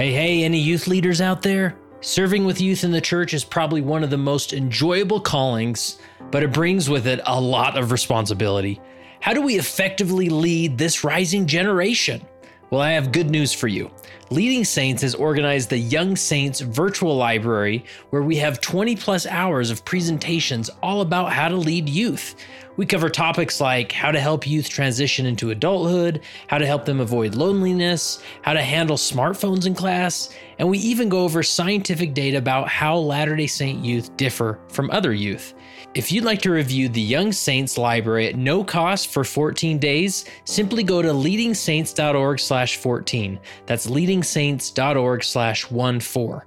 Hey, 0.00 0.12
hey, 0.12 0.44
any 0.44 0.58
youth 0.58 0.86
leaders 0.86 1.20
out 1.20 1.42
there? 1.42 1.76
Serving 2.00 2.46
with 2.46 2.58
youth 2.58 2.84
in 2.84 2.90
the 2.90 3.02
church 3.02 3.34
is 3.34 3.44
probably 3.44 3.82
one 3.82 4.02
of 4.02 4.08
the 4.08 4.16
most 4.16 4.54
enjoyable 4.54 5.20
callings, 5.20 5.98
but 6.30 6.42
it 6.42 6.54
brings 6.54 6.88
with 6.88 7.06
it 7.06 7.20
a 7.26 7.38
lot 7.38 7.76
of 7.76 7.92
responsibility. 7.92 8.80
How 9.20 9.34
do 9.34 9.42
we 9.42 9.58
effectively 9.58 10.30
lead 10.30 10.78
this 10.78 11.04
rising 11.04 11.46
generation? 11.46 12.26
Well, 12.70 12.80
I 12.80 12.92
have 12.92 13.10
good 13.10 13.30
news 13.30 13.52
for 13.52 13.66
you. 13.66 13.90
Leading 14.30 14.64
Saints 14.64 15.02
has 15.02 15.16
organized 15.16 15.70
the 15.70 15.76
Young 15.76 16.14
Saints 16.14 16.60
virtual 16.60 17.16
library 17.16 17.84
where 18.10 18.22
we 18.22 18.36
have 18.36 18.60
20 18.60 18.94
plus 18.94 19.26
hours 19.26 19.72
of 19.72 19.84
presentations 19.84 20.70
all 20.80 21.00
about 21.00 21.32
how 21.32 21.48
to 21.48 21.56
lead 21.56 21.88
youth. 21.88 22.36
We 22.76 22.86
cover 22.86 23.10
topics 23.10 23.60
like 23.60 23.90
how 23.90 24.12
to 24.12 24.20
help 24.20 24.46
youth 24.46 24.68
transition 24.68 25.26
into 25.26 25.50
adulthood, 25.50 26.22
how 26.46 26.58
to 26.58 26.66
help 26.66 26.84
them 26.84 27.00
avoid 27.00 27.34
loneliness, 27.34 28.22
how 28.42 28.52
to 28.52 28.62
handle 28.62 28.96
smartphones 28.96 29.66
in 29.66 29.74
class, 29.74 30.32
and 30.60 30.68
we 30.68 30.78
even 30.78 31.08
go 31.08 31.24
over 31.24 31.42
scientific 31.42 32.12
data 32.12 32.36
about 32.36 32.68
how 32.68 32.94
Latter 32.94 33.34
day 33.34 33.46
Saint 33.46 33.82
youth 33.82 34.14
differ 34.18 34.58
from 34.68 34.90
other 34.90 35.14
youth. 35.14 35.54
If 35.94 36.12
you'd 36.12 36.24
like 36.24 36.42
to 36.42 36.50
review 36.50 36.90
the 36.90 37.00
Young 37.00 37.32
Saints 37.32 37.78
library 37.78 38.28
at 38.28 38.36
no 38.36 38.62
cost 38.62 39.08
for 39.08 39.24
14 39.24 39.78
days, 39.78 40.26
simply 40.44 40.82
go 40.82 41.00
to 41.00 41.08
leadingsaints.org/14. 41.08 43.38
That's 43.64 43.86
leadingsaints.org/14. 43.86 46.42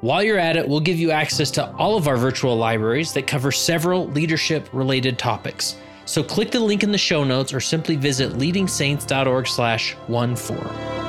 While 0.00 0.22
you're 0.22 0.38
at 0.38 0.56
it, 0.56 0.66
we'll 0.66 0.80
give 0.80 0.98
you 0.98 1.10
access 1.10 1.50
to 1.50 1.70
all 1.72 1.98
of 1.98 2.08
our 2.08 2.16
virtual 2.16 2.56
libraries 2.56 3.12
that 3.12 3.26
cover 3.26 3.52
several 3.52 4.08
leadership 4.08 4.66
related 4.72 5.18
topics. 5.18 5.76
So 6.06 6.22
click 6.22 6.50
the 6.50 6.60
link 6.60 6.84
in 6.84 6.90
the 6.90 6.96
show 6.96 7.22
notes 7.22 7.52
or 7.52 7.60
simply 7.60 7.96
visit 7.96 8.32
leadingsaints.org/14. 8.32 11.07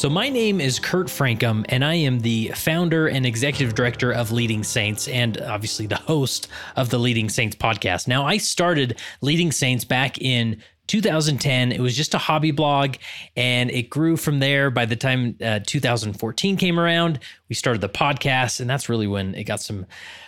So, 0.00 0.08
my 0.08 0.30
name 0.30 0.62
is 0.62 0.78
Kurt 0.78 1.08
Francom, 1.08 1.66
and 1.68 1.84
I 1.84 1.92
am 1.92 2.20
the 2.20 2.52
founder 2.54 3.06
and 3.06 3.26
executive 3.26 3.74
director 3.74 4.10
of 4.10 4.32
Leading 4.32 4.64
Saints, 4.64 5.06
and 5.08 5.38
obviously 5.42 5.86
the 5.86 5.96
host 5.96 6.48
of 6.76 6.88
the 6.88 6.98
Leading 6.98 7.28
Saints 7.28 7.54
podcast. 7.54 8.08
Now, 8.08 8.24
I 8.24 8.38
started 8.38 8.98
Leading 9.20 9.52
Saints 9.52 9.84
back 9.84 10.16
in 10.18 10.62
2010. 10.86 11.70
It 11.70 11.80
was 11.80 11.94
just 11.94 12.14
a 12.14 12.18
hobby 12.18 12.50
blog, 12.50 12.96
and 13.36 13.70
it 13.70 13.90
grew 13.90 14.16
from 14.16 14.40
there. 14.40 14.70
By 14.70 14.86
the 14.86 14.96
time 14.96 15.36
uh, 15.44 15.60
2014 15.66 16.56
came 16.56 16.80
around, 16.80 17.18
we 17.50 17.54
started 17.54 17.82
the 17.82 17.90
podcast, 17.90 18.58
and 18.58 18.70
that's 18.70 18.88
really 18.88 19.06
when 19.06 19.34
it 19.34 19.44
got 19.44 19.60
some 19.60 19.84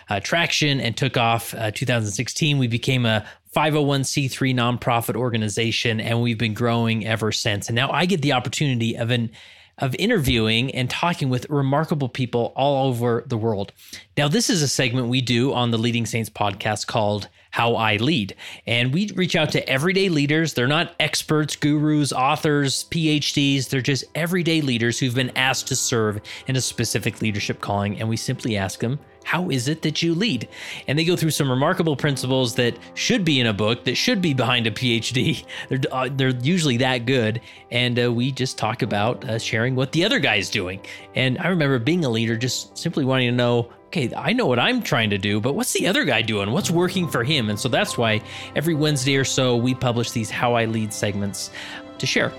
uh, 0.07 0.19
traction 0.19 0.79
and 0.79 0.95
took 0.95 1.17
off. 1.17 1.55
Uh, 1.55 1.71
2016, 1.71 2.59
we 2.59 2.67
became 2.67 3.07
a 3.07 3.25
501c3 3.55 4.53
nonprofit 4.53 5.15
organization, 5.15 5.99
and 5.99 6.21
we've 6.21 6.37
been 6.37 6.53
growing 6.53 7.07
ever 7.07 7.31
since. 7.31 7.69
And 7.69 7.75
now 7.75 7.89
I 7.89 8.05
get 8.05 8.21
the 8.21 8.33
opportunity 8.33 8.95
of 8.95 9.09
an 9.09 9.31
of 9.79 9.95
interviewing 9.95 10.73
and 10.73 10.89
talking 10.89 11.29
with 11.29 11.49
remarkable 11.49 12.09
people 12.09 12.53
all 12.55 12.87
over 12.87 13.23
the 13.27 13.37
world. 13.37 13.71
Now, 14.17 14.27
this 14.27 14.49
is 14.49 14.61
a 14.61 14.67
segment 14.67 15.07
we 15.07 15.21
do 15.21 15.53
on 15.53 15.71
the 15.71 15.77
Leading 15.77 16.05
Saints 16.05 16.29
podcast 16.29 16.87
called 16.87 17.27
How 17.51 17.75
I 17.75 17.97
Lead. 17.97 18.35
And 18.67 18.93
we 18.93 19.09
reach 19.15 19.35
out 19.35 19.51
to 19.53 19.67
everyday 19.67 20.09
leaders. 20.09 20.53
They're 20.53 20.67
not 20.67 20.93
experts, 20.99 21.55
gurus, 21.55 22.13
authors, 22.13 22.85
PhDs. 22.91 23.69
They're 23.69 23.81
just 23.81 24.03
everyday 24.13 24.61
leaders 24.61 24.99
who've 24.99 25.15
been 25.15 25.35
asked 25.35 25.67
to 25.67 25.75
serve 25.75 26.21
in 26.47 26.55
a 26.55 26.61
specific 26.61 27.21
leadership 27.21 27.59
calling. 27.59 27.99
And 27.99 28.07
we 28.07 28.17
simply 28.17 28.55
ask 28.55 28.79
them, 28.79 28.99
how 29.23 29.49
is 29.49 29.67
it 29.67 29.81
that 29.83 30.01
you 30.01 30.13
lead? 30.13 30.47
And 30.87 30.97
they 30.97 31.05
go 31.05 31.15
through 31.15 31.31
some 31.31 31.49
remarkable 31.49 31.95
principles 31.95 32.55
that 32.55 32.77
should 32.93 33.23
be 33.25 33.39
in 33.39 33.47
a 33.47 33.53
book, 33.53 33.85
that 33.85 33.95
should 33.95 34.21
be 34.21 34.33
behind 34.33 34.67
a 34.67 34.71
PhD. 34.71 35.45
They're, 35.69 35.79
uh, 35.91 36.09
they're 36.11 36.29
usually 36.29 36.77
that 36.77 37.05
good. 37.05 37.41
And 37.71 37.99
uh, 38.03 38.11
we 38.11 38.31
just 38.31 38.57
talk 38.57 38.81
about 38.81 39.23
uh, 39.25 39.39
sharing 39.39 39.75
what 39.75 39.91
the 39.91 40.05
other 40.05 40.19
guy's 40.19 40.49
doing. 40.49 40.81
And 41.15 41.37
I 41.39 41.47
remember 41.47 41.79
being 41.79 42.05
a 42.05 42.09
leader, 42.09 42.35
just 42.35 42.77
simply 42.77 43.05
wanting 43.05 43.29
to 43.29 43.35
know 43.35 43.71
okay, 43.93 44.11
I 44.15 44.33
know 44.33 44.47
what 44.47 44.57
I'm 44.57 44.81
trying 44.81 45.11
to 45.11 45.19
do, 45.19 45.39
but 45.39 45.53
what's 45.53 45.71
the 45.71 45.85
other 45.85 46.03
guy 46.03 46.23
doing? 46.23 46.51
What's 46.51 46.71
working 46.71 47.07
for 47.07 47.23
him? 47.23 47.51
And 47.51 47.59
so 47.59 47.69
that's 47.69 47.95
why 47.95 48.21
every 48.55 48.73
Wednesday 48.73 49.15
or 49.17 49.23
so, 49.23 49.55
we 49.55 49.75
publish 49.75 50.09
these 50.09 50.31
How 50.31 50.55
I 50.55 50.65
Lead 50.65 50.91
segments 50.91 51.51
to 51.99 52.07
share. 52.07 52.31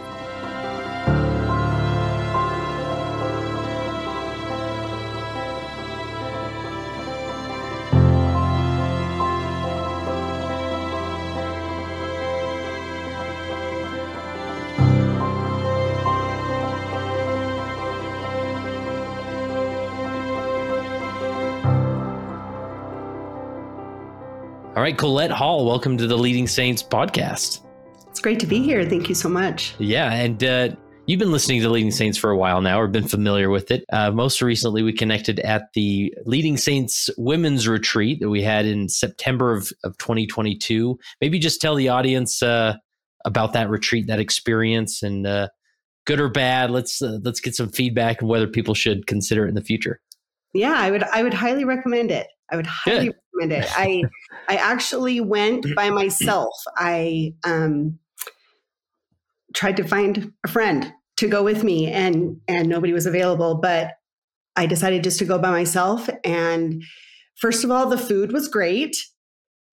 Right, 24.84 24.99
Colette 24.99 25.31
Hall, 25.31 25.65
welcome 25.65 25.97
to 25.97 26.06
the 26.06 26.19
Leading 26.19 26.47
Saints 26.47 26.83
podcast. 26.83 27.62
It's 28.11 28.21
great 28.21 28.39
to 28.41 28.47
be 28.47 28.62
here. 28.62 28.84
Thank 28.84 29.09
you 29.09 29.15
so 29.15 29.31
much. 29.31 29.75
Yeah, 29.78 30.12
and 30.12 30.45
uh, 30.45 30.77
you've 31.06 31.19
been 31.19 31.33
listening 31.33 31.62
to 31.62 31.71
Leading 31.71 31.91
Saints 31.91 32.19
for 32.19 32.28
a 32.28 32.37
while 32.37 32.61
now, 32.61 32.78
or 32.78 32.87
been 32.87 33.09
familiar 33.09 33.49
with 33.49 33.71
it. 33.71 33.87
Uh, 33.91 34.11
most 34.11 34.43
recently, 34.43 34.83
we 34.83 34.93
connected 34.93 35.41
at 35.41 35.73
the 35.73 36.12
Leading 36.27 36.59
Saints 36.59 37.09
Women's 37.17 37.67
Retreat 37.67 38.21
that 38.21 38.28
we 38.28 38.43
had 38.43 38.67
in 38.67 38.91
September 38.91 39.55
of, 39.55 39.73
of 39.84 39.97
2022. 39.97 40.99
Maybe 41.19 41.39
just 41.39 41.62
tell 41.62 41.77
the 41.77 41.89
audience 41.89 42.43
uh, 42.43 42.77
about 43.25 43.55
that 43.55 43.71
retreat, 43.71 44.09
that 44.09 44.21
experience, 44.21 45.03
and 45.03 45.27
uh, 45.27 45.49
good 46.05 46.21
or 46.21 46.28
bad. 46.28 46.71
Let's 46.71 47.00
uh, 47.00 47.21
let's 47.23 47.41
get 47.41 47.55
some 47.55 47.71
feedback 47.71 48.23
on 48.23 48.28
whether 48.28 48.47
people 48.47 48.75
should 48.75 49.06
consider 49.06 49.47
it 49.47 49.49
in 49.49 49.55
the 49.55 49.62
future. 49.62 50.03
Yeah, 50.53 50.75
I 50.77 50.91
would 50.91 51.05
I 51.05 51.23
would 51.23 51.33
highly 51.33 51.65
recommend 51.65 52.11
it. 52.11 52.27
I 52.53 52.56
would 52.56 52.67
highly 52.67 53.06
Good. 53.06 53.15
Recommend 53.34 53.65
it. 53.65 53.71
I 53.77 54.03
I 54.49 54.56
actually 54.56 55.21
went 55.21 55.67
by 55.75 55.91
myself. 55.91 56.55
I 56.77 57.34
um, 57.45 57.99
tried 59.55 59.77
to 59.78 59.84
find 59.84 60.33
a 60.45 60.49
friend 60.49 60.93
to 61.17 61.28
go 61.28 61.43
with 61.43 61.65
me, 61.65 61.91
and 61.91 62.41
and 62.49 62.69
nobody 62.69 62.93
was 62.93 63.06
available. 63.06 63.56
But 63.56 63.93
I 64.56 64.67
decided 64.67 65.05
just 65.05 65.19
to 65.19 65.25
go 65.25 65.39
by 65.39 65.50
myself. 65.50 66.09
And 66.25 66.83
first 67.37 67.65
of 67.65 67.71
all, 67.71 67.89
the 67.89 67.99
food 67.99 68.33
was 68.33 68.49
great. 68.49 68.97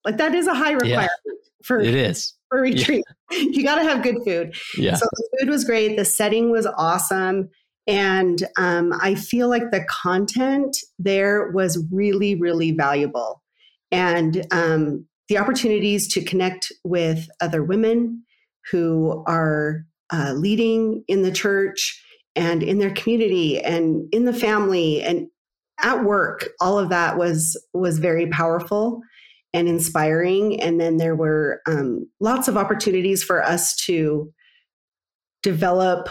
Like 0.06 0.18
that 0.18 0.34
is 0.34 0.48
a 0.48 0.56
high 0.56 0.72
requirement 0.72 1.12
yeah, 1.26 1.34
for 1.64 1.80
it 1.80 1.94
is 1.94 2.34
for 2.50 2.62
retreat. 2.62 3.04
Yeah. 3.08 3.14
You 3.34 3.64
got 3.64 3.76
to 3.76 3.84
have 3.84 4.04
good 4.04 4.18
food. 4.26 4.54
Yeah. 4.78 4.96
So 4.96 5.06
the 5.10 5.38
food 5.40 5.50
was 5.50 5.64
great. 5.64 5.96
The 5.96 6.04
setting 6.04 6.52
was 6.52 6.66
awesome. 6.66 7.50
And 7.88 8.44
um, 8.58 8.92
I 9.02 9.16
feel 9.16 9.48
like 9.48 9.72
the 9.72 9.86
content 9.90 10.76
there 11.00 11.50
was 11.52 11.82
really, 11.94 12.36
really 12.36 12.72
valuable. 12.72 13.41
And 13.92 14.46
um, 14.52 15.06
the 15.28 15.38
opportunities 15.38 16.08
to 16.14 16.24
connect 16.24 16.72
with 16.84 17.28
other 17.40 17.64
women 17.64 18.24
who 18.70 19.24
are 19.28 19.86
uh, 20.12 20.34
leading 20.34 21.04
in 21.08 21.24
the 21.24 21.32
church 21.32 22.04
and 22.36 22.64
in 22.64 22.80
their 22.80 22.94
community 22.94 23.60
and 23.60 24.08
in 24.14 24.26
the 24.26 24.34
family 24.34 25.02
and 25.02 25.28
at 25.82 26.04
work 26.04 26.50
all 26.60 26.78
of 26.78 26.90
that 26.90 27.18
was 27.18 27.60
was 27.74 27.98
very 27.98 28.28
powerful 28.28 29.02
and 29.54 29.68
inspiring. 29.68 30.62
And 30.62 30.80
then 30.80 30.98
there 30.98 31.16
were 31.16 31.62
um, 31.68 32.08
lots 32.20 32.48
of 32.48 32.58
opportunities 32.58 33.24
for 33.24 33.44
us 33.44 33.76
to 33.86 34.32
develop 35.44 36.10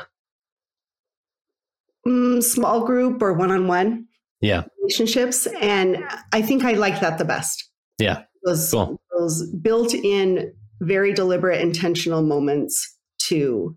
mm, 2.07 2.43
small 2.43 2.85
group 2.85 3.23
or 3.23 3.33
one 3.33 3.51
on 3.51 3.67
one 3.67 4.07
yeah. 4.41 4.65
relationships. 4.81 5.47
And 5.61 6.05
i 6.33 6.43
think 6.43 6.65
i 6.65 6.73
like 6.73 7.01
that 7.01 7.19
the 7.19 7.25
best 7.25 7.70
yeah. 8.01 8.25
Those, 8.45 8.71
cool. 8.71 9.01
those 9.17 9.51
built 9.57 9.95
in 9.95 10.53
very 10.81 11.13
deliberate 11.13 11.61
intentional 11.61 12.23
moments 12.23 12.97
to 13.25 13.77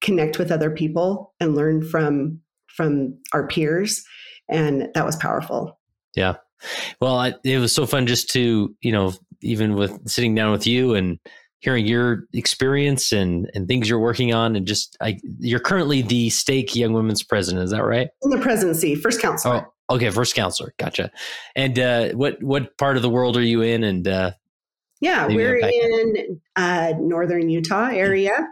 connect 0.00 0.38
with 0.38 0.52
other 0.52 0.70
people 0.70 1.34
and 1.40 1.54
learn 1.54 1.82
from 1.82 2.40
from 2.68 3.16
our 3.32 3.46
peers 3.46 4.04
and 4.48 4.88
that 4.94 5.06
was 5.06 5.16
powerful. 5.16 5.78
Yeah. 6.14 6.34
Well 7.00 7.16
I, 7.16 7.34
it 7.44 7.58
was 7.58 7.74
so 7.74 7.86
fun 7.86 8.06
just 8.06 8.30
to 8.30 8.74
you 8.80 8.92
know 8.92 9.12
even 9.42 9.74
with 9.74 10.08
sitting 10.08 10.34
down 10.34 10.52
with 10.52 10.66
you 10.66 10.94
and 10.94 11.18
hearing 11.58 11.86
your 11.86 12.26
experience 12.32 13.12
and 13.12 13.50
and 13.54 13.66
things 13.66 13.88
you're 13.88 13.98
working 13.98 14.34
on 14.34 14.56
and 14.56 14.66
just 14.66 14.96
I, 15.00 15.18
you're 15.38 15.60
currently 15.60 16.02
the 16.02 16.30
stake 16.30 16.76
young 16.76 16.92
women's 16.92 17.22
president 17.22 17.64
is 17.64 17.70
that 17.70 17.84
right? 17.84 18.08
In 18.22 18.30
the 18.30 18.38
presidency 18.38 18.94
first 18.94 19.20
counselor 19.20 19.66
oh 19.66 19.73
okay 19.90 20.10
first 20.10 20.34
counselor 20.34 20.72
gotcha 20.78 21.10
and 21.56 21.78
uh, 21.78 22.08
what 22.10 22.42
what 22.42 22.76
part 22.78 22.96
of 22.96 23.02
the 23.02 23.10
world 23.10 23.36
are 23.36 23.42
you 23.42 23.62
in 23.62 23.84
and 23.84 24.08
uh, 24.08 24.30
Yeah, 25.00 25.26
we're 25.26 25.58
in 25.58 26.40
uh, 26.56 26.94
northern 26.98 27.50
Utah 27.50 27.90
area 27.92 28.48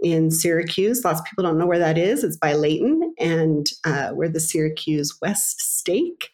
in 0.00 0.30
Syracuse. 0.30 1.04
Lots 1.04 1.20
of 1.20 1.26
people 1.26 1.42
don't 1.42 1.58
know 1.58 1.66
where 1.66 1.78
that 1.80 1.98
is. 1.98 2.22
It's 2.22 2.36
by 2.36 2.52
Layton, 2.52 3.14
and 3.18 3.66
uh, 3.84 4.10
we're 4.12 4.28
the 4.28 4.38
Syracuse 4.40 5.16
West 5.20 5.60
Stake. 5.60 6.30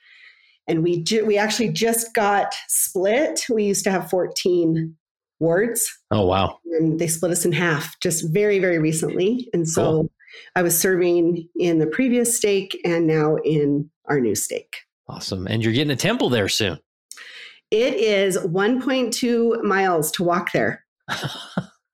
And 0.68 0.82
we 0.82 1.02
ju- 1.02 1.24
we 1.24 1.38
actually 1.38 1.70
just 1.70 2.14
got 2.14 2.54
split. 2.68 3.46
We 3.48 3.64
used 3.64 3.84
to 3.84 3.90
have 3.90 4.10
14 4.10 4.94
wards. 5.40 5.90
Oh 6.10 6.26
wow! 6.26 6.58
And 6.72 6.98
they 7.00 7.06
split 7.06 7.32
us 7.32 7.44
in 7.44 7.52
half 7.52 7.98
just 8.00 8.32
very 8.32 8.58
very 8.58 8.78
recently. 8.78 9.48
And 9.54 9.66
so 9.66 9.82
cool. 9.82 10.10
I 10.54 10.62
was 10.62 10.78
serving 10.78 11.48
in 11.56 11.78
the 11.78 11.86
previous 11.86 12.36
stake 12.36 12.78
and 12.84 13.06
now 13.06 13.36
in 13.44 13.90
our 14.06 14.20
new 14.20 14.34
stake. 14.34 14.76
Awesome. 15.08 15.46
And 15.46 15.62
you're 15.62 15.72
getting 15.72 15.90
a 15.90 15.96
temple 15.96 16.28
there 16.28 16.48
soon. 16.48 16.78
It 17.70 17.94
is 17.94 18.36
1.2 18.36 19.62
miles 19.62 20.10
to 20.12 20.24
walk 20.24 20.52
there. 20.52 20.84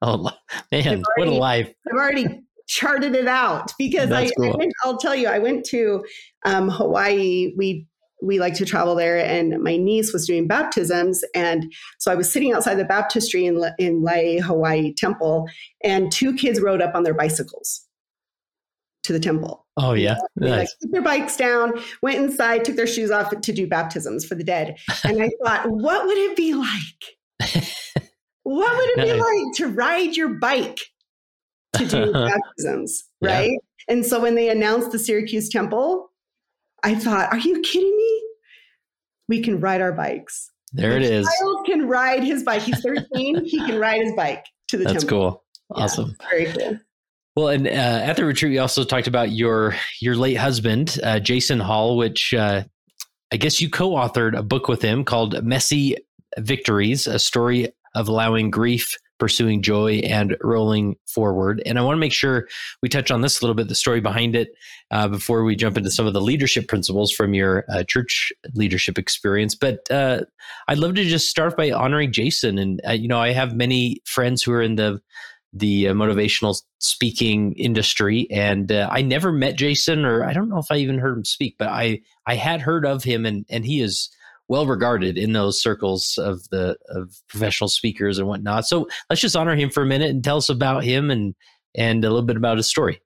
oh 0.03 0.31
man, 0.73 0.87
already, 0.87 1.03
what 1.17 1.29
a 1.29 1.33
life! 1.33 1.73
I've 1.87 1.97
already 1.97 2.43
charted 2.67 3.15
it 3.15 3.27
out 3.27 3.73
because 3.79 4.11
I, 4.11 4.29
cool. 4.37 4.53
I 4.53 4.57
went, 4.57 4.73
I'll 4.85 4.99
tell 4.99 5.15
you, 5.15 5.29
I 5.29 5.39
went 5.39 5.65
to 5.67 6.05
um, 6.45 6.69
Hawaii. 6.69 7.55
We 7.57 7.87
we 8.21 8.41
like 8.41 8.55
to 8.55 8.65
travel 8.65 8.97
there, 8.97 9.19
and 9.25 9.63
my 9.63 9.77
niece 9.77 10.13
was 10.13 10.27
doing 10.27 10.49
baptisms, 10.49 11.23
and 11.35 11.73
so 11.99 12.11
I 12.11 12.17
was 12.17 12.31
sitting 12.31 12.53
outside 12.53 12.75
the 12.75 12.85
baptistry 12.85 13.47
in 13.47 13.65
in 13.79 14.03
Laie 14.03 14.39
Hawaii 14.39 14.93
Temple, 14.95 15.47
and 15.85 16.11
two 16.11 16.35
kids 16.35 16.61
rode 16.61 16.83
up 16.83 16.95
on 16.95 17.05
their 17.05 17.15
bicycles 17.15 17.88
to 19.05 19.13
the 19.13 19.21
temple. 19.21 19.67
Oh 19.77 19.95
yeah, 19.95 20.17
they 20.37 20.49
nice. 20.49 20.59
like 20.59 20.69
took 20.81 20.91
their 20.91 21.03
bikes 21.03 21.37
down, 21.37 21.73
went 22.03 22.19
inside, 22.19 22.65
took 22.65 22.77
their 22.77 22.87
shoes 22.87 23.11
off 23.11 23.33
to 23.41 23.53
do 23.53 23.67
baptisms 23.67 24.25
for 24.25 24.35
the 24.35 24.45
dead, 24.45 24.77
and 25.05 25.23
I 25.23 25.31
thought, 25.45 25.71
what 25.71 26.07
would 26.07 26.19
it 26.19 26.37
be 26.37 26.55
like? 26.55 27.69
what 28.43 28.77
would 28.77 28.91
it 28.91 28.97
nice. 28.99 29.13
be 29.13 29.19
like 29.19 29.57
to 29.57 29.67
ride 29.69 30.17
your 30.17 30.31
bike 30.31 30.81
to 31.75 31.87
do 31.87 32.13
baptisms, 32.13 33.05
right? 33.21 33.51
Yeah. 33.51 33.59
And 33.89 34.05
so 34.05 34.21
when 34.21 34.35
they 34.35 34.51
announced 34.51 34.91
the 34.91 34.99
Syracuse 34.99 35.49
Temple, 35.49 36.11
I 36.83 36.95
thought, 36.95 37.33
are 37.33 37.39
you 37.39 37.61
kidding 37.63 37.97
me? 37.97 38.23
We 39.29 39.43
can 39.43 39.61
ride 39.61 39.81
our 39.81 39.93
bikes. 39.93 40.51
There 40.73 40.91
the 40.91 40.97
it 40.97 41.03
is. 41.03 41.27
Child 41.41 41.67
can 41.67 41.89
ride 41.89 42.23
his 42.23 42.43
bike. 42.43 42.63
He's 42.63 42.81
13. 42.81 43.45
he 43.45 43.59
can 43.59 43.79
ride 43.81 44.03
his 44.03 44.13
bike 44.15 44.45
to 44.69 44.77
the 44.77 44.85
That's 44.85 45.05
temple. 45.05 45.45
That's 45.75 45.95
cool. 45.97 46.05
Awesome. 46.05 46.17
Yeah, 46.21 46.29
very 46.29 46.53
cool. 46.53 46.81
Well, 47.39 47.51
and 47.51 47.69
uh, 47.69 47.71
at 47.71 48.17
the 48.17 48.25
retreat, 48.25 48.51
we 48.51 48.59
also 48.59 48.83
talked 48.83 49.07
about 49.07 49.31
your 49.31 49.77
your 50.01 50.17
late 50.17 50.39
husband, 50.39 50.99
uh, 51.05 51.21
Jason 51.21 51.61
Hall, 51.61 51.97
which 51.97 52.35
uh, 52.35 52.65
I 53.33 53.37
guess 53.37 53.61
you 53.61 53.71
co-authored 53.71 54.37
a 54.37 54.43
book 54.43 54.67
with 54.67 54.83
him 54.83 55.05
called 55.05 55.41
"Messy 55.45 55.95
Victories: 56.39 57.07
A 57.07 57.21
Story 57.21 57.69
of 57.95 58.09
Allowing 58.09 58.51
Grief, 58.51 58.93
Pursuing 59.21 59.63
Joy, 59.63 59.99
and 59.99 60.37
Rolling 60.41 60.97
Forward." 61.07 61.63
And 61.65 61.79
I 61.79 61.83
want 61.83 61.95
to 61.95 62.01
make 62.01 62.13
sure 62.13 62.49
we 62.83 62.89
touch 62.89 63.13
on 63.13 63.21
this 63.21 63.41
a 63.41 63.45
little 63.45 63.55
bit, 63.55 63.69
the 63.69 63.77
story 63.77 64.01
behind 64.01 64.35
it, 64.35 64.49
uh, 64.91 65.07
before 65.07 65.45
we 65.45 65.55
jump 65.55 65.77
into 65.77 65.93
some 65.93 66.09
of 66.09 66.15
the 66.15 66.21
leadership 66.21 66.67
principles 66.67 67.13
from 67.13 67.35
your 67.35 67.65
uh, 67.69 67.85
church 67.85 68.33
leadership 68.55 68.99
experience. 68.99 69.55
But 69.55 69.89
uh, 69.93 70.23
I'd 70.67 70.79
love 70.79 70.97
to 70.97 71.05
just 71.05 71.31
start 71.31 71.57
by 71.57 71.71
honoring 71.71 72.11
Jason. 72.11 72.59
And 72.59 72.81
you 73.01 73.07
know, 73.07 73.21
I 73.21 73.31
have 73.31 73.55
many 73.55 74.03
friends 74.07 74.43
who 74.43 74.51
are 74.51 74.63
in 74.63 74.75
the 74.75 75.01
the 75.53 75.89
uh, 75.89 75.95
motivational 75.95 76.61
speaking 76.79 77.55
industry. 77.55 78.27
And 78.31 78.71
uh, 78.71 78.89
I 78.91 79.03
never 79.03 79.33
met 79.33 79.57
Jason 79.57 80.05
or 80.05 80.25
I 80.25 80.33
don't 80.33 80.49
know 80.49 80.59
if 80.59 80.71
I 80.71 80.77
even 80.77 80.99
heard 80.99 81.17
him 81.17 81.25
speak 81.25 81.57
but 81.59 81.69
I 81.69 82.01
I 82.27 82.35
had 82.35 82.61
heard 82.61 82.85
of 82.85 83.05
him 83.05 83.25
and 83.25 83.47
and 83.49 83.65
he 83.65 83.81
is 83.81 84.11
well 84.49 84.67
regarded 84.67 85.19
in 85.19 85.33
those 85.33 85.61
circles 85.61 86.19
of 86.19 86.49
the 86.51 86.77
of 86.89 87.15
professional 87.29 87.69
speakers 87.69 88.19
and 88.19 88.29
whatnot. 88.29 88.67
So 88.67 88.89
let's 89.09 89.21
just 89.21 89.37
honor 89.37 89.57
him 89.57 89.71
for 89.71 89.83
a 89.83 89.87
minute 89.87 90.11
and 90.11 90.25
tell 90.25 90.39
us 90.39 90.49
about 90.49 90.85
him 90.85 91.11
and 91.11 91.35
and 91.75 92.05
a 92.05 92.09
little 92.09 92.27
bit 92.27 92.37
about 92.37 92.57
his 92.57 92.69
story. 92.69 93.01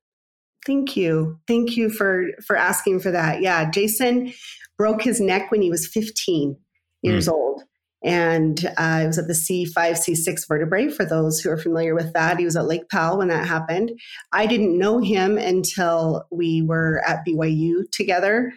Thank 0.66 0.96
you. 0.96 1.38
Thank 1.48 1.76
you 1.76 1.90
for 1.90 2.26
for 2.44 2.56
asking 2.56 3.00
for 3.00 3.10
that. 3.10 3.40
Yeah 3.40 3.70
Jason 3.70 4.32
broke 4.78 5.02
his 5.02 5.20
neck 5.20 5.50
when 5.50 5.62
he 5.62 5.70
was 5.70 5.86
15 5.86 6.56
years 7.02 7.28
mm. 7.28 7.32
old 7.32 7.62
and 8.04 8.64
uh, 8.76 9.00
it 9.02 9.06
was 9.06 9.18
at 9.18 9.28
the 9.28 9.32
C5, 9.32 9.74
C6 9.74 10.48
vertebrae 10.48 10.88
for 10.88 11.04
those 11.04 11.40
who 11.40 11.50
are 11.50 11.56
familiar 11.56 11.94
with 11.94 12.12
that. 12.14 12.38
He 12.38 12.44
was 12.44 12.56
at 12.56 12.66
Lake 12.66 12.88
Powell 12.90 13.18
when 13.18 13.28
that 13.28 13.46
happened. 13.46 13.92
I 14.32 14.46
didn't 14.46 14.76
know 14.76 14.98
him 14.98 15.38
until 15.38 16.26
we 16.30 16.62
were 16.62 17.02
at 17.06 17.24
BYU 17.26 17.90
together 17.92 18.52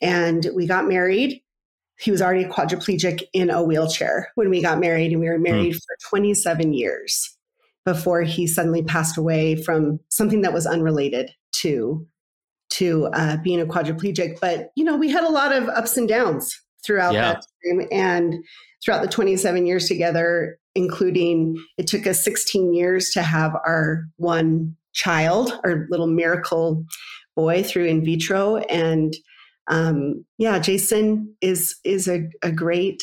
and 0.00 0.48
we 0.54 0.66
got 0.66 0.86
married. 0.86 1.40
He 2.00 2.10
was 2.10 2.22
already 2.22 2.44
quadriplegic 2.44 3.22
in 3.32 3.50
a 3.50 3.62
wheelchair 3.62 4.28
when 4.34 4.50
we 4.50 4.60
got 4.60 4.80
married, 4.80 5.12
and 5.12 5.20
we 5.20 5.28
were 5.28 5.38
married 5.38 5.74
mm. 5.74 5.80
for 5.86 5.96
27 6.10 6.72
years 6.72 7.36
before 7.84 8.22
he 8.22 8.46
suddenly 8.46 8.82
passed 8.82 9.16
away 9.16 9.54
from 9.62 10.00
something 10.08 10.40
that 10.40 10.52
was 10.52 10.66
unrelated 10.66 11.30
to 11.52 12.06
to 12.70 13.06
uh, 13.12 13.36
being 13.44 13.60
a 13.60 13.66
quadriplegic. 13.66 14.40
But 14.40 14.70
you 14.74 14.84
know, 14.84 14.96
we 14.96 15.08
had 15.08 15.22
a 15.22 15.30
lot 15.30 15.52
of 15.52 15.68
ups 15.68 15.96
and 15.96 16.08
downs 16.08 16.60
throughout 16.84 17.14
yeah. 17.14 17.34
that 17.34 17.44
time, 17.66 17.88
and 17.90 18.34
throughout 18.84 19.02
the 19.02 19.08
27 19.08 19.66
years 19.66 19.88
together, 19.88 20.58
including 20.74 21.56
it 21.78 21.86
took 21.86 22.06
us 22.06 22.22
16 22.24 22.74
years 22.74 23.10
to 23.10 23.22
have 23.22 23.54
our 23.66 24.04
one 24.16 24.76
child, 24.92 25.58
our 25.64 25.86
little 25.90 26.06
miracle 26.06 26.84
boy 27.36 27.62
through 27.62 27.86
in 27.86 28.04
vitro. 28.04 28.56
And 28.56 29.14
um, 29.68 30.24
yeah, 30.38 30.58
Jason 30.58 31.34
is 31.40 31.76
is 31.84 32.08
a, 32.08 32.28
a 32.42 32.52
great 32.52 33.02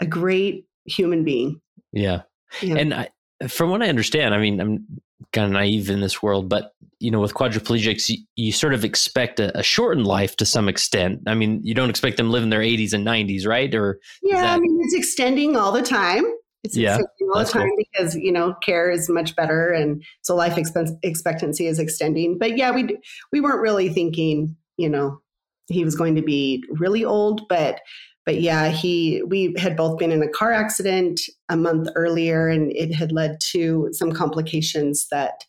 a 0.00 0.06
great 0.06 0.66
human 0.84 1.24
being. 1.24 1.60
Yeah, 1.92 2.22
yeah. 2.60 2.76
and 2.76 2.94
I, 2.94 3.08
from 3.48 3.70
what 3.70 3.82
I 3.82 3.88
understand, 3.88 4.34
I 4.34 4.38
mean, 4.38 4.60
I'm 4.60 4.86
kind 5.32 5.46
of 5.46 5.52
naive 5.52 5.90
in 5.90 6.00
this 6.00 6.22
world, 6.22 6.48
but 6.48 6.72
you 6.98 7.10
know, 7.10 7.20
with 7.20 7.34
quadriplegics, 7.34 8.08
you, 8.08 8.18
you 8.36 8.52
sort 8.52 8.74
of 8.74 8.84
expect 8.84 9.40
a, 9.40 9.58
a, 9.58 9.62
shortened 9.62 10.06
life 10.06 10.36
to 10.36 10.46
some 10.46 10.68
extent. 10.68 11.20
I 11.26 11.34
mean, 11.34 11.60
you 11.64 11.74
don't 11.74 11.90
expect 11.90 12.16
them 12.16 12.30
living 12.30 12.50
their 12.50 12.60
80s 12.60 12.92
and 12.92 13.04
90s, 13.04 13.44
right? 13.44 13.74
Or 13.74 13.98
yeah, 14.22 14.42
that... 14.42 14.54
I 14.54 14.60
mean, 14.60 14.78
it's 14.82 14.94
extending 14.94 15.56
all 15.56 15.72
the 15.72 15.82
time. 15.82 16.24
It's 16.62 16.76
yeah, 16.76 16.98
extending 17.00 17.34
all 17.34 17.40
the 17.40 17.50
time 17.50 17.68
cool. 17.68 17.76
because 17.92 18.14
you 18.14 18.30
know 18.30 18.54
care 18.62 18.88
is 18.88 19.08
much 19.08 19.34
better, 19.34 19.72
and 19.72 20.04
so 20.22 20.36
life 20.36 20.56
expectancy 21.02 21.66
is 21.66 21.80
extending. 21.80 22.38
But 22.38 22.56
yeah, 22.56 22.70
we 22.70 22.96
we 23.32 23.40
weren't 23.40 23.60
really 23.60 23.88
thinking, 23.88 24.56
you 24.76 24.88
know, 24.88 25.20
he 25.66 25.84
was 25.84 25.96
going 25.96 26.14
to 26.14 26.22
be 26.22 26.62
really 26.70 27.04
old, 27.04 27.48
but 27.48 27.80
but 28.24 28.40
yeah, 28.40 28.68
he 28.68 29.22
we 29.26 29.54
had 29.58 29.76
both 29.76 29.98
been 29.98 30.12
in 30.12 30.22
a 30.22 30.28
car 30.28 30.52
accident 30.52 31.20
a 31.48 31.56
month 31.56 31.88
earlier, 31.94 32.48
and 32.48 32.70
it 32.72 32.94
had 32.94 33.12
led 33.12 33.38
to 33.50 33.88
some 33.92 34.12
complications 34.12 35.08
that 35.10 35.44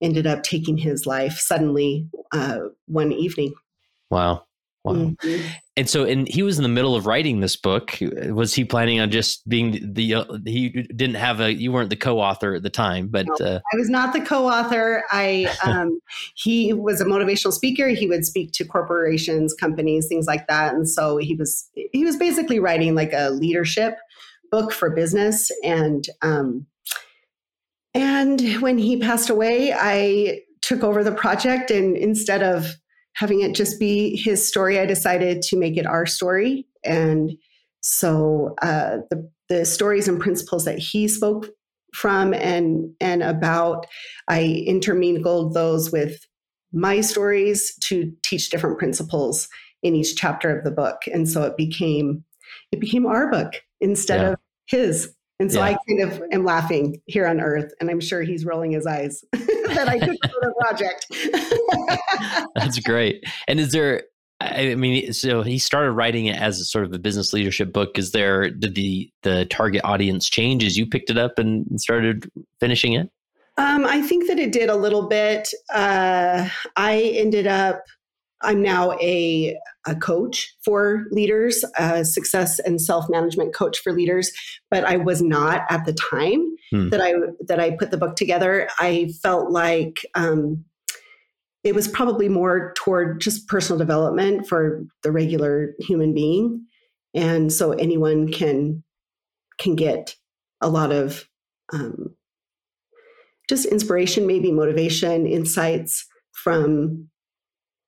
ended 0.00 0.26
up 0.26 0.42
taking 0.42 0.76
his 0.76 1.06
life 1.06 1.38
suddenly 1.38 2.08
uh, 2.32 2.58
one 2.86 3.12
evening. 3.12 3.54
Wow. 4.10 4.44
Wow. 4.84 4.92
Mm-hmm. 4.92 5.46
And 5.76 5.88
so, 5.88 6.04
and 6.04 6.28
he 6.28 6.42
was 6.42 6.58
in 6.58 6.62
the 6.62 6.68
middle 6.68 6.94
of 6.94 7.06
writing 7.06 7.40
this 7.40 7.56
book. 7.56 7.98
Was 8.28 8.54
he 8.54 8.64
planning 8.64 9.00
on 9.00 9.10
just 9.10 9.48
being 9.48 9.94
the, 9.94 10.14
uh, 10.14 10.24
he 10.44 10.68
didn't 10.68 11.16
have 11.16 11.40
a, 11.40 11.52
you 11.52 11.72
weren't 11.72 11.88
the 11.88 11.96
co-author 11.96 12.54
at 12.54 12.62
the 12.62 12.70
time, 12.70 13.08
but. 13.08 13.26
No, 13.26 13.46
uh, 13.46 13.60
I 13.72 13.76
was 13.76 13.88
not 13.88 14.12
the 14.12 14.20
co-author. 14.20 15.04
I, 15.10 15.52
um, 15.64 15.98
he 16.36 16.74
was 16.74 17.00
a 17.00 17.06
motivational 17.06 17.52
speaker. 17.52 17.88
He 17.88 18.06
would 18.06 18.26
speak 18.26 18.52
to 18.52 18.64
corporations, 18.64 19.54
companies, 19.54 20.06
things 20.06 20.26
like 20.26 20.46
that. 20.48 20.74
And 20.74 20.88
so 20.88 21.16
he 21.16 21.34
was, 21.34 21.68
he 21.92 22.04
was 22.04 22.16
basically 22.16 22.60
writing 22.60 22.94
like 22.94 23.12
a 23.14 23.30
leadership 23.30 23.96
book 24.50 24.70
for 24.70 24.90
business. 24.90 25.50
And, 25.64 26.06
um, 26.20 26.66
and 27.94 28.60
when 28.60 28.76
he 28.76 28.98
passed 28.98 29.30
away, 29.30 29.72
I 29.72 30.42
took 30.60 30.84
over 30.84 31.02
the 31.02 31.12
project. 31.12 31.70
And 31.70 31.96
instead 31.96 32.42
of 32.42 32.76
having 33.14 33.40
it 33.40 33.54
just 33.54 33.80
be 33.80 34.16
his 34.16 34.46
story, 34.46 34.78
I 34.78 34.86
decided 34.86 35.42
to 35.42 35.56
make 35.56 35.76
it 35.76 35.86
our 35.86 36.06
story. 36.06 36.66
And 36.84 37.32
so 37.80 38.54
uh, 38.62 38.98
the, 39.10 39.30
the 39.48 39.64
stories 39.64 40.08
and 40.08 40.20
principles 40.20 40.64
that 40.64 40.78
he 40.78 41.08
spoke 41.08 41.48
from 41.94 42.34
and 42.34 42.92
and 43.00 43.22
about, 43.22 43.86
I 44.28 44.64
intermingled 44.66 45.54
those 45.54 45.92
with 45.92 46.26
my 46.72 47.00
stories 47.00 47.76
to 47.84 48.12
teach 48.22 48.50
different 48.50 48.78
principles 48.78 49.48
in 49.82 49.94
each 49.94 50.16
chapter 50.16 50.56
of 50.56 50.64
the 50.64 50.72
book. 50.72 51.02
And 51.12 51.28
so 51.28 51.44
it 51.44 51.56
became 51.56 52.24
it 52.72 52.80
became 52.80 53.06
our 53.06 53.30
book 53.30 53.54
instead 53.80 54.20
yeah. 54.20 54.28
of 54.30 54.38
his. 54.66 55.14
And 55.38 55.52
so 55.52 55.58
yeah. 55.58 55.66
I 55.66 55.76
kind 55.88 56.12
of 56.12 56.22
am 56.32 56.44
laughing 56.44 57.00
here 57.06 57.26
on 57.26 57.40
earth, 57.40 57.72
and 57.80 57.90
I'm 57.90 58.00
sure 58.00 58.22
he's 58.22 58.44
rolling 58.44 58.72
his 58.72 58.86
eyes 58.86 59.24
that 59.74 59.88
I 59.88 59.98
took 59.98 60.16
for 60.22 60.40
the 60.40 60.54
project. 60.60 61.06
That's 62.54 62.78
great. 62.78 63.24
And 63.48 63.60
is 63.60 63.72
there, 63.72 64.02
I 64.40 64.74
mean, 64.74 65.12
so 65.12 65.42
he 65.42 65.58
started 65.58 65.92
writing 65.92 66.26
it 66.26 66.36
as 66.36 66.70
sort 66.70 66.84
of 66.84 66.92
a 66.92 66.98
business 66.98 67.32
leadership 67.32 67.72
book. 67.72 67.98
Is 67.98 68.12
there, 68.12 68.50
did 68.50 68.74
the, 68.74 69.10
the 69.22 69.46
target 69.46 69.82
audience 69.84 70.28
change 70.28 70.64
as 70.64 70.76
you 70.76 70.86
picked 70.86 71.10
it 71.10 71.18
up 71.18 71.38
and 71.38 71.80
started 71.80 72.30
finishing 72.60 72.94
it? 72.94 73.10
Um, 73.56 73.86
I 73.86 74.02
think 74.02 74.26
that 74.26 74.38
it 74.38 74.52
did 74.52 74.68
a 74.68 74.74
little 74.74 75.08
bit. 75.08 75.48
Uh, 75.72 76.48
I 76.76 77.00
ended 77.14 77.46
up, 77.46 77.82
I'm 78.42 78.60
now 78.60 78.92
a 79.00 79.56
a 79.86 79.94
coach 79.94 80.54
for 80.64 81.04
leaders, 81.10 81.64
a 81.78 82.04
success 82.04 82.58
and 82.58 82.80
self 82.80 83.06
management 83.08 83.54
coach 83.54 83.78
for 83.80 83.92
leaders, 83.92 84.32
but 84.70 84.84
I 84.84 84.96
was 84.96 85.22
not 85.22 85.62
at 85.70 85.84
the 85.84 85.92
time 85.92 86.56
hmm. 86.70 86.88
that 86.88 87.00
I 87.00 87.12
that 87.46 87.60
I 87.60 87.76
put 87.76 87.90
the 87.90 87.98
book 87.98 88.16
together. 88.16 88.68
I 88.78 89.10
felt 89.22 89.50
like 89.50 90.04
um, 90.14 90.64
it 91.62 91.74
was 91.74 91.88
probably 91.88 92.28
more 92.28 92.72
toward 92.76 93.20
just 93.20 93.48
personal 93.48 93.78
development 93.78 94.46
for 94.48 94.84
the 95.02 95.12
regular 95.12 95.74
human 95.80 96.14
being, 96.14 96.66
and 97.14 97.52
so 97.52 97.72
anyone 97.72 98.32
can 98.32 98.82
can 99.58 99.76
get 99.76 100.14
a 100.60 100.68
lot 100.68 100.92
of 100.92 101.28
um, 101.72 102.14
just 103.48 103.66
inspiration, 103.66 104.26
maybe 104.26 104.50
motivation, 104.50 105.26
insights 105.26 106.06
from 106.32 107.08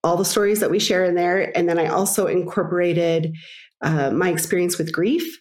all 0.06 0.16
the 0.16 0.24
stories 0.24 0.60
that 0.60 0.70
we 0.70 0.78
share 0.78 1.04
in 1.04 1.16
there. 1.16 1.56
And 1.56 1.68
then 1.68 1.78
I 1.78 1.88
also 1.88 2.26
incorporated 2.26 3.34
uh, 3.82 4.10
my 4.10 4.30
experience 4.30 4.78
with 4.78 4.92
grief 4.92 5.40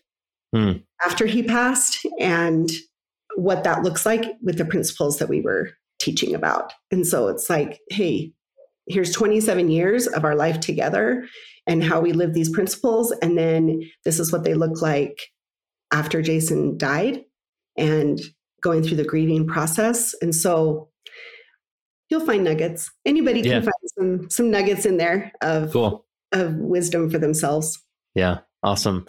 mm. 0.54 0.84
after 1.04 1.28
he 1.28 1.44
passed 1.44 2.00
and 2.20 2.70
what 3.36 3.64
that 3.64 3.84
looks 3.84 4.06
like 4.06 4.26
with 4.42 4.58
the 4.58 4.66
principles 4.66 5.20
that 5.20 5.30
we 5.30 5.42
were 5.42 5.70
teaching 6.00 6.34
about. 6.34 6.74
And 6.90 7.06
so 7.06 7.28
it's 7.28 7.48
like, 7.48 7.80
hey, 7.92 8.34
here's 8.88 9.12
27 9.12 9.70
years 9.70 10.08
of 10.08 10.24
our 10.24 10.36
life 10.36 10.60
together 10.60 11.28
and 11.68 11.84
how 11.84 12.00
we 12.00 12.12
live 12.12 12.34
these 12.34 12.50
principles. 12.50 13.12
And 13.22 13.38
then 13.38 13.82
this 14.04 14.20
is 14.20 14.32
what 14.32 14.44
they 14.44 14.56
look 14.56 14.82
like 14.82 15.20
after 15.92 16.24
Jason 16.24 16.76
died 16.78 17.24
and 17.78 18.20
going 18.62 18.82
through 18.82 18.98
the 18.98 19.04
grieving 19.04 19.46
process. 19.46 20.16
And 20.22 20.34
so 20.34 20.90
you'll 22.10 22.26
find 22.26 22.44
nuggets. 22.44 22.92
Anybody 23.06 23.42
can 23.42 23.52
yeah. 23.52 23.62
find 23.62 23.74
some 23.98 24.30
some 24.30 24.52
nuggets 24.52 24.86
in 24.86 24.98
there 24.98 25.32
of 25.42 25.72
cool. 25.72 26.06
of 26.32 26.56
wisdom 26.56 27.10
for 27.10 27.18
themselves. 27.18 27.82
Yeah, 28.14 28.40
awesome. 28.64 29.06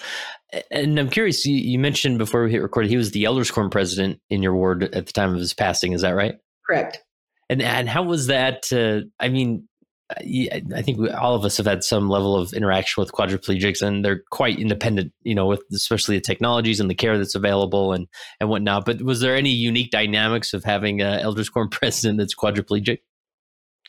And 0.70 0.98
I'm 0.98 1.10
curious. 1.10 1.44
You, 1.44 1.56
you 1.56 1.78
mentioned 1.78 2.18
before 2.18 2.44
we 2.44 2.50
hit 2.50 2.62
record, 2.62 2.86
he 2.86 2.96
was 2.96 3.10
the 3.12 3.24
Elders 3.24 3.50
Quorum 3.50 3.70
president 3.70 4.20
in 4.30 4.42
your 4.42 4.54
ward 4.54 4.84
at 4.84 5.06
the 5.06 5.12
time 5.12 5.32
of 5.32 5.38
his 5.38 5.54
passing. 5.54 5.92
Is 5.92 6.02
that 6.02 6.10
right? 6.10 6.36
Correct. 6.66 7.02
And 7.48 7.62
and 7.62 7.88
how 7.88 8.02
was 8.02 8.26
that? 8.28 8.72
Uh, 8.72 9.08
I 9.20 9.28
mean, 9.28 9.68
I 10.10 10.82
think 10.82 10.98
we, 10.98 11.10
all 11.10 11.34
of 11.34 11.44
us 11.44 11.56
have 11.56 11.66
had 11.66 11.82
some 11.82 12.08
level 12.08 12.36
of 12.36 12.52
interaction 12.52 13.00
with 13.00 13.10
quadriplegics, 13.10 13.82
and 13.82 14.04
they're 14.04 14.22
quite 14.30 14.58
independent, 14.58 15.12
you 15.22 15.34
know, 15.34 15.46
with 15.46 15.62
especially 15.72 16.16
the 16.16 16.20
technologies 16.20 16.78
and 16.78 16.88
the 16.88 16.94
care 16.94 17.18
that's 17.18 17.34
available 17.34 17.92
and 17.92 18.06
and 18.38 18.48
whatnot. 18.48 18.84
But 18.84 19.02
was 19.02 19.20
there 19.20 19.34
any 19.34 19.50
unique 19.50 19.90
dynamics 19.90 20.54
of 20.54 20.62
having 20.62 21.00
an 21.00 21.18
Elders 21.20 21.48
Quorum 21.48 21.68
president 21.70 22.18
that's 22.18 22.36
quadriplegic? 22.36 22.98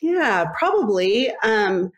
Yeah, 0.01 0.45
probably. 0.57 1.31
Um, 1.43 1.91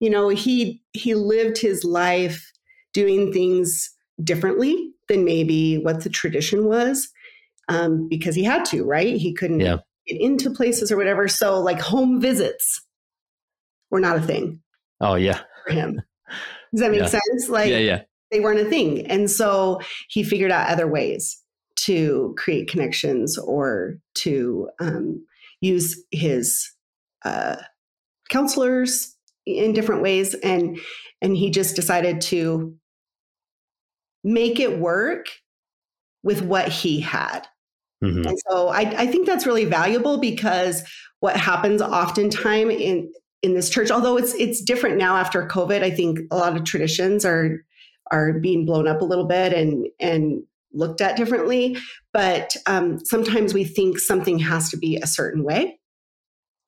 you 0.00 0.10
know, 0.10 0.28
he 0.28 0.82
he 0.92 1.14
lived 1.14 1.56
his 1.56 1.82
life 1.82 2.52
doing 2.92 3.32
things 3.32 3.90
differently 4.22 4.90
than 5.08 5.24
maybe 5.24 5.78
what 5.78 6.04
the 6.04 6.10
tradition 6.10 6.66
was, 6.66 7.08
um, 7.68 8.06
because 8.08 8.34
he 8.34 8.44
had 8.44 8.66
to, 8.66 8.84
right? 8.84 9.16
He 9.16 9.32
couldn't 9.32 9.60
yeah. 9.60 9.78
get 10.06 10.20
into 10.20 10.50
places 10.50 10.92
or 10.92 10.98
whatever. 10.98 11.26
So, 11.26 11.58
like 11.58 11.80
home 11.80 12.20
visits 12.20 12.82
were 13.92 14.00
not 14.00 14.16
a 14.16 14.22
thing. 14.22 14.60
Oh 15.00 15.14
yeah. 15.14 15.40
For 15.66 15.74
him. 15.74 16.02
Does 16.72 16.80
that 16.80 16.90
make 16.90 17.00
yeah. 17.00 17.06
sense? 17.06 17.48
Like 17.48 17.70
yeah, 17.70 17.78
yeah. 17.78 18.02
they 18.32 18.40
weren't 18.40 18.58
a 18.58 18.64
thing. 18.64 19.06
And 19.06 19.30
so 19.30 19.80
he 20.08 20.24
figured 20.24 20.50
out 20.50 20.70
other 20.70 20.88
ways 20.88 21.40
to 21.76 22.34
create 22.36 22.68
connections 22.68 23.38
or 23.38 23.98
to 24.14 24.68
um, 24.80 25.24
use 25.60 26.02
his 26.10 26.68
uh, 27.24 27.56
counselors 28.30 29.14
in 29.46 29.72
different 29.72 30.02
ways. 30.02 30.34
And 30.34 30.80
and 31.20 31.36
he 31.36 31.50
just 31.50 31.76
decided 31.76 32.20
to 32.22 32.74
make 34.24 34.58
it 34.58 34.78
work 34.78 35.26
with 36.22 36.42
what 36.42 36.68
he 36.68 37.00
had. 37.00 37.46
Mm-hmm. 38.02 38.26
And 38.26 38.38
so 38.48 38.68
I, 38.68 38.80
I, 38.80 39.06
think 39.06 39.26
that's 39.26 39.46
really 39.46 39.64
valuable 39.64 40.18
because 40.18 40.82
what 41.20 41.36
happens 41.36 41.80
oftentimes 41.80 42.74
in 42.74 43.12
in 43.42 43.54
this 43.54 43.68
church 43.68 43.90
although 43.90 44.16
it's 44.16 44.34
it's 44.34 44.60
different 44.62 44.96
now 44.96 45.16
after 45.16 45.46
covid 45.46 45.82
i 45.82 45.90
think 45.90 46.18
a 46.30 46.36
lot 46.36 46.56
of 46.56 46.64
traditions 46.64 47.24
are 47.24 47.64
are 48.10 48.34
being 48.34 48.66
blown 48.66 48.86
up 48.86 49.00
a 49.00 49.04
little 49.04 49.24
bit 49.24 49.52
and 49.52 49.86
and 49.98 50.42
looked 50.74 51.00
at 51.00 51.16
differently. 51.16 51.76
But 52.12 52.56
um, 52.66 53.04
sometimes 53.04 53.54
we 53.54 53.64
think 53.64 53.98
something 53.98 54.38
has 54.38 54.70
to 54.70 54.76
be 54.76 54.96
a 54.96 55.06
certain 55.06 55.44
way. 55.44 55.78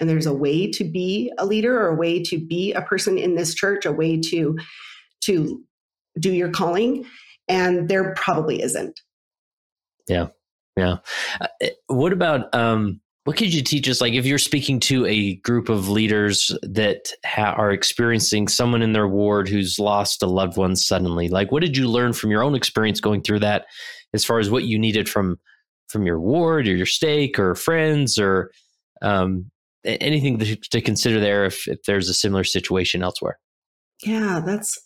And 0.00 0.10
there's 0.10 0.26
a 0.26 0.34
way 0.34 0.70
to 0.72 0.84
be 0.84 1.32
a 1.38 1.46
leader 1.46 1.78
or 1.80 1.88
a 1.88 1.94
way 1.94 2.22
to 2.24 2.38
be 2.38 2.72
a 2.72 2.82
person 2.82 3.16
in 3.16 3.36
this 3.36 3.54
church 3.54 3.86
a 3.86 3.92
way 3.92 4.20
to 4.20 4.58
to 5.22 5.62
do 6.18 6.32
your 6.32 6.50
calling. 6.50 7.06
And 7.48 7.88
there 7.88 8.14
probably 8.14 8.62
isn't. 8.62 9.00
Yeah. 10.08 10.28
Yeah. 10.76 10.96
Uh, 11.40 11.46
what 11.86 12.12
about 12.12 12.52
um 12.54 13.00
what 13.24 13.38
could 13.38 13.54
you 13.54 13.62
teach 13.62 13.88
us? 13.88 14.02
Like, 14.02 14.12
if 14.12 14.26
you're 14.26 14.38
speaking 14.38 14.78
to 14.80 15.06
a 15.06 15.36
group 15.36 15.70
of 15.70 15.88
leaders 15.88 16.50
that 16.62 17.10
ha- 17.24 17.54
are 17.56 17.70
experiencing 17.70 18.48
someone 18.48 18.82
in 18.82 18.92
their 18.92 19.08
ward 19.08 19.48
who's 19.48 19.78
lost 19.78 20.22
a 20.22 20.26
loved 20.26 20.58
one 20.58 20.76
suddenly, 20.76 21.28
like, 21.28 21.50
what 21.50 21.62
did 21.62 21.76
you 21.76 21.88
learn 21.88 22.12
from 22.12 22.30
your 22.30 22.42
own 22.42 22.54
experience 22.54 23.00
going 23.00 23.22
through 23.22 23.40
that, 23.40 23.64
as 24.12 24.24
far 24.24 24.38
as 24.38 24.50
what 24.50 24.64
you 24.64 24.78
needed 24.78 25.08
from 25.08 25.38
from 25.88 26.06
your 26.06 26.20
ward 26.20 26.66
or 26.66 26.74
your 26.74 26.86
stake 26.86 27.38
or 27.38 27.54
friends 27.54 28.18
or 28.18 28.50
um, 29.00 29.50
anything 29.84 30.38
to, 30.38 30.56
to 30.56 30.80
consider 30.80 31.20
there 31.20 31.44
if, 31.44 31.68
if 31.68 31.78
there's 31.86 32.08
a 32.08 32.14
similar 32.14 32.42
situation 32.42 33.02
elsewhere? 33.02 33.38
Yeah, 34.02 34.42
that's 34.44 34.76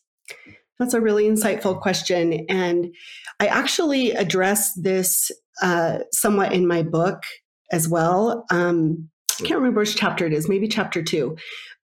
that's 0.79 0.95
a 0.95 1.01
really 1.01 1.25
insightful 1.25 1.81
question, 1.81 2.47
and 2.49 2.95
I 3.41 3.49
actually 3.49 4.13
address 4.13 4.75
this 4.75 5.33
uh, 5.61 6.01
somewhat 6.13 6.53
in 6.53 6.69
my 6.69 6.85
book 6.85 7.25
as 7.73 7.89
well. 7.89 8.45
Um, 8.51 9.09
I 9.41 9.45
can't 9.45 9.61
remember 9.61 9.81
which 9.81 9.97
chapter 9.97 10.27
it 10.27 10.33
is, 10.33 10.49
maybe 10.49 10.69
chapter 10.69 11.03
two. 11.03 11.37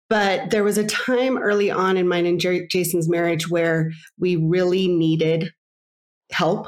But 0.10 0.52
there 0.52 0.64
was 0.64 0.78
a 0.78 0.86
time 0.86 1.38
early 1.38 1.72
on 1.72 1.98
in 1.98 2.08
mine 2.08 2.26
and 2.26 2.40
Jason's 2.40 3.10
marriage 3.10 3.50
where 3.50 3.92
we 4.20 4.36
really 4.36 4.88
needed 4.88 5.52
help. 6.32 6.68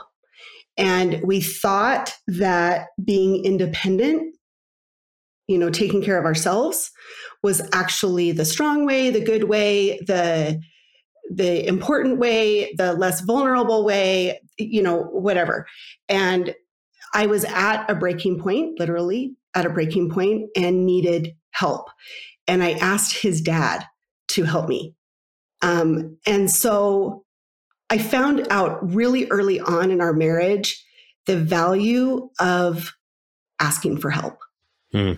And 0.77 1.21
we 1.23 1.41
thought 1.41 2.15
that 2.27 2.87
being 3.03 3.43
independent, 3.45 4.35
you 5.47 5.57
know, 5.57 5.69
taking 5.69 6.01
care 6.01 6.17
of 6.17 6.25
ourselves 6.25 6.91
was 7.43 7.61
actually 7.71 8.31
the 8.31 8.45
strong 8.45 8.85
way, 8.85 9.09
the 9.09 9.23
good 9.23 9.45
way, 9.45 9.99
the 9.99 10.59
the 11.31 11.67
important 11.67 12.19
way, 12.19 12.73
the 12.77 12.93
less 12.93 13.21
vulnerable 13.21 13.83
way, 13.83 14.39
you 14.57 14.81
know, 14.81 15.03
whatever. 15.11 15.65
And 16.07 16.53
I 17.15 17.27
was 17.27 17.45
at 17.45 17.89
a 17.89 17.95
breaking 17.95 18.39
point, 18.39 18.77
literally 18.77 19.35
at 19.55 19.65
a 19.65 19.69
breaking 19.69 20.11
point, 20.11 20.49
and 20.55 20.85
needed 20.85 21.33
help. 21.51 21.87
And 22.45 22.61
I 22.61 22.71
asked 22.73 23.17
his 23.17 23.41
dad 23.41 23.85
to 24.29 24.43
help 24.43 24.67
me. 24.67 24.93
Um, 25.61 26.17
and 26.27 26.51
so 26.51 27.23
I 27.89 27.97
found 27.97 28.45
out 28.49 28.93
really 28.93 29.27
early 29.29 29.61
on 29.61 29.91
in 29.91 30.01
our 30.01 30.13
marriage 30.13 30.83
the 31.25 31.37
value 31.37 32.29
of 32.39 32.93
asking 33.59 33.99
for 33.99 34.09
help. 34.09 34.37
Hmm. 34.91 35.13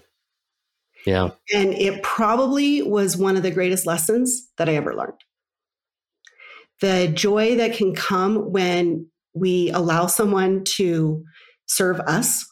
Yeah. 1.05 1.31
And 1.53 1.73
it 1.73 2.03
probably 2.03 2.83
was 2.83 3.17
one 3.17 3.37
of 3.37 3.43
the 3.43 3.51
greatest 3.51 3.87
lessons 3.87 4.49
that 4.57 4.69
I 4.69 4.75
ever 4.75 4.93
learned. 4.93 5.19
The 6.79 7.07
joy 7.07 7.55
that 7.55 7.75
can 7.75 7.95
come 7.95 8.51
when 8.51 9.07
we 9.33 9.71
allow 9.71 10.05
someone 10.05 10.63
to 10.75 11.23
serve 11.67 11.99
us, 12.01 12.45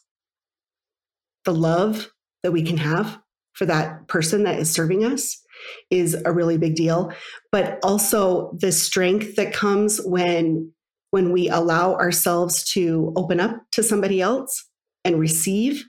the 1.45 1.53
love 1.53 2.11
that 2.43 2.51
we 2.51 2.63
can 2.63 2.77
have 2.77 3.19
for 3.53 3.65
that 3.65 4.07
person 4.07 4.43
that 4.43 4.59
is 4.59 4.69
serving 4.69 5.03
us 5.05 5.41
is 5.89 6.15
a 6.25 6.31
really 6.31 6.57
big 6.57 6.75
deal. 6.75 7.11
But 7.51 7.79
also 7.83 8.55
the 8.59 8.71
strength 8.71 9.35
that 9.35 9.53
comes 9.53 9.99
when 10.03 10.71
when 11.11 11.31
we 11.31 11.47
allow 11.47 11.93
ourselves 11.93 12.63
to 12.73 13.13
open 13.15 13.39
up 13.39 13.55
to 13.71 13.81
somebody 13.81 14.21
else 14.21 14.65
and 15.05 15.17
receive 15.17 15.85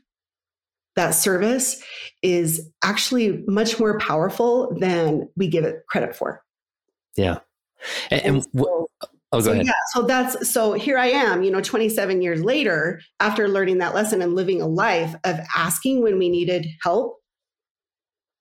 that 0.95 1.11
service 1.11 1.83
is 2.23 2.71
actually 2.85 3.43
much 3.49 3.81
more 3.81 3.99
powerful 3.99 4.77
than 4.79 5.29
we 5.37 5.49
give 5.49 5.65
it 5.65 5.83
credit 5.89 6.15
for. 6.15 6.43
Yeah. 7.17 7.41
And, 8.11 8.23
and, 8.23 8.37
and 8.37 8.47
so, 8.57 8.89
Oh, 9.33 9.41
so, 9.41 9.53
ahead. 9.53 9.67
Yeah, 9.67 9.73
so 9.93 10.03
that's 10.03 10.49
so 10.49 10.73
here 10.75 10.99
I 10.99 11.07
am, 11.07 11.43
you 11.43 11.51
know, 11.51 11.61
27 11.61 12.23
years 12.23 12.43
later, 12.43 13.01
after 13.21 13.49
learning 13.49 13.79
that 13.79 13.95
lesson 13.95 14.23
and 14.23 14.35
living 14.35 14.63
a 14.63 14.67
life 14.67 15.15
of 15.25 15.41
asking 15.55 16.03
when 16.03 16.19
we 16.19 16.29
needed 16.29 16.67
help 16.83 17.19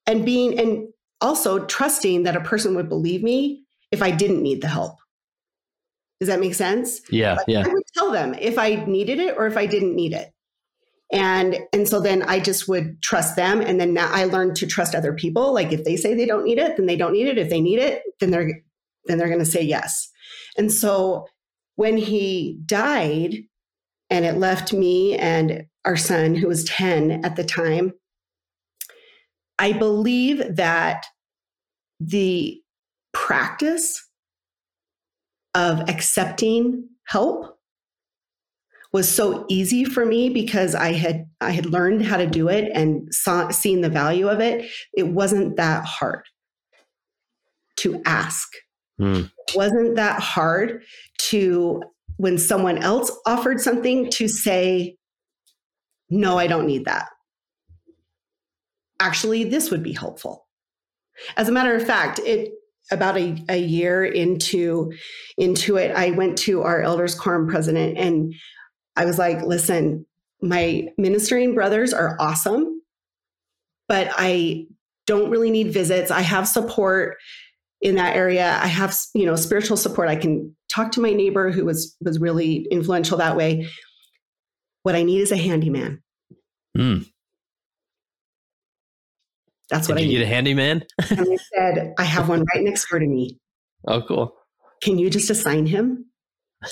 and 0.06 0.25
being 0.25 0.60
and 0.60 0.88
also 1.22 1.65
trusting 1.65 2.24
that 2.24 2.36
a 2.36 2.42
person 2.42 2.75
would 2.75 2.89
believe 2.89 3.24
me 3.24 3.63
if 3.92 4.04
I 4.04 4.12
didn't 4.12 4.44
need 4.44 4.62
the 4.62 4.68
help. 4.68 4.98
Does 6.20 6.30
that 6.30 6.39
make 6.39 6.56
sense? 6.56 7.01
Yeah, 7.10 7.36
like, 7.36 7.46
yeah. 7.48 7.63
I 7.65 7.68
would 7.68 7.84
tell 7.96 8.12
them 8.12 8.36
if 8.36 8.58
I 8.58 8.75
needed 8.86 9.20
it 9.20 9.36
or 9.38 9.48
if 9.48 9.58
I 9.58 9.65
didn't 9.65 9.96
need 9.96 10.13
it. 10.13 10.32
And 11.12 11.60
and 11.74 11.88
so 11.88 12.00
then 12.00 12.24
I 12.24 12.39
just 12.39 12.68
would 12.68 13.01
trust 13.01 13.36
them 13.36 13.62
and 13.62 13.80
then 13.80 13.94
now 13.94 14.10
I 14.12 14.25
learned 14.25 14.56
to 14.58 14.68
trust 14.68 14.96
other 14.96 15.13
people 15.13 15.54
like 15.54 15.72
if 15.72 15.84
they 15.84 15.96
say 15.98 16.13
they 16.13 16.25
don't 16.25 16.46
need 16.46 16.58
it, 16.58 16.77
then 16.77 16.86
they 16.86 16.96
don't 16.96 17.13
need 17.13 17.27
it. 17.27 17.38
If 17.38 17.50
they 17.50 17.62
need 17.62 17.80
it, 17.80 18.04
then 18.20 18.32
they're 18.32 18.62
then 19.06 19.18
they're 19.18 19.28
going 19.28 19.40
to 19.40 19.46
say 19.46 19.62
yes. 19.62 20.10
And 20.58 20.72
so 20.72 21.28
when 21.76 21.98
he 21.98 22.60
died 22.66 23.36
and 24.10 24.26
it 24.26 24.38
left 24.38 24.74
me 24.74 25.18
and 25.18 25.66
our 25.84 25.98
son, 25.98 26.36
who 26.36 26.48
was 26.48 26.64
10 26.66 27.24
at 27.26 27.36
the 27.36 27.44
time, 27.44 27.94
I 29.60 29.74
believe 29.74 30.56
that 30.56 31.06
the 32.00 32.62
practice 33.14 34.08
of 35.54 35.90
accepting 35.90 36.90
help 37.06 37.58
was 38.92 39.14
so 39.14 39.46
easy 39.50 39.84
for 39.84 40.06
me 40.06 40.30
because 40.30 40.74
I 40.74 40.94
had 40.94 41.26
I 41.42 41.52
had 41.52 41.66
learned 41.66 42.06
how 42.06 42.16
to 42.18 42.28
do 42.28 42.48
it 42.48 42.72
and 42.74 43.14
saw 43.14 43.50
seen 43.50 43.82
the 43.82 43.90
value 43.90 44.30
of 44.30 44.40
it. 44.40 44.70
It 44.94 45.08
wasn't 45.10 45.58
that 45.58 45.84
hard 45.84 46.24
to 47.78 48.02
ask. 48.06 48.48
Mm. 49.00 49.32
Wasn't 49.56 49.96
that 49.96 50.22
hard 50.22 50.84
to 51.18 51.84
when 52.18 52.38
someone 52.38 52.78
else 52.78 53.12
offered 53.25 53.60
something 53.60 54.10
to 54.12 54.28
say 54.28 54.96
no, 56.10 56.38
I 56.38 56.48
don't 56.48 56.68
need 56.68 56.86
that. 56.86 57.10
Actually, 59.00 59.44
this 59.44 59.72
would 59.72 59.84
be 59.84 59.94
helpful. 59.94 60.48
As 61.36 61.50
a 61.50 61.52
matter 61.52 61.75
of 61.75 61.86
fact, 61.86 62.20
it 62.20 62.52
about 62.92 63.18
a, 63.18 63.44
a 63.50 63.58
year 63.58 64.06
into 64.06 64.94
into 65.38 65.78
it, 65.78 65.92
I 65.96 66.12
went 66.12 66.38
to 66.40 66.62
our 66.62 66.82
elders 66.82 67.16
quorum 67.16 67.48
president 67.48 67.98
and 67.98 68.34
I 68.96 69.06
was 69.06 69.18
like, 69.18 69.42
listen, 69.42 70.06
my 70.42 70.88
ministering 70.98 71.56
brothers 71.56 71.94
are 71.94 72.16
awesome, 72.20 72.82
but 73.88 74.10
I 74.16 74.68
don't 75.08 75.30
really 75.30 75.52
need 75.52 75.72
visits. 75.72 76.12
I 76.12 76.22
have 76.22 76.48
support 76.48 77.18
in 77.86 77.96
that 77.96 78.15
area. 78.15 78.60
I 78.63 78.68
have, 78.68 78.98
you 79.13 79.27
know, 79.27 79.36
spiritual 79.36 79.77
support. 79.77 80.10
I 80.10 80.15
can 80.15 80.56
talk 80.74 80.92
to 80.94 81.00
my 81.01 81.12
neighbor 81.12 81.51
who 81.51 81.63
was 81.65 81.96
was 82.01 82.20
really 82.20 82.65
influential 82.72 83.20
that 83.20 83.38
way. 83.38 83.68
What 84.82 84.96
I 84.96 85.04
need 85.04 85.22
is 85.22 85.32
a 85.32 85.38
handyman. 85.38 86.01
Mm. 86.75 87.06
That's 89.70 89.88
what 89.88 89.98
Did 89.98 90.08
I 90.08 90.10
you 90.10 90.20
need. 90.20 90.24
a 90.25 90.27
handyman? 90.27 90.84
and 91.12 91.20
I 91.32 91.38
said, 91.56 91.94
I 92.00 92.04
have 92.04 92.27
one 92.27 92.44
right 92.54 92.63
next 92.63 92.89
door 92.89 93.00
to 93.00 93.06
me. 93.08 93.39
Oh, 93.88 94.01
cool. 94.01 94.36
Can 94.82 94.98
you 94.98 95.10
just 95.12 95.30
assign 95.30 95.68
him 95.68 96.06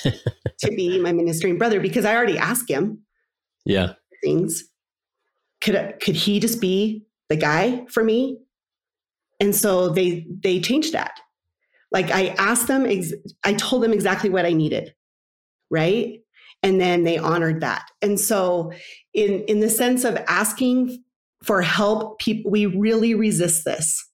to 0.03 0.70
be 0.75 1.00
my 1.00 1.12
ministering 1.13 1.60
brother? 1.60 1.79
Because 1.79 2.05
I 2.05 2.15
already 2.15 2.38
asked 2.39 2.70
him. 2.70 3.03
Yeah. 3.65 3.93
Things. 4.24 4.63
Could 5.62 5.96
could 6.01 6.15
he 6.15 6.39
just 6.39 6.60
be 6.60 7.05
the 7.29 7.36
guy 7.36 7.86
for 7.89 8.03
me? 8.03 8.39
And 9.40 9.56
so 9.56 9.90
they 9.90 10.25
they 10.42 10.60
changed 10.60 10.94
that. 10.94 11.20
Like 11.92 12.10
I 12.12 12.30
asked 12.40 12.68
them, 12.68 12.86
ex- 12.86 13.13
I 13.44 13.54
told 13.54 13.84
them 13.84 13.94
exactly 13.94 14.30
what 14.30 14.46
I 14.46 14.54
needed, 14.54 14.94
right? 15.70 16.20
And 16.63 16.82
then 16.82 17.04
they 17.04 17.18
honored 17.18 17.62
that. 17.62 17.86
And 18.02 18.20
so, 18.20 18.72
in 19.13 19.44
in 19.44 19.60
the 19.60 19.70
sense 19.70 20.04
of 20.04 20.18
asking 20.28 21.04
for 21.44 21.62
help, 21.62 22.20
people 22.20 22.50
we 22.50 22.66
really 22.66 23.13
resist 23.13 23.66
this. 23.66 24.10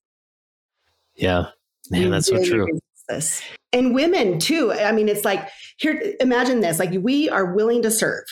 Yeah, 1.16 1.48
man, 1.90 2.06
we 2.06 2.10
that's 2.10 2.32
really 2.32 2.46
so 2.46 2.52
true. 2.52 2.80
This. 3.08 3.42
And 3.72 3.96
women 3.96 4.40
too. 4.40 4.72
I 4.72 4.92
mean, 4.92 5.10
it's 5.10 5.26
like 5.26 5.48
here. 5.78 6.16
Imagine 6.20 6.60
this: 6.60 6.80
like 6.80 6.92
we 7.00 7.30
are 7.30 7.54
willing 7.54 7.82
to 7.84 7.92
serve, 7.92 8.26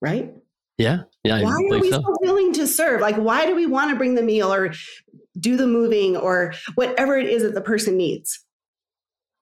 right? 0.00 0.34
Yeah. 0.78 1.02
Yeah. 1.24 1.42
Why 1.42 1.52
are 1.52 1.80
we 1.80 1.90
so. 1.90 2.00
so 2.00 2.16
willing 2.20 2.52
to 2.54 2.66
serve? 2.66 3.00
Like, 3.00 3.16
why 3.16 3.46
do 3.46 3.54
we 3.54 3.66
want 3.66 3.90
to 3.90 3.96
bring 3.96 4.14
the 4.14 4.22
meal 4.22 4.52
or 4.52 4.72
do 5.38 5.56
the 5.56 5.66
moving 5.66 6.16
or 6.16 6.54
whatever 6.74 7.16
it 7.16 7.28
is 7.28 7.42
that 7.42 7.54
the 7.54 7.60
person 7.60 7.96
needs? 7.96 8.44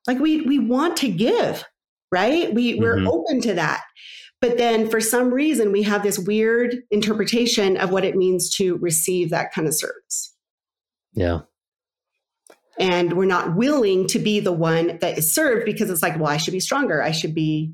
Like 0.07 0.19
we 0.19 0.43
we 0.43 0.59
want 0.59 0.97
to 0.99 1.09
give, 1.09 1.65
right? 2.13 2.53
We 2.53 2.75
we're 2.77 2.97
mm-hmm. 2.97 3.09
open 3.09 3.41
to 3.43 3.55
that. 3.55 3.83
But 4.41 4.59
then 4.59 4.91
for 4.91 5.01
some 5.01 5.33
reason 5.33 5.73
we 5.73 5.83
have 5.85 6.03
this 6.03 6.19
weird 6.19 6.83
interpretation 6.91 7.77
of 7.79 7.91
what 7.91 8.05
it 8.05 8.15
means 8.15 8.55
to 8.57 8.77
receive 8.77 9.31
that 9.31 9.53
kind 9.53 9.67
of 9.67 9.75
service. 9.75 10.35
Yeah. 11.15 11.41
And 12.79 13.15
we're 13.15 13.25
not 13.25 13.57
willing 13.57 14.07
to 14.09 14.19
be 14.19 14.41
the 14.41 14.53
one 14.53 14.99
that 15.01 15.17
is 15.17 15.33
served 15.33 15.65
because 15.65 15.89
it's 15.91 16.03
like, 16.03 16.19
well, 16.19 16.29
I 16.29 16.37
should 16.37 16.53
be 16.53 16.61
stronger. 16.61 17.03
I 17.03 17.13
should 17.13 17.35
be 17.35 17.73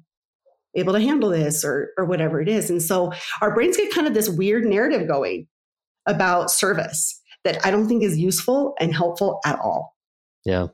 able 0.75 0.93
to 0.93 1.01
handle 1.01 1.31
this 1.31 1.65
or 1.65 1.91
or 1.97 2.05
whatever 2.05 2.41
it 2.41 2.49
is. 2.49 2.71
And 2.71 2.83
so 2.83 3.13
our 3.41 3.55
brains 3.55 3.77
get 3.77 3.93
kind 3.93 4.07
of 4.07 4.15
this 4.15 4.29
weird 4.29 4.65
narrative 4.65 5.09
going 5.09 5.47
about 6.07 6.51
service 6.51 7.21
that 7.45 7.65
I 7.65 7.71
don't 7.71 7.89
think 7.89 8.03
is 8.03 8.19
useful 8.19 8.75
and 8.81 8.95
helpful 8.95 9.41
at 9.45 9.59
all. 9.59 9.97
Yeah. 10.45 10.69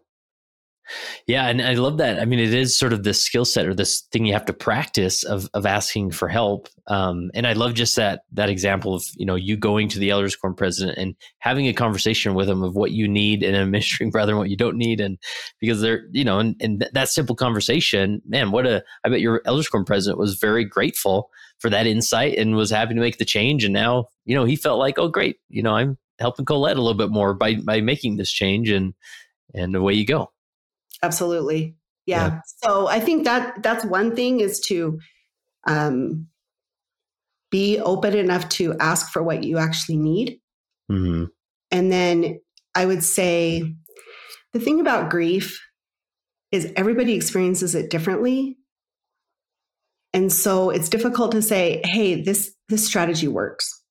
Yeah, 1.26 1.48
and 1.48 1.60
I 1.60 1.74
love 1.74 1.98
that. 1.98 2.20
I 2.20 2.24
mean, 2.24 2.38
it 2.38 2.54
is 2.54 2.76
sort 2.76 2.92
of 2.92 3.02
this 3.02 3.20
skill 3.20 3.44
set 3.44 3.66
or 3.66 3.74
this 3.74 4.02
thing 4.12 4.24
you 4.24 4.32
have 4.32 4.44
to 4.46 4.52
practice 4.52 5.24
of 5.24 5.48
of 5.54 5.66
asking 5.66 6.12
for 6.12 6.28
help. 6.28 6.68
Um, 6.86 7.30
and 7.34 7.46
I 7.46 7.54
love 7.54 7.74
just 7.74 7.96
that 7.96 8.22
that 8.32 8.48
example 8.48 8.94
of 8.94 9.04
you 9.16 9.26
know 9.26 9.34
you 9.34 9.56
going 9.56 9.88
to 9.88 9.98
the 9.98 10.10
elders 10.10 10.36
quorum 10.36 10.56
president 10.56 10.98
and 10.98 11.14
having 11.38 11.66
a 11.66 11.72
conversation 11.72 12.34
with 12.34 12.46
them 12.46 12.62
of 12.62 12.76
what 12.76 12.92
you 12.92 13.08
need 13.08 13.42
and 13.42 13.56
a 13.56 13.66
ministering 13.76 14.10
brother 14.10 14.32
and 14.32 14.38
what 14.38 14.50
you 14.50 14.56
don't 14.56 14.76
need, 14.76 15.00
and 15.00 15.18
because 15.60 15.80
they're 15.80 16.06
you 16.12 16.24
know 16.24 16.38
and, 16.38 16.56
and 16.60 16.88
that 16.92 17.08
simple 17.08 17.34
conversation, 17.34 18.22
man, 18.26 18.50
what 18.50 18.66
a 18.66 18.84
I 19.04 19.08
bet 19.08 19.20
your 19.20 19.42
elders 19.44 19.68
quorum 19.68 19.84
president 19.84 20.18
was 20.18 20.38
very 20.38 20.64
grateful 20.64 21.30
for 21.58 21.70
that 21.70 21.86
insight 21.86 22.38
and 22.38 22.54
was 22.54 22.70
happy 22.70 22.94
to 22.94 23.00
make 23.00 23.18
the 23.18 23.24
change. 23.24 23.64
And 23.64 23.74
now 23.74 24.06
you 24.24 24.36
know 24.36 24.44
he 24.44 24.56
felt 24.56 24.78
like, 24.78 24.98
oh 24.98 25.08
great, 25.08 25.38
you 25.48 25.62
know 25.62 25.74
I'm 25.74 25.98
helping 26.18 26.44
Colette 26.44 26.76
a 26.76 26.82
little 26.82 26.96
bit 26.96 27.10
more 27.10 27.34
by 27.34 27.56
by 27.56 27.80
making 27.80 28.16
this 28.16 28.30
change, 28.30 28.70
and 28.70 28.94
and 29.54 29.74
away 29.74 29.94
you 29.94 30.06
go. 30.06 30.30
Absolutely. 31.02 31.76
Yeah. 32.06 32.26
yeah. 32.26 32.40
So 32.62 32.86
I 32.86 33.00
think 33.00 33.24
that 33.24 33.62
that's 33.62 33.84
one 33.84 34.14
thing 34.14 34.40
is 34.40 34.60
to 34.68 34.98
um, 35.66 36.28
be 37.50 37.78
open 37.78 38.16
enough 38.16 38.48
to 38.50 38.74
ask 38.80 39.12
for 39.12 39.22
what 39.22 39.44
you 39.44 39.58
actually 39.58 39.96
need. 39.96 40.40
Mm-hmm. 40.90 41.24
And 41.70 41.92
then 41.92 42.40
I 42.74 42.86
would 42.86 43.02
say 43.02 43.74
the 44.52 44.60
thing 44.60 44.80
about 44.80 45.10
grief 45.10 45.60
is 46.52 46.72
everybody 46.76 47.14
experiences 47.14 47.74
it 47.74 47.90
differently. 47.90 48.56
And 50.12 50.32
so 50.32 50.70
it's 50.70 50.88
difficult 50.88 51.32
to 51.32 51.42
say, 51.42 51.82
hey, 51.84 52.22
this 52.22 52.54
this 52.68 52.86
strategy 52.86 53.28
works 53.28 53.82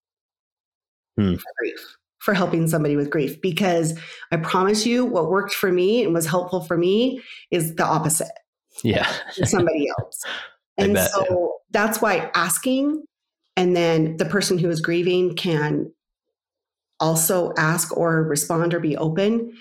mm. 1.19 1.37
for 1.37 1.51
grief 1.59 1.97
for 2.25 2.33
helping 2.33 2.67
somebody 2.67 2.95
with 2.95 3.11
grief 3.11 3.39
because 3.39 3.97
I 4.31 4.37
promise 4.37 4.83
you 4.83 5.05
what 5.05 5.29
worked 5.29 5.53
for 5.53 5.71
me 5.71 6.03
and 6.03 6.11
was 6.11 6.25
helpful 6.25 6.61
for 6.61 6.75
me 6.75 7.21
is 7.51 7.75
the 7.75 7.85
opposite. 7.85 8.31
Yeah. 8.83 9.07
somebody 9.43 9.87
else. 9.99 10.23
And 10.75 10.95
bet, 10.95 11.11
so 11.11 11.25
yeah. 11.29 11.47
that's 11.69 12.01
why 12.01 12.31
asking 12.33 13.03
and 13.55 13.75
then 13.75 14.17
the 14.17 14.25
person 14.25 14.57
who 14.57 14.69
is 14.69 14.81
grieving 14.81 15.35
can 15.35 15.91
also 16.99 17.53
ask 17.57 17.95
or 17.95 18.23
respond 18.23 18.73
or 18.73 18.79
be 18.79 18.97
open 18.97 19.53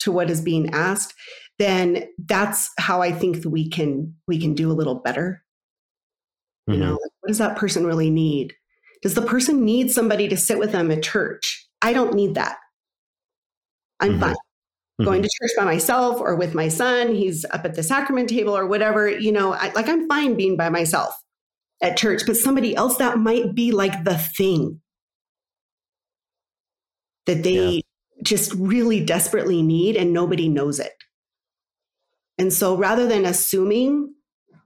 to 0.00 0.10
what 0.10 0.28
is 0.28 0.40
being 0.40 0.70
asked 0.70 1.14
then 1.58 2.04
that's 2.26 2.70
how 2.78 3.02
i 3.02 3.12
think 3.12 3.42
that 3.42 3.50
we 3.50 3.68
can 3.68 4.14
we 4.26 4.40
can 4.40 4.54
do 4.54 4.70
a 4.70 4.72
little 4.72 4.94
better 4.94 5.44
you 6.66 6.74
mm-hmm. 6.74 6.82
know 6.82 6.92
what 6.92 7.28
does 7.28 7.38
that 7.38 7.58
person 7.58 7.86
really 7.86 8.10
need 8.10 8.54
does 9.02 9.14
the 9.14 9.22
person 9.22 9.64
need 9.64 9.90
somebody 9.90 10.28
to 10.28 10.36
sit 10.36 10.58
with 10.58 10.72
them 10.72 10.90
at 10.90 11.02
church 11.02 11.67
I 11.82 11.92
don't 11.92 12.14
need 12.14 12.34
that. 12.34 12.56
I'm 14.00 14.12
mm-hmm. 14.12 14.20
fine. 14.20 14.34
Mm-hmm. 14.34 15.04
Going 15.04 15.22
to 15.22 15.28
church 15.28 15.52
by 15.56 15.64
myself 15.64 16.20
or 16.20 16.34
with 16.34 16.54
my 16.54 16.68
son, 16.68 17.14
he's 17.14 17.44
up 17.52 17.64
at 17.64 17.74
the 17.74 17.82
sacrament 17.82 18.28
table 18.28 18.56
or 18.56 18.66
whatever, 18.66 19.08
you 19.08 19.30
know, 19.30 19.52
I, 19.52 19.70
like 19.72 19.88
I'm 19.88 20.08
fine 20.08 20.34
being 20.34 20.56
by 20.56 20.70
myself 20.70 21.14
at 21.80 21.96
church, 21.96 22.22
but 22.26 22.36
somebody 22.36 22.74
else 22.74 22.96
that 22.96 23.18
might 23.18 23.54
be 23.54 23.70
like 23.70 24.04
the 24.04 24.18
thing 24.18 24.80
that 27.26 27.44
they 27.44 27.68
yeah. 27.68 27.80
just 28.24 28.52
really 28.54 29.04
desperately 29.04 29.62
need 29.62 29.94
and 29.94 30.12
nobody 30.12 30.48
knows 30.48 30.80
it. 30.80 30.94
And 32.38 32.52
so 32.52 32.76
rather 32.76 33.06
than 33.06 33.24
assuming 33.24 34.14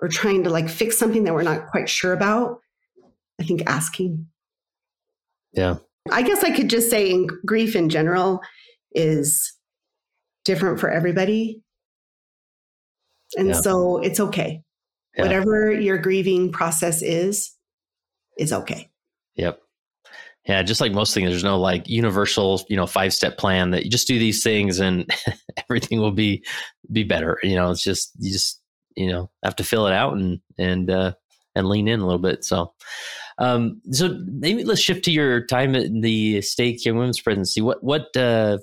or 0.01 0.09
trying 0.09 0.45
to 0.45 0.51
like 0.51 0.69
fix 0.69 0.99
something 0.99 1.25
that 1.25 1.35
we're 1.35 1.43
not 1.43 1.69
quite 1.69 1.89
sure 1.89 2.13
about, 2.13 2.61
I 3.41 3.45
think 3.45 3.65
asking. 3.67 4.29
Yeah. 5.53 5.77
I 6.11 6.23
guess 6.23 6.43
I 6.43 6.51
could 6.51 6.69
just 6.69 6.91
say 6.91 7.11
in 7.11 7.29
grief 7.47 7.77
in 7.77 7.89
general 7.89 8.41
is 8.93 9.53
different 10.45 10.81
for 10.81 10.91
everybody. 10.91 11.63
And 13.37 13.49
yeah. 13.49 13.61
so 13.61 13.99
it's 13.99 14.21
okay. 14.21 14.63
Yeah. 15.17 15.23
Whatever 15.23 15.73
your 15.73 15.99
grieving 15.99 16.53
process 16.53 17.03
is, 17.03 17.55
is 18.39 18.53
okay. 18.53 18.91
Yep. 19.37 19.61
Yeah, 20.47 20.63
just 20.63 20.81
like 20.81 20.93
most 20.93 21.15
things, 21.15 21.31
there's 21.31 21.45
no 21.45 21.59
like 21.59 21.89
universal, 21.89 22.65
you 22.69 22.77
know, 22.77 22.87
five 22.87 23.15
step 23.15 23.39
plan 23.39 23.71
that 23.71 23.85
you 23.85 23.91
just 23.91 24.09
do 24.09 24.19
these 24.19 24.43
things 24.43 24.81
and 24.81 25.09
everything 25.57 26.01
will 26.01 26.13
be 26.13 26.45
be 26.91 27.05
better. 27.05 27.39
You 27.45 27.55
know, 27.55 27.71
it's 27.71 27.83
just 27.83 28.11
you 28.19 28.33
just 28.33 28.61
you 28.97 29.09
know 29.09 29.31
have 29.45 29.55
to 29.57 29.65
fill 29.65 29.87
it 29.87 29.93
out 29.93 30.15
and 30.15 30.41
and 30.59 30.91
uh, 30.91 31.13
and 31.55 31.69
lean 31.69 31.87
in 31.87 32.01
a 32.01 32.05
little 32.05 32.19
bit. 32.19 32.45
So, 32.45 32.73
um, 33.39 33.81
so 33.91 34.19
maybe 34.27 34.65
let's 34.65 34.81
shift 34.81 35.05
to 35.07 35.11
your 35.11 35.47
time 35.47 35.75
in 35.75 36.01
the 36.01 36.43
stake 36.43 36.85
Young 36.85 36.97
Women's 36.97 37.21
Presidency. 37.21 37.61
What 37.61 37.83
what 37.83 38.15
uh, 38.17 38.59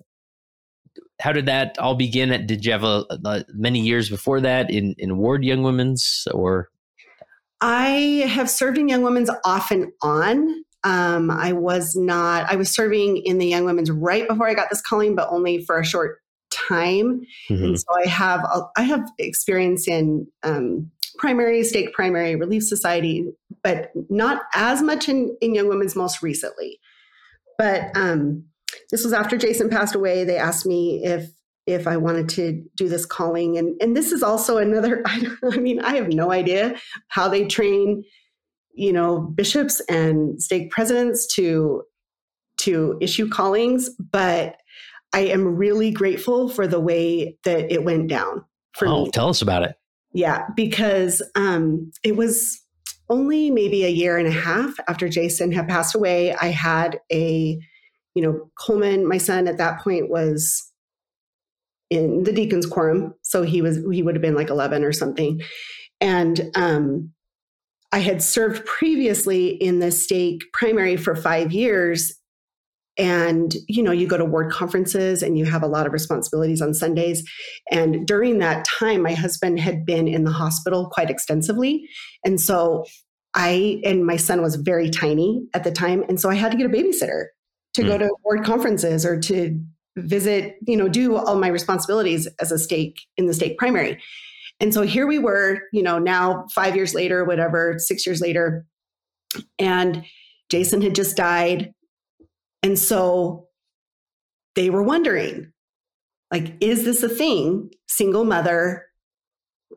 how 1.19 1.32
did 1.32 1.47
that 1.47 1.77
all 1.79 1.95
begin? 1.95 2.45
Did 2.45 2.65
you 2.65 2.71
have 2.71 2.84
a, 2.84 3.05
a 3.25 3.45
many 3.53 3.79
years 3.79 4.10
before 4.10 4.41
that 4.41 4.69
in 4.69 4.95
in 4.97 5.17
Ward 5.17 5.43
Young 5.43 5.63
Women's 5.63 6.27
or? 6.34 6.69
I 7.62 8.25
have 8.27 8.49
served 8.49 8.77
in 8.77 8.88
Young 8.88 9.01
Women's 9.01 9.29
off 9.43 9.69
and 9.69 9.91
on. 10.01 10.63
Um, 10.86 11.29
I 11.29 11.51
was 11.51 11.93
not. 11.95 12.49
I 12.49 12.55
was 12.55 12.73
serving 12.73 13.17
in 13.17 13.38
the 13.38 13.47
Young 13.47 13.65
Women's 13.65 13.91
right 13.91 14.27
before 14.27 14.47
I 14.47 14.53
got 14.53 14.69
this 14.69 14.82
calling, 14.82 15.13
but 15.13 15.27
only 15.29 15.65
for 15.65 15.77
a 15.77 15.86
short 15.86 16.19
time. 16.51 17.21
Mm-hmm. 17.49 17.63
And 17.63 17.79
so 17.79 17.86
I 17.95 18.08
have 18.08 18.45
I 18.77 18.84
have 18.84 19.03
experience 19.17 19.88
in 19.88 20.27
um, 20.43 20.89
primary, 21.19 21.63
stake 21.63 21.93
primary, 21.93 22.36
relief 22.36 22.63
society, 22.63 23.32
but 23.63 23.91
not 24.10 24.43
as 24.53 24.82
much 24.82 25.08
in, 25.08 25.36
in 25.41 25.53
Young 25.53 25.67
Women's 25.67 25.95
most 25.95 26.23
recently. 26.23 26.79
But 27.58 27.95
um, 27.95 28.45
this 28.89 29.03
was 29.03 29.13
after 29.13 29.38
Jason 29.38 29.69
passed 29.69 29.93
away. 29.93 30.23
They 30.23 30.38
asked 30.38 30.65
me 30.65 31.03
if 31.03 31.29
if 31.67 31.86
I 31.86 31.97
wanted 31.97 32.29
to 32.29 32.63
do 32.75 32.89
this 32.89 33.05
calling, 33.05 33.58
and 33.58 33.79
and 33.82 33.95
this 33.95 34.12
is 34.12 34.23
also 34.23 34.58
another. 34.58 35.03
I, 35.05 35.27
I 35.43 35.58
mean, 35.58 35.79
I 35.82 35.95
have 35.95 36.08
no 36.08 36.32
idea 36.32 36.75
how 37.10 37.27
they 37.27 37.45
train, 37.45 38.03
you 38.73 38.93
know, 38.93 39.19
bishops 39.19 39.82
and 39.82 40.41
stake 40.41 40.71
presidents 40.71 41.27
to 41.36 41.84
to 42.62 42.97
issue 43.01 43.29
callings, 43.29 43.89
but 44.12 44.58
I 45.13 45.21
am 45.21 45.55
really 45.55 45.91
grateful 45.91 46.49
for 46.49 46.67
the 46.67 46.79
way 46.79 47.38
that 47.43 47.71
it 47.71 47.84
went 47.84 48.08
down 48.08 48.45
for 48.73 48.88
oh, 48.88 49.05
me. 49.05 49.12
Tell 49.12 49.29
us 49.29 49.41
about 49.41 49.63
it. 49.63 49.75
Yeah, 50.13 50.45
because 50.56 51.22
um, 51.36 51.91
it 52.04 52.15
was 52.15 52.60
only 53.10 53.50
maybe 53.50 53.84
a 53.84 53.89
year 53.89 54.17
and 54.17 54.28
a 54.28 54.32
half 54.32 54.74
after 54.88 55.10
Jason 55.10 55.52
had 55.52 55.67
passed 55.67 55.95
away. 55.95 56.34
I 56.34 56.48
had 56.48 57.00
a, 57.12 57.60
you 58.15 58.22
know, 58.22 58.50
Coleman, 58.60 59.08
my 59.08 59.17
son 59.17 59.48
at 59.48 59.58
that 59.58 59.82
point 59.82 60.10
was 60.10 60.72
in 61.89 62.24
the 62.24 62.32
deacon's 62.32 62.65
quorum, 62.65 63.13
so 63.24 63.43
he 63.43 63.62
was 63.62 63.80
he 63.91 64.04
would 64.04 64.15
have 64.15 64.22
been 64.22 64.36
like 64.36 64.50
eleven 64.50 64.84
or 64.84 64.91
something, 64.91 65.41
and 66.00 66.52
um, 66.56 67.12
I 67.91 68.00
had 68.00 68.22
served 68.22 68.65
previously 68.65 69.48
in 69.48 69.80
the 69.80 69.91
stake 69.91 70.43
primary 70.54 70.98
for 70.98 71.15
five 71.15 71.52
years 71.52 72.18
and 72.97 73.56
you 73.67 73.82
know 73.82 73.91
you 73.91 74.08
go 74.08 74.17
to 74.17 74.25
ward 74.25 74.52
conferences 74.52 75.23
and 75.23 75.38
you 75.38 75.45
have 75.45 75.63
a 75.63 75.67
lot 75.67 75.88
of 75.88 75.93
responsibilities 75.93 76.62
on 76.62 76.73
sundays. 76.73 77.23
And 77.71 78.06
during 78.06 78.39
that 78.39 78.65
time 78.80 79.02
my 79.02 79.13
husband 79.13 79.60
had 79.60 79.86
been 79.86 80.08
in 80.08 80.25
the 80.25 80.32
hospital 80.32 80.89
quite 80.91 81.10
extensively. 81.10 81.88
And 82.25 82.39
so 82.39 82.86
i 83.36 83.82
and 83.84 84.06
my 84.06 84.17
son 84.17 84.41
was 84.41 84.56
very 84.56 84.89
tiny 84.89 85.41
at 85.54 85.63
the 85.63 85.71
time. 85.71 86.04
And 86.10 86.19
so 86.19 86.30
i 86.30 86.36
had 86.36 86.52
to 86.52 86.58
get 86.58 86.65
a 86.65 86.69
babysitter 86.69 87.25
to 87.75 87.84
mm. 87.84 87.88
go 87.88 87.93
hmm. 87.93 87.99
to 87.99 88.15
ward 88.23 88.43
conferences 88.43 89.06
or 89.06 89.19
to 89.21 89.60
visit 89.95 90.56
you 90.67 90.78
know 90.78 90.88
do 90.88 91.15
all 91.15 91.36
my 91.36 91.47
responsibilities 91.47 92.28
as 92.39 92.52
a 92.52 92.60
stake 92.60 92.99
in 93.17 93.25
the 93.28 93.34
stake 93.34 93.58
primary. 93.58 94.02
And 94.62 94.73
so 94.73 94.82
here 94.82 95.08
we 95.08 95.19
were 95.19 95.62
you 95.71 95.84
know 95.84 95.99
now 95.99 96.45
five 96.54 96.75
years 96.75 96.93
later 96.93 97.23
whatever 97.23 97.75
six 97.78 98.06
years 98.06 98.19
later. 98.19 98.65
And 99.58 100.04
jason 100.49 100.82
had 100.82 100.95
just 100.95 101.15
died 101.15 101.71
and 102.63 102.78
so 102.78 103.48
they 104.56 104.69
were 104.69 104.84
wondering 104.84 105.52
like, 106.32 106.54
is 106.62 106.84
this 106.84 107.02
a 107.04 107.10
thing, 107.10 107.72
single 107.88 108.24
mother, 108.24 108.86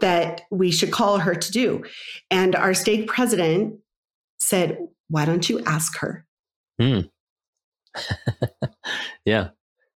that 0.01 0.43
we 0.51 0.71
should 0.71 0.91
call 0.91 1.19
her 1.19 1.35
to 1.35 1.53
do? 1.53 1.85
And 2.31 2.55
our 2.55 2.75
stake 2.75 3.09
president 3.09 3.79
said, 4.39 4.79
why 5.09 5.25
don't 5.25 5.49
you 5.49 5.61
ask 5.65 5.99
her? 5.99 6.27
Hmm. 6.81 7.01
yeah. 9.25 9.49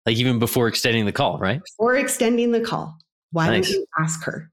Like 0.07 0.17
even 0.17 0.39
before 0.39 0.69
extending 0.69 1.07
the 1.07 1.13
call, 1.13 1.39
right? 1.39 1.61
Before 1.65 1.97
extending 1.97 2.53
the 2.53 2.61
call. 2.61 2.99
Why 3.31 3.49
nice. 3.49 3.67
don't 3.67 3.75
you 3.75 3.87
ask 3.99 4.23
her? 4.25 4.51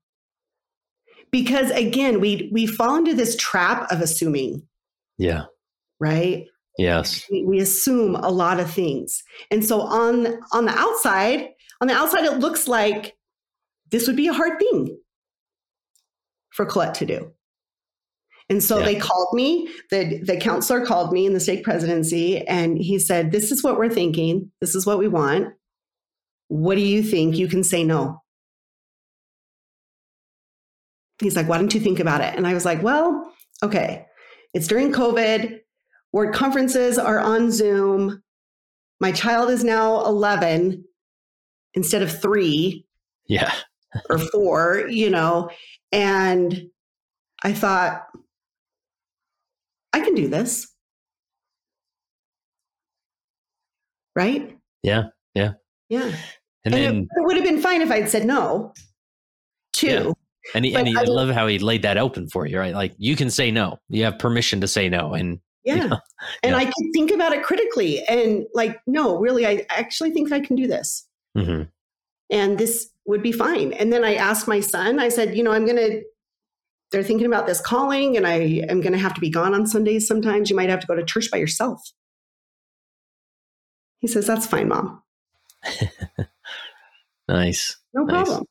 Because 1.31 1.71
again, 1.71 2.19
we 2.19 2.49
we 2.51 2.65
fall 2.65 2.95
into 2.95 3.13
this 3.13 3.35
trap 3.35 3.91
of 3.91 4.01
assuming. 4.01 4.63
Yeah. 5.17 5.45
Right? 5.99 6.47
Yes. 6.77 7.25
We, 7.29 7.59
assume 7.59 8.15
a 8.15 8.29
lot 8.29 8.59
of 8.59 8.71
things. 8.71 9.23
And 9.51 9.63
so 9.63 9.81
on 9.81 10.39
on 10.53 10.65
the 10.65 10.77
outside, 10.77 11.49
on 11.81 11.87
the 11.87 11.93
outside 11.93 12.25
it 12.25 12.39
looks 12.39 12.67
like 12.67 13.15
this 13.89 14.07
would 14.07 14.15
be 14.15 14.27
a 14.27 14.33
hard 14.33 14.57
thing 14.59 14.97
for 16.51 16.65
Colette 16.65 16.95
to 16.95 17.05
do. 17.05 17.31
And 18.49 18.61
so 18.61 18.79
yeah. 18.79 18.85
they 18.85 18.95
called 18.95 19.29
me, 19.33 19.69
the, 19.91 20.19
the 20.25 20.35
counselor 20.35 20.85
called 20.85 21.13
me 21.13 21.25
in 21.25 21.33
the 21.33 21.39
stake 21.39 21.63
presidency, 21.63 22.45
and 22.47 22.77
he 22.77 22.99
said, 22.99 23.31
This 23.31 23.49
is 23.49 23.63
what 23.63 23.77
we're 23.77 23.89
thinking. 23.89 24.51
This 24.59 24.75
is 24.75 24.85
what 24.85 24.99
we 24.99 25.07
want. 25.07 25.53
What 26.49 26.75
do 26.75 26.81
you 26.81 27.01
think? 27.01 27.37
You 27.37 27.47
can 27.47 27.63
say 27.63 27.85
no. 27.85 28.21
He's 31.19 31.37
like, 31.37 31.47
Why 31.47 31.59
don't 31.59 31.73
you 31.73 31.79
think 31.79 31.99
about 31.99 32.19
it? 32.19 32.35
And 32.35 32.45
I 32.45 32.53
was 32.53 32.65
like, 32.65 32.83
Well, 32.83 33.31
okay, 33.63 34.05
it's 34.53 34.67
during 34.67 34.91
COVID. 34.91 35.59
Ward 36.13 36.33
conferences 36.33 36.97
are 36.97 37.19
on 37.19 37.51
Zoom. 37.51 38.21
My 38.99 39.11
child 39.11 39.49
is 39.49 39.63
now 39.63 40.03
11 40.05 40.83
instead 41.73 42.01
of 42.01 42.21
three. 42.21 42.85
Yeah. 43.27 43.53
or 44.09 44.17
four, 44.31 44.87
you 44.89 45.09
know. 45.09 45.49
And 45.91 46.69
I 47.43 47.53
thought, 47.53 48.03
I 49.93 50.01
can 50.01 50.15
do 50.15 50.27
this. 50.27 50.67
Right? 54.15 54.57
Yeah. 54.83 55.05
Yeah. 55.33 55.53
Yeah. 55.89 56.13
And, 56.63 56.73
and 56.73 56.73
then 56.73 56.95
it, 56.97 57.01
it, 57.01 57.25
would 57.25 57.37
have 57.37 57.45
been 57.45 57.61
fine 57.61 57.81
if 57.81 57.89
I'd 57.89 58.09
said 58.09 58.25
no, 58.25 58.73
too. 59.73 59.87
Yeah. 59.87 60.11
And, 60.53 60.65
he, 60.65 60.75
and 60.75 60.87
he, 60.87 60.95
I, 60.95 61.01
I 61.01 61.03
love 61.03 61.29
how 61.29 61.47
he 61.47 61.59
laid 61.59 61.83
that 61.83 61.97
open 61.97 62.27
for 62.29 62.45
you, 62.45 62.59
right? 62.59 62.73
Like 62.73 62.93
you 62.97 63.15
can 63.15 63.29
say 63.29 63.51
no. 63.51 63.77
You 63.89 64.03
have 64.03 64.19
permission 64.19 64.61
to 64.61 64.67
say 64.67 64.89
no. 64.89 65.13
And 65.13 65.39
yeah. 65.63 65.75
You 65.75 65.89
know, 65.89 65.99
and 66.43 66.51
yeah. 66.51 66.57
I 66.57 66.65
could 66.65 66.91
think 66.93 67.11
about 67.11 67.33
it 67.33 67.43
critically 67.43 68.03
and 68.05 68.45
like, 68.53 68.79
no, 68.87 69.17
really, 69.19 69.45
I 69.45 69.65
actually 69.69 70.11
think 70.11 70.31
I 70.31 70.39
can 70.39 70.55
do 70.55 70.67
this. 70.67 71.07
Mm-hmm. 71.37 71.63
And 72.29 72.57
this 72.57 72.89
would 73.05 73.21
be 73.21 73.31
fine. 73.31 73.73
And 73.73 73.91
then 73.91 74.03
I 74.03 74.15
asked 74.15 74.47
my 74.47 74.59
son, 74.59 74.99
I 74.99 75.09
said, 75.09 75.35
you 75.35 75.43
know, 75.43 75.51
I'm 75.51 75.65
going 75.65 75.77
to, 75.77 76.03
they're 76.91 77.03
thinking 77.03 77.27
about 77.27 77.47
this 77.47 77.61
calling 77.61 78.17
and 78.17 78.27
I 78.27 78.63
am 78.69 78.81
going 78.81 78.93
to 78.93 78.99
have 78.99 79.13
to 79.13 79.21
be 79.21 79.29
gone 79.29 79.53
on 79.53 79.67
Sundays 79.67 80.07
sometimes. 80.07 80.49
You 80.49 80.55
might 80.55 80.69
have 80.69 80.79
to 80.81 80.87
go 80.87 80.95
to 80.95 81.03
church 81.03 81.29
by 81.31 81.37
yourself. 81.37 81.81
He 83.99 84.07
says, 84.07 84.27
that's 84.27 84.47
fine, 84.47 84.67
mom. 84.67 85.03
nice. 87.27 87.77
No 87.93 88.03
nice. 88.03 88.25
problem. 88.25 88.45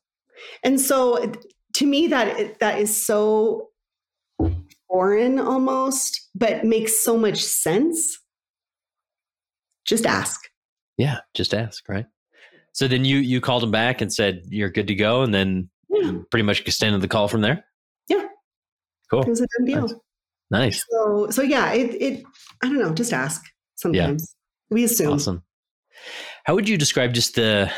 And 0.62 0.80
so 0.80 1.32
to 1.74 1.86
me, 1.86 2.08
that 2.08 2.58
that 2.60 2.78
is 2.78 3.04
so 3.04 3.69
foreign 4.90 5.38
almost, 5.38 6.28
but 6.34 6.64
makes 6.64 7.02
so 7.02 7.16
much 7.16 7.42
sense. 7.42 8.18
Just 9.86 10.06
ask. 10.06 10.40
Yeah, 10.98 11.18
just 11.34 11.54
ask, 11.54 11.88
right? 11.88 12.06
So 12.72 12.86
then 12.86 13.04
you 13.04 13.18
you 13.18 13.40
called 13.40 13.64
him 13.64 13.70
back 13.70 14.00
and 14.00 14.12
said 14.12 14.42
you're 14.48 14.70
good 14.70 14.88
to 14.88 14.94
go, 14.94 15.22
and 15.22 15.34
then 15.34 15.70
yeah. 15.88 16.12
pretty 16.30 16.44
much 16.44 16.60
extended 16.60 17.00
the 17.00 17.08
call 17.08 17.28
from 17.28 17.40
there. 17.40 17.64
Yeah, 18.08 18.26
cool. 19.10 19.22
It 19.22 19.28
was 19.28 19.40
a 19.40 19.46
done 19.58 19.66
deal. 19.66 20.02
Nice. 20.50 20.84
nice. 20.84 20.84
So 20.90 21.30
so 21.30 21.42
yeah, 21.42 21.72
it 21.72 21.94
it 22.00 22.24
I 22.62 22.66
don't 22.66 22.78
know, 22.78 22.94
just 22.94 23.12
ask. 23.12 23.42
Sometimes 23.76 24.34
yeah. 24.70 24.74
we 24.74 24.84
assume. 24.84 25.14
Awesome. 25.14 25.42
How 26.44 26.54
would 26.54 26.68
you 26.68 26.76
describe 26.76 27.14
just 27.14 27.34
the 27.34 27.72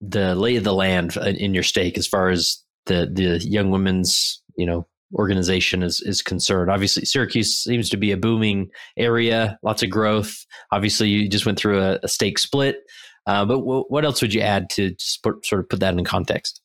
the 0.00 0.34
lay 0.34 0.56
of 0.56 0.64
the 0.64 0.74
land 0.74 1.16
uh, 1.16 1.22
in 1.22 1.54
your 1.54 1.62
stake 1.62 1.96
as 1.96 2.06
far 2.06 2.28
as 2.28 2.62
the 2.86 3.10
the 3.12 3.38
young 3.38 3.70
women's 3.70 4.42
you 4.56 4.66
know 4.66 4.86
organization 5.14 5.82
is 5.82 6.00
is 6.02 6.22
concerned. 6.22 6.70
Obviously, 6.70 7.04
Syracuse 7.04 7.54
seems 7.54 7.88
to 7.90 7.96
be 7.96 8.12
a 8.12 8.16
booming 8.16 8.70
area, 8.96 9.58
lots 9.62 9.82
of 9.82 9.90
growth. 9.90 10.44
Obviously, 10.72 11.08
you 11.08 11.28
just 11.28 11.46
went 11.46 11.58
through 11.58 11.80
a, 11.80 11.98
a 12.02 12.08
stake 12.08 12.38
split, 12.38 12.78
uh, 13.26 13.44
but 13.44 13.56
w- 13.56 13.84
what 13.88 14.04
else 14.04 14.20
would 14.22 14.34
you 14.34 14.40
add 14.40 14.70
to 14.70 14.90
just 14.90 15.22
put, 15.22 15.44
sort 15.46 15.60
of 15.60 15.68
put 15.68 15.80
that 15.80 15.94
in 15.94 16.04
context? 16.04 16.60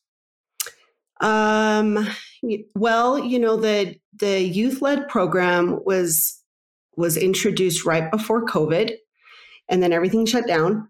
Um, 1.20 2.08
well, 2.74 3.18
you 3.18 3.38
know 3.38 3.56
the 3.56 3.96
the 4.18 4.40
youth 4.40 4.82
led 4.82 5.08
program 5.08 5.80
was 5.84 6.38
was 6.96 7.16
introduced 7.16 7.84
right 7.84 8.10
before 8.10 8.46
COVID, 8.46 8.94
and 9.68 9.82
then 9.82 9.92
everything 9.92 10.26
shut 10.26 10.46
down. 10.46 10.88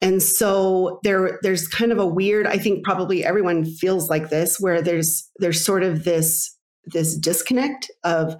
And 0.00 0.22
so 0.22 0.98
there 1.02 1.38
there's 1.42 1.68
kind 1.68 1.92
of 1.92 1.98
a 1.98 2.06
weird 2.06 2.46
I 2.46 2.56
think 2.56 2.84
probably 2.84 3.24
everyone 3.24 3.64
feels 3.64 4.08
like 4.08 4.30
this 4.30 4.58
where 4.58 4.80
there's 4.80 5.28
there's 5.38 5.64
sort 5.64 5.82
of 5.82 6.04
this 6.04 6.56
this 6.84 7.16
disconnect 7.16 7.90
of 8.04 8.36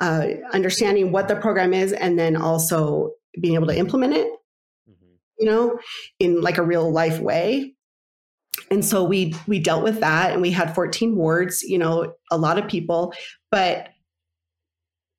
uh, 0.00 0.26
understanding 0.52 1.12
what 1.12 1.28
the 1.28 1.36
program 1.36 1.72
is 1.72 1.92
and 1.92 2.18
then 2.18 2.36
also 2.36 3.12
being 3.40 3.54
able 3.54 3.66
to 3.66 3.76
implement 3.76 4.14
it 4.14 4.28
mm-hmm. 4.88 5.14
you 5.38 5.46
know 5.46 5.78
in 6.18 6.40
like 6.40 6.58
a 6.58 6.62
real 6.62 6.90
life 6.90 7.18
way 7.20 7.74
and 8.70 8.84
so 8.84 9.02
we 9.02 9.34
we 9.46 9.58
dealt 9.58 9.82
with 9.82 10.00
that 10.00 10.32
and 10.32 10.42
we 10.42 10.50
had 10.50 10.74
14 10.74 11.16
wards 11.16 11.62
you 11.62 11.78
know 11.78 12.12
a 12.30 12.36
lot 12.36 12.58
of 12.58 12.68
people 12.68 13.12
but 13.50 13.88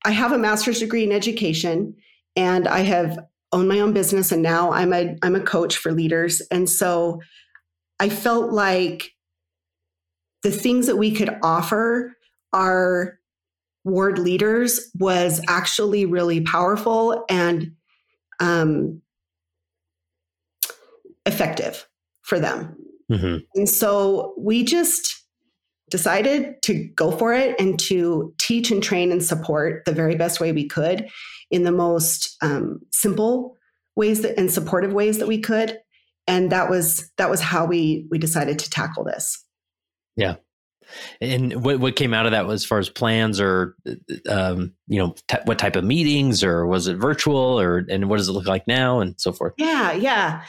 i 0.05 0.11
have 0.11 0.31
a 0.31 0.37
master's 0.37 0.79
degree 0.79 1.03
in 1.03 1.11
education 1.11 1.95
and 2.35 2.67
i 2.67 2.79
have 2.79 3.17
owned 3.55 3.69
my 3.69 3.79
own 3.79 3.93
business 3.93 4.31
and 4.31 4.43
now 4.43 4.71
I'm 4.71 4.93
a 4.93 5.15
I'm 5.23 5.35
a 5.35 5.39
coach 5.39 5.77
for 5.77 5.91
leaders. 5.91 6.41
And 6.51 6.69
so 6.69 7.21
I 7.99 8.09
felt 8.09 8.51
like 8.51 9.13
the 10.43 10.51
things 10.51 10.87
that 10.87 10.97
we 10.97 11.11
could 11.11 11.35
offer 11.41 12.14
our 12.53 13.19
ward 13.83 14.17
leaders 14.17 14.89
was 14.97 15.41
actually 15.47 16.05
really 16.05 16.41
powerful 16.41 17.23
and 17.29 17.71
um, 18.39 19.01
effective 21.25 21.87
for 22.23 22.39
them. 22.39 22.75
Mm-hmm. 23.11 23.37
And 23.53 23.69
so 23.69 24.33
we 24.37 24.63
just 24.63 25.23
decided 25.91 26.55
to 26.63 26.87
go 26.95 27.11
for 27.11 27.33
it 27.33 27.59
and 27.59 27.79
to 27.79 28.33
teach 28.39 28.71
and 28.71 28.81
train 28.81 29.11
and 29.11 29.23
support 29.23 29.85
the 29.85 29.91
very 29.91 30.15
best 30.15 30.39
way 30.39 30.51
we 30.51 30.67
could 30.67 31.07
in 31.51 31.63
the 31.63 31.71
most 31.71 32.35
um, 32.41 32.79
simple 32.91 33.55
ways 33.95 34.23
that, 34.23 34.37
and 34.37 34.51
supportive 34.51 34.93
ways 34.93 35.19
that 35.19 35.27
we 35.27 35.39
could 35.39 35.77
and 36.27 36.51
that 36.51 36.69
was 36.69 37.11
that 37.17 37.29
was 37.29 37.39
how 37.39 37.65
we 37.65 38.07
we 38.09 38.17
decided 38.17 38.59
to 38.59 38.69
tackle 38.69 39.03
this 39.03 39.43
yeah 40.15 40.35
and 41.21 41.63
what 41.63 41.79
what 41.79 41.95
came 41.95 42.13
out 42.13 42.25
of 42.25 42.31
that 42.31 42.45
was 42.45 42.63
as 42.63 42.65
far 42.65 42.79
as 42.79 42.89
plans 42.89 43.39
or 43.39 43.75
um, 44.29 44.73
you 44.87 44.99
know 44.99 45.15
t- 45.27 45.37
what 45.45 45.59
type 45.59 45.75
of 45.75 45.83
meetings 45.83 46.43
or 46.43 46.65
was 46.65 46.87
it 46.87 46.97
virtual 46.97 47.59
or 47.59 47.85
and 47.89 48.09
what 48.09 48.17
does 48.17 48.27
it 48.27 48.33
look 48.33 48.47
like 48.47 48.65
now 48.67 48.99
and 48.99 49.19
so 49.19 49.31
forth 49.31 49.53
yeah 49.57 49.93
yeah 49.93 50.43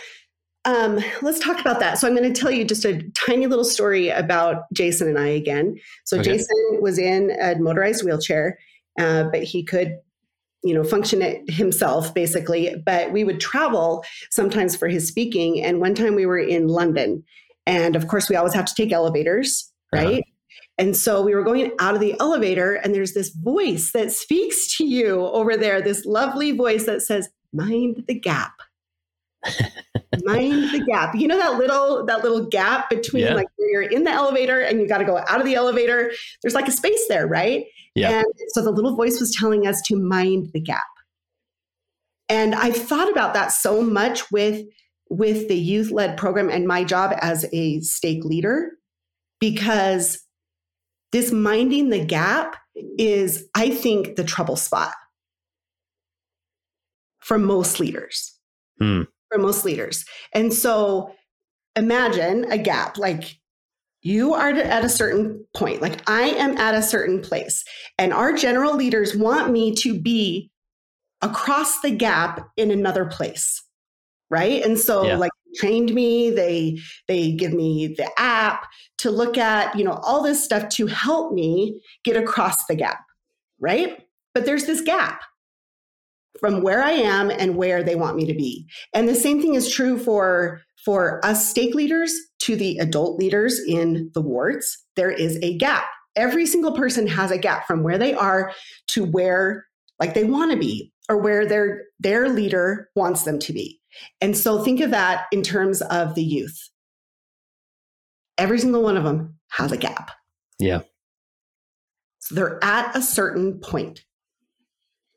um, 0.64 0.98
let's 1.22 1.38
talk 1.38 1.60
about 1.60 1.78
that. 1.78 1.96
So 1.96 2.08
I'm 2.08 2.16
going 2.16 2.32
to 2.32 2.40
tell 2.40 2.50
you 2.50 2.64
just 2.64 2.84
a 2.84 3.00
tiny 3.12 3.46
little 3.46 3.64
story 3.64 4.08
about 4.08 4.64
Jason 4.72 5.06
and 5.06 5.16
I 5.16 5.28
again. 5.28 5.76
So 6.04 6.18
okay. 6.18 6.32
Jason 6.32 6.78
was 6.80 6.98
in 6.98 7.30
a 7.40 7.54
motorized 7.60 8.04
wheelchair, 8.04 8.58
uh, 8.98 9.28
but 9.30 9.44
he 9.44 9.62
could 9.62 9.96
you 10.64 10.74
know 10.74 10.82
function 10.82 11.22
it 11.22 11.48
himself 11.48 12.12
basically 12.14 12.74
but 12.84 13.12
we 13.12 13.22
would 13.22 13.38
travel 13.38 14.02
sometimes 14.30 14.74
for 14.74 14.88
his 14.88 15.06
speaking 15.06 15.62
and 15.62 15.80
one 15.80 15.94
time 15.94 16.16
we 16.16 16.26
were 16.26 16.38
in 16.38 16.66
london 16.66 17.22
and 17.66 17.96
of 17.96 18.06
course 18.08 18.28
we 18.28 18.36
always 18.36 18.54
have 18.54 18.64
to 18.64 18.74
take 18.74 18.92
elevators. 18.92 19.72
Right 19.92 20.20
uh-huh. 20.20 20.20
and 20.78 20.96
so 20.96 21.22
we 21.22 21.34
were 21.34 21.42
going 21.42 21.72
out 21.78 21.94
of 21.94 22.00
the 22.00 22.18
elevator 22.20 22.74
and 22.74 22.94
there's 22.94 23.14
this 23.14 23.30
voice 23.30 23.92
that 23.92 24.12
speaks 24.12 24.76
to 24.76 24.84
you 24.84 25.26
over 25.26 25.56
there 25.56 25.80
this 25.80 26.04
lovely 26.04 26.52
voice 26.52 26.86
that 26.86 27.02
says 27.02 27.28
mind 27.52 28.04
the 28.08 28.18
gap 28.18 28.52
mind 30.24 30.70
the 30.72 30.84
gap 30.86 31.14
you 31.14 31.28
know 31.28 31.38
that 31.38 31.56
little 31.58 32.04
that 32.04 32.22
little 32.22 32.46
gap 32.46 32.90
between 32.90 33.24
yeah. 33.24 33.34
like 33.34 33.46
you're 33.58 33.82
in 33.82 34.04
the 34.04 34.10
elevator 34.10 34.60
and 34.60 34.80
you 34.80 34.88
got 34.88 34.98
to 34.98 35.04
go 35.04 35.18
out 35.18 35.40
of 35.40 35.46
the 35.46 35.54
elevator 35.54 36.10
there's 36.42 36.54
like 36.54 36.68
a 36.68 36.72
space 36.72 37.06
there 37.08 37.26
right 37.26 37.66
yeah. 37.96 38.18
And 38.18 38.26
so 38.48 38.62
the 38.62 38.70
little 38.70 38.94
voice 38.94 39.18
was 39.18 39.34
telling 39.34 39.66
us 39.66 39.80
to 39.86 39.96
mind 39.96 40.50
the 40.52 40.60
gap. 40.60 40.84
And 42.28 42.54
I've 42.54 42.76
thought 42.76 43.10
about 43.10 43.34
that 43.34 43.48
so 43.48 43.82
much 43.82 44.30
with 44.30 44.64
with 45.08 45.48
the 45.48 45.56
youth 45.56 45.92
led 45.92 46.16
program 46.16 46.50
and 46.50 46.66
my 46.66 46.84
job 46.84 47.16
as 47.20 47.46
a 47.52 47.80
stake 47.80 48.24
leader 48.24 48.72
because 49.40 50.22
this 51.12 51.32
minding 51.32 51.90
the 51.90 52.04
gap 52.04 52.56
is 52.98 53.46
I 53.54 53.70
think 53.70 54.16
the 54.16 54.24
trouble 54.24 54.56
spot 54.56 54.92
for 57.20 57.38
most 57.38 57.80
leaders. 57.80 58.38
Hmm. 58.78 59.02
For 59.30 59.38
most 59.38 59.64
leaders. 59.64 60.04
And 60.32 60.52
so 60.52 61.12
imagine 61.74 62.44
a 62.50 62.58
gap 62.58 62.98
like 62.98 63.38
you 64.02 64.34
are 64.34 64.50
at 64.50 64.84
a 64.84 64.88
certain 64.88 65.44
point. 65.54 65.82
Like 65.82 66.08
I 66.08 66.22
am 66.22 66.56
at 66.58 66.74
a 66.74 66.82
certain 66.82 67.20
place, 67.20 67.64
and 67.98 68.12
our 68.12 68.32
general 68.32 68.76
leaders 68.76 69.16
want 69.16 69.50
me 69.50 69.74
to 69.76 69.98
be 69.98 70.50
across 71.22 71.80
the 71.80 71.90
gap 71.90 72.48
in 72.56 72.70
another 72.70 73.04
place. 73.06 73.64
Right. 74.30 74.64
And 74.64 74.78
so, 74.78 75.04
yeah. 75.04 75.16
like, 75.16 75.30
trained 75.56 75.92
me 75.94 76.30
they 76.30 76.78
they 77.08 77.32
give 77.32 77.52
me 77.52 77.94
the 77.96 78.10
app 78.18 78.66
to 78.98 79.10
look 79.10 79.38
at 79.38 79.76
you 79.76 79.84
know 79.84 79.98
all 80.02 80.22
this 80.22 80.44
stuff 80.44 80.68
to 80.68 80.86
help 80.86 81.32
me 81.32 81.80
get 82.04 82.16
across 82.16 82.56
the 82.66 82.74
gap 82.74 83.00
right 83.60 84.04
but 84.34 84.44
there's 84.44 84.66
this 84.66 84.80
gap 84.80 85.22
from 86.40 86.62
where 86.62 86.82
i 86.82 86.90
am 86.90 87.30
and 87.30 87.56
where 87.56 87.82
they 87.82 87.94
want 87.94 88.16
me 88.16 88.26
to 88.26 88.34
be 88.34 88.66
and 88.94 89.08
the 89.08 89.14
same 89.14 89.40
thing 89.40 89.54
is 89.54 89.70
true 89.72 89.98
for 89.98 90.60
for 90.86 91.20
us 91.24 91.48
stake 91.48 91.74
leaders 91.74 92.14
to 92.38 92.54
the 92.54 92.78
adult 92.78 93.18
leaders 93.18 93.60
in 93.66 94.08
the 94.14 94.20
wards, 94.20 94.84
there 94.94 95.10
is 95.10 95.36
a 95.42 95.58
gap. 95.58 95.84
Every 96.14 96.46
single 96.46 96.72
person 96.72 97.08
has 97.08 97.32
a 97.32 97.38
gap 97.38 97.66
from 97.66 97.82
where 97.82 97.98
they 97.98 98.14
are 98.14 98.52
to 98.88 99.04
where 99.04 99.66
like 99.98 100.14
they 100.14 100.22
want 100.22 100.52
to 100.52 100.56
be 100.56 100.92
or 101.08 101.16
where 101.16 101.44
their 101.44 101.82
their 101.98 102.28
leader 102.28 102.88
wants 102.94 103.24
them 103.24 103.40
to 103.40 103.52
be. 103.52 103.80
And 104.20 104.36
so 104.36 104.62
think 104.62 104.80
of 104.80 104.90
that 104.90 105.26
in 105.32 105.42
terms 105.42 105.82
of 105.82 106.14
the 106.14 106.22
youth. 106.22 106.70
Every 108.38 108.58
single 108.58 108.82
one 108.82 108.96
of 108.96 109.04
them 109.04 109.38
has 109.52 109.72
a 109.72 109.76
gap. 109.76 110.10
Yeah. 110.58 110.82
So 112.18 112.34
they're 112.34 112.62
at 112.62 112.94
a 112.96 113.02
certain 113.02 113.60
point. 113.60 114.04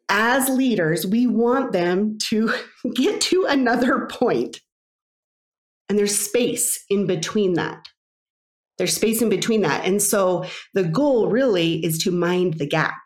As 0.10 0.50
leaders, 0.50 1.06
we 1.06 1.28
want 1.28 1.72
them 1.72 2.18
to 2.30 2.54
get 2.96 3.22
to 3.22 3.46
another 3.50 4.08
point. 4.08 4.10
point 4.10 4.60
and 5.90 5.98
there's 5.98 6.18
space 6.18 6.84
in 6.90 7.08
between 7.08 7.56
that. 7.56 7.84
There's 8.78 8.94
space 8.94 9.22
in 9.22 9.28
between 9.28 9.62
that. 9.62 9.86
And 9.86 10.02
so 10.02 10.46
the 10.74 10.84
goal 10.84 11.30
really 11.30 11.84
is 11.84 11.98
to 12.04 12.12
mind 12.12 12.56
the 12.56 12.68
gap 12.68 13.00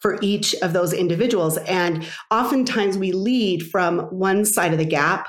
for 0.00 0.18
each 0.22 0.54
of 0.56 0.72
those 0.72 0.92
individuals. 0.92 1.56
And 1.58 2.06
oftentimes 2.30 2.96
we 2.98 3.12
lead 3.12 3.68
from 3.70 4.00
one 4.10 4.44
side 4.44 4.72
of 4.72 4.78
the 4.78 4.84
gap 4.84 5.28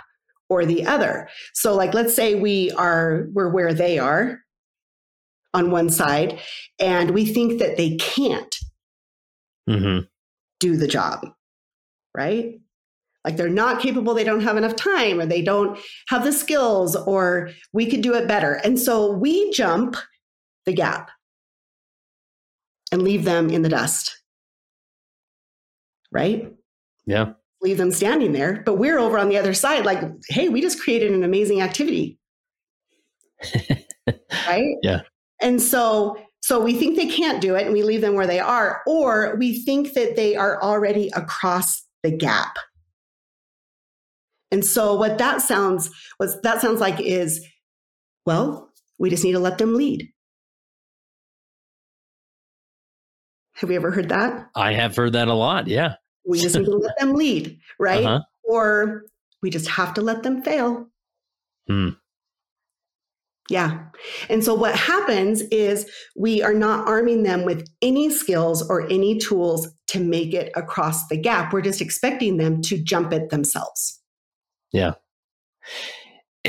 or 0.50 0.66
the 0.66 0.86
other. 0.86 1.30
So 1.54 1.76
like 1.76 1.94
let's 1.94 2.16
say 2.16 2.36
we 2.36 2.72
are 2.72 3.28
we're 3.34 3.50
where 3.50 3.74
they 3.74 4.00
are 4.00 4.40
on 5.54 5.72
one 5.72 5.90
side 5.90 6.40
and 6.80 7.12
we 7.12 7.26
think 7.26 7.60
that 7.60 7.78
they 7.78 7.98
can't 7.98 8.56
mm-hmm. 9.70 10.06
do 10.60 10.78
the 10.78 10.88
job. 10.88 11.28
Right? 12.16 12.60
like 13.24 13.38
they're 13.38 13.50
not 13.50 13.82
capable, 13.82 14.14
they 14.14 14.24
don't 14.24 14.42
have 14.42 14.58
enough 14.58 14.76
time, 14.76 15.20
or 15.20 15.26
they 15.26 15.42
don't 15.42 15.80
have 16.08 16.24
the 16.24 16.34
skills, 16.34 16.96
or 16.96 17.52
we 17.74 17.86
could 17.86 18.02
do 18.02 18.16
it 18.16 18.28
better. 18.28 18.54
And 18.54 18.80
so 18.80 19.12
we 19.12 19.52
jump 19.52 19.96
the 20.66 20.74
gap 20.74 21.12
and 22.92 23.04
leave 23.04 23.24
them 23.24 23.50
in 23.50 23.62
the 23.62 23.70
dust. 23.70 24.21
Right? 26.12 26.52
Yeah. 27.06 27.34
Leave 27.62 27.78
them 27.78 27.92
standing 27.92 28.32
there. 28.32 28.64
But 28.66 28.76
we're 28.76 29.00
over 29.00 29.18
on 29.18 29.30
the 29.30 29.38
other 29.38 29.54
side, 29.54 29.86
like, 29.86 30.04
hey, 30.30 30.50
we 30.50 30.62
just 30.62 30.82
created 30.82 31.12
an 31.12 31.24
amazing 31.24 31.62
activity. 31.62 32.18
right? 34.48 34.76
Yeah. 34.82 35.02
And 35.42 35.62
so 35.62 36.18
so 36.44 36.60
we 36.60 36.74
think 36.74 36.96
they 36.96 37.08
can't 37.08 37.40
do 37.40 37.56
it 37.56 37.66
and 37.66 37.74
we 37.74 37.84
leave 37.84 38.02
them 38.02 38.16
where 38.16 38.26
they 38.26 38.40
are, 38.40 38.82
or 38.88 39.36
we 39.38 39.64
think 39.64 39.94
that 39.94 40.16
they 40.16 40.36
are 40.36 40.62
already 40.62 41.10
across 41.16 41.84
the 42.02 42.10
gap 42.10 42.58
and 44.52 44.66
so 44.66 44.96
what 44.96 45.18
that 45.18 45.42
sounds 45.42 45.90
what 46.18 46.44
that 46.44 46.62
sounds 46.62 46.82
like 46.82 47.00
is, 47.00 47.46
well, 48.26 48.70
we 49.00 49.10
just 49.10 49.24
need 49.24 49.32
to 49.32 49.40
let 49.40 49.58
them 49.58 49.76
lead. 49.76 50.10
Have 53.54 53.70
you 53.70 53.76
ever 53.78 53.92
heard 53.92 54.10
that? 54.10 54.50
I 54.56 54.74
have 54.74 54.96
heard 54.96 55.14
that 55.14 55.28
a 55.28 55.34
lot. 55.34 55.68
Yeah. 55.68 55.96
We 56.26 56.40
just 56.40 56.56
need 56.56 56.66
to 56.66 56.76
let 56.76 56.98
them 57.00 57.14
lead, 57.14 57.60
right? 57.80 58.06
Uh-huh. 58.06 58.22
Or 58.44 59.06
we 59.42 59.50
just 59.50 59.68
have 59.68 59.94
to 59.96 60.02
let 60.02 60.24
them 60.24 60.44
fail. 60.44 60.88
Hmm. 61.68 61.90
Yeah. 63.50 63.86
And 64.30 64.44
so 64.44 64.54
what 64.54 64.76
happens 64.76 65.42
is 65.52 65.90
we 66.16 66.42
are 66.42 66.54
not 66.54 66.88
arming 66.88 67.24
them 67.24 67.44
with 67.44 67.68
any 67.82 68.10
skills 68.10 68.68
or 68.70 68.90
any 68.90 69.18
tools 69.18 69.68
to 69.88 70.00
make 70.00 70.34
it 70.34 70.52
across 70.56 71.08
the 71.08 71.18
gap. 71.18 71.52
We're 71.52 71.62
just 71.62 71.82
expecting 71.82 72.38
them 72.38 72.62
to 72.64 72.78
jump 72.78 73.12
it 73.12 73.30
themselves. 73.30 74.00
Yeah. 74.72 74.94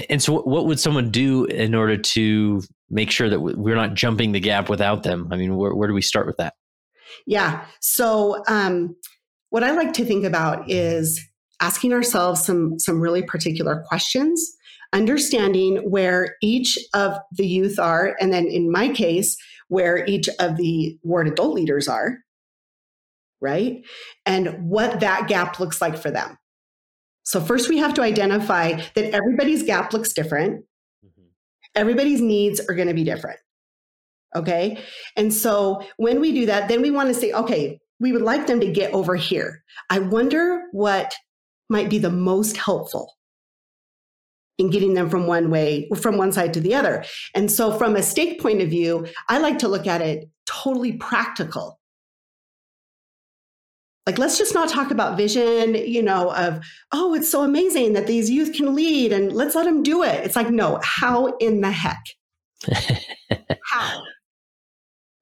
And 0.09 0.23
so, 0.23 0.43
what 0.43 0.67
would 0.67 0.81
someone 0.81 1.11
do 1.11 1.45
in 1.47 1.75
order 1.75 1.97
to 1.99 2.63
make 2.89 3.11
sure 3.11 3.29
that 3.29 3.41
we're 3.41 3.77
not 3.77 3.95
jumping 3.95 4.33
the 4.33 4.41
gap 4.41 4.71
without 4.71 5.03
them? 5.03 5.29
I 5.31 5.37
mean, 5.37 5.57
where, 5.57 5.75
where 5.75 5.89
do 5.89 5.95
we 5.95 6.03
start 6.03 6.27
with 6.27 6.37
that? 6.37 6.55
Yeah. 7.27 7.65
So, 7.81 8.43
um, 8.49 8.97
what 9.53 9.63
I 9.63 9.73
like 9.73 9.93
to 9.95 10.05
think 10.07 10.25
about 10.25 10.71
is 10.71 11.21
asking 11.61 11.93
ourselves 11.93 12.43
some 12.43 12.79
some 12.79 12.99
really 12.99 13.23
particular 13.23 13.85
questions, 13.87 14.57
understanding 14.95 15.77
where 15.91 16.37
each 16.41 16.79
of 16.95 17.19
the 17.33 17.47
youth 17.47 17.79
are, 17.79 18.17
and 18.19 18.33
then 18.33 18.47
in 18.47 18.73
my 18.73 18.89
case, 18.89 19.37
where 19.69 20.07
each 20.07 20.27
of 20.41 20.57
the 20.57 20.99
ward 21.03 21.29
adult 21.29 21.55
leaders 21.55 21.87
are, 21.87 22.17
right, 23.43 23.83
and 24.25 24.71
what 24.71 25.01
that 25.01 25.29
gap 25.29 25.61
looks 25.61 25.83
like 25.83 25.99
for 25.99 26.11
them. 26.11 26.39
So, 27.25 27.39
first, 27.39 27.69
we 27.69 27.77
have 27.77 27.93
to 27.95 28.03
identify 28.03 28.81
that 28.95 29.15
everybody's 29.15 29.65
gap 29.65 29.93
looks 29.93 30.15
different. 30.15 30.65
Mm-hmm. 31.05 31.27
Everybody's 31.75 32.23
needs 32.23 32.59
are 32.59 32.75
going 32.75 32.89
to 32.89 32.95
be 32.95 33.05
different. 33.05 33.39
Okay. 34.35 34.83
And 35.15 35.31
so, 35.31 35.87
when 35.99 36.23
we 36.23 36.33
do 36.33 36.47
that, 36.47 36.69
then 36.69 36.81
we 36.81 36.91
want 36.91 37.09
to 37.09 37.15
say, 37.15 37.33
okay, 37.33 37.82
we 38.03 38.13
would 38.13 38.23
like 38.23 38.49
them 38.49 38.61
to 38.61 38.71
get 38.71 38.93
over 38.93 39.15
here. 39.15 39.63
I 39.89 40.01
wonder 40.01 40.65
what 40.73 41.15
might 41.71 41.89
be 41.89 41.99
the 41.99 42.11
most 42.11 42.57
helpful 42.57 43.15
in 44.59 44.71
getting 44.71 44.95
them 44.95 45.09
from 45.09 45.27
one 45.27 45.51
way, 45.51 45.89
from 45.97 46.19
one 46.19 46.33
side 46.33 46.53
to 46.55 46.61
the 46.61 46.75
other. 46.75 47.05
And 47.35 47.51
so, 47.51 47.79
from 47.79 47.95
a 47.97 48.03
stake 48.03 48.41
point 48.41 48.61
of 48.61 48.69
view, 48.69 49.07
I 49.29 49.39
like 49.39 49.59
to 49.61 49.69
look 49.69 49.87
at 49.87 50.03
it 50.03 50.29
totally 50.47 50.93
practical. 50.95 51.79
Like, 54.05 54.19
let's 54.19 54.37
just 54.37 54.53
not 54.53 54.69
talk 54.69 54.91
about 54.91 55.17
vision, 55.17 55.77
you 55.77 56.03
know, 56.03 56.35
of, 56.35 56.61
oh, 56.91 57.15
it's 57.15 57.31
so 57.31 57.45
amazing 57.45 57.93
that 57.93 58.09
these 58.09 58.29
youth 58.29 58.53
can 58.53 58.75
lead 58.75 59.13
and 59.13 59.33
let's 59.33 59.55
let 59.55 59.65
them 59.65 59.85
do 59.85 60.03
it. 60.03 60.25
It's 60.25 60.35
like, 60.35 60.51
no, 60.51 60.81
how 60.83 61.37
in 61.37 61.61
the 61.61 61.71
heck? 61.71 62.03
how? 63.65 64.03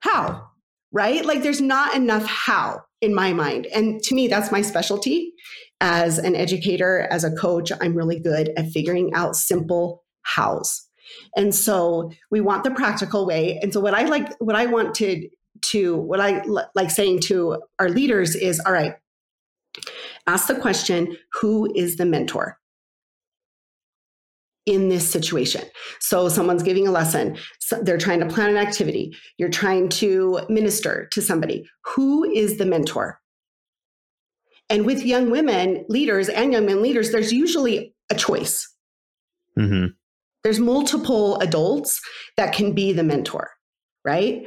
How? 0.00 0.49
Right? 0.92 1.24
Like, 1.24 1.42
there's 1.42 1.60
not 1.60 1.94
enough 1.94 2.26
how 2.26 2.80
in 3.00 3.14
my 3.14 3.32
mind. 3.32 3.66
And 3.66 4.02
to 4.02 4.14
me, 4.14 4.28
that's 4.28 4.52
my 4.52 4.60
specialty 4.60 5.32
as 5.80 6.18
an 6.18 6.34
educator, 6.36 7.06
as 7.10 7.24
a 7.24 7.30
coach. 7.30 7.70
I'm 7.80 7.94
really 7.94 8.20
good 8.20 8.50
at 8.56 8.70
figuring 8.70 9.12
out 9.14 9.36
simple 9.36 10.04
hows. 10.22 10.86
And 11.36 11.54
so 11.54 12.10
we 12.30 12.40
want 12.40 12.64
the 12.64 12.70
practical 12.70 13.26
way. 13.26 13.58
And 13.62 13.72
so 13.72 13.80
what 13.80 13.94
I 13.94 14.04
like, 14.04 14.34
what 14.38 14.56
I 14.56 14.66
want 14.66 14.94
to 14.96 15.28
to 15.62 15.96
what 15.96 16.20
I 16.20 16.42
like 16.74 16.90
saying 16.90 17.20
to 17.20 17.62
our 17.78 17.88
leaders 17.88 18.34
is 18.34 18.60
all 18.60 18.72
right, 18.72 18.94
ask 20.26 20.46
the 20.46 20.54
question 20.54 21.16
who 21.40 21.70
is 21.74 21.96
the 21.96 22.06
mentor? 22.06 22.59
In 24.70 24.88
this 24.88 25.08
situation. 25.08 25.64
So 25.98 26.28
someone's 26.28 26.62
giving 26.62 26.86
a 26.86 26.92
lesson, 26.92 27.36
so 27.58 27.82
they're 27.82 27.98
trying 27.98 28.20
to 28.20 28.26
plan 28.26 28.50
an 28.50 28.56
activity, 28.56 29.16
you're 29.36 29.48
trying 29.48 29.88
to 30.00 30.40
minister 30.48 31.08
to 31.12 31.20
somebody. 31.20 31.68
Who 31.94 32.24
is 32.24 32.56
the 32.56 32.66
mentor? 32.66 33.18
And 34.68 34.86
with 34.86 35.04
young 35.04 35.30
women 35.30 35.84
leaders 35.88 36.28
and 36.28 36.52
young 36.52 36.66
men 36.66 36.80
leaders, 36.80 37.10
there's 37.10 37.32
usually 37.32 37.94
a 38.10 38.14
choice. 38.14 38.72
Mm-hmm. 39.58 39.86
There's 40.44 40.60
multiple 40.60 41.38
adults 41.40 42.00
that 42.36 42.54
can 42.54 42.72
be 42.72 42.92
the 42.92 43.02
mentor, 43.02 43.50
right? 44.04 44.44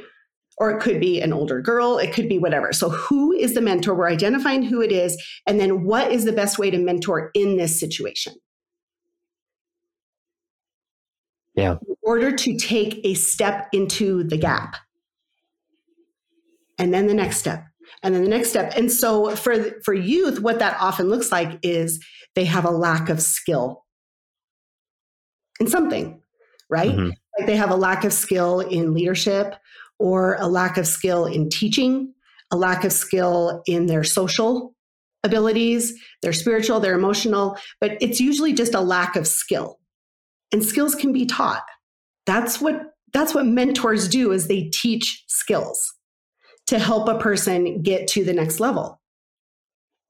or 0.58 0.70
it 0.70 0.80
could 0.80 1.00
be 1.00 1.20
an 1.20 1.32
older 1.32 1.60
girl, 1.60 1.98
it 1.98 2.12
could 2.12 2.28
be 2.28 2.38
whatever. 2.38 2.72
So, 2.72 2.88
who 2.88 3.32
is 3.32 3.54
the 3.54 3.60
mentor? 3.60 3.94
We're 3.94 4.08
identifying 4.08 4.62
who 4.62 4.80
it 4.80 4.92
is, 4.92 5.20
and 5.46 5.58
then 5.58 5.84
what 5.84 6.12
is 6.12 6.24
the 6.24 6.32
best 6.32 6.58
way 6.58 6.70
to 6.70 6.78
mentor 6.78 7.30
in 7.34 7.56
this 7.56 7.78
situation? 7.78 8.34
Yeah. 11.54 11.76
In 11.86 11.96
order 12.02 12.32
to 12.32 12.56
take 12.56 13.00
a 13.04 13.14
step 13.14 13.68
into 13.72 14.24
the 14.24 14.36
gap. 14.36 14.76
And 16.78 16.92
then 16.92 17.06
the 17.06 17.14
next 17.14 17.38
step. 17.38 17.64
And 18.02 18.14
then 18.14 18.24
the 18.24 18.30
next 18.30 18.50
step. 18.50 18.72
And 18.76 18.90
so 18.90 19.36
for 19.36 19.80
for 19.82 19.94
youth 19.94 20.40
what 20.40 20.58
that 20.58 20.76
often 20.80 21.08
looks 21.08 21.30
like 21.30 21.58
is 21.62 22.04
they 22.34 22.44
have 22.44 22.64
a 22.64 22.70
lack 22.70 23.08
of 23.08 23.22
skill 23.22 23.84
in 25.60 25.68
something, 25.68 26.20
right? 26.68 26.90
Mm-hmm. 26.90 27.10
Like 27.38 27.46
they 27.46 27.56
have 27.56 27.70
a 27.70 27.76
lack 27.76 28.04
of 28.04 28.12
skill 28.12 28.60
in 28.60 28.94
leadership 28.94 29.54
or 29.98 30.36
a 30.40 30.48
lack 30.48 30.76
of 30.76 30.86
skill 30.86 31.26
in 31.26 31.48
teaching, 31.48 32.12
a 32.50 32.56
lack 32.56 32.84
of 32.84 32.92
skill 32.92 33.62
in 33.66 33.86
their 33.86 34.04
social 34.04 34.74
abilities, 35.22 35.94
their 36.22 36.32
spiritual, 36.32 36.80
their 36.80 36.94
emotional, 36.94 37.56
but 37.80 37.92
it's 38.00 38.20
usually 38.20 38.52
just 38.52 38.74
a 38.74 38.80
lack 38.80 39.16
of 39.16 39.26
skill. 39.26 39.78
And 40.52 40.64
skills 40.64 40.94
can 40.94 41.12
be 41.12 41.26
taught. 41.26 41.64
That's 42.26 42.60
what 42.60 42.94
that's 43.12 43.34
what 43.34 43.46
mentors 43.46 44.08
do 44.08 44.32
is 44.32 44.48
they 44.48 44.70
teach 44.72 45.24
skills 45.28 45.94
to 46.66 46.78
help 46.78 47.08
a 47.08 47.18
person 47.18 47.82
get 47.82 48.08
to 48.08 48.24
the 48.24 48.32
next 48.32 48.58
level. 48.58 49.00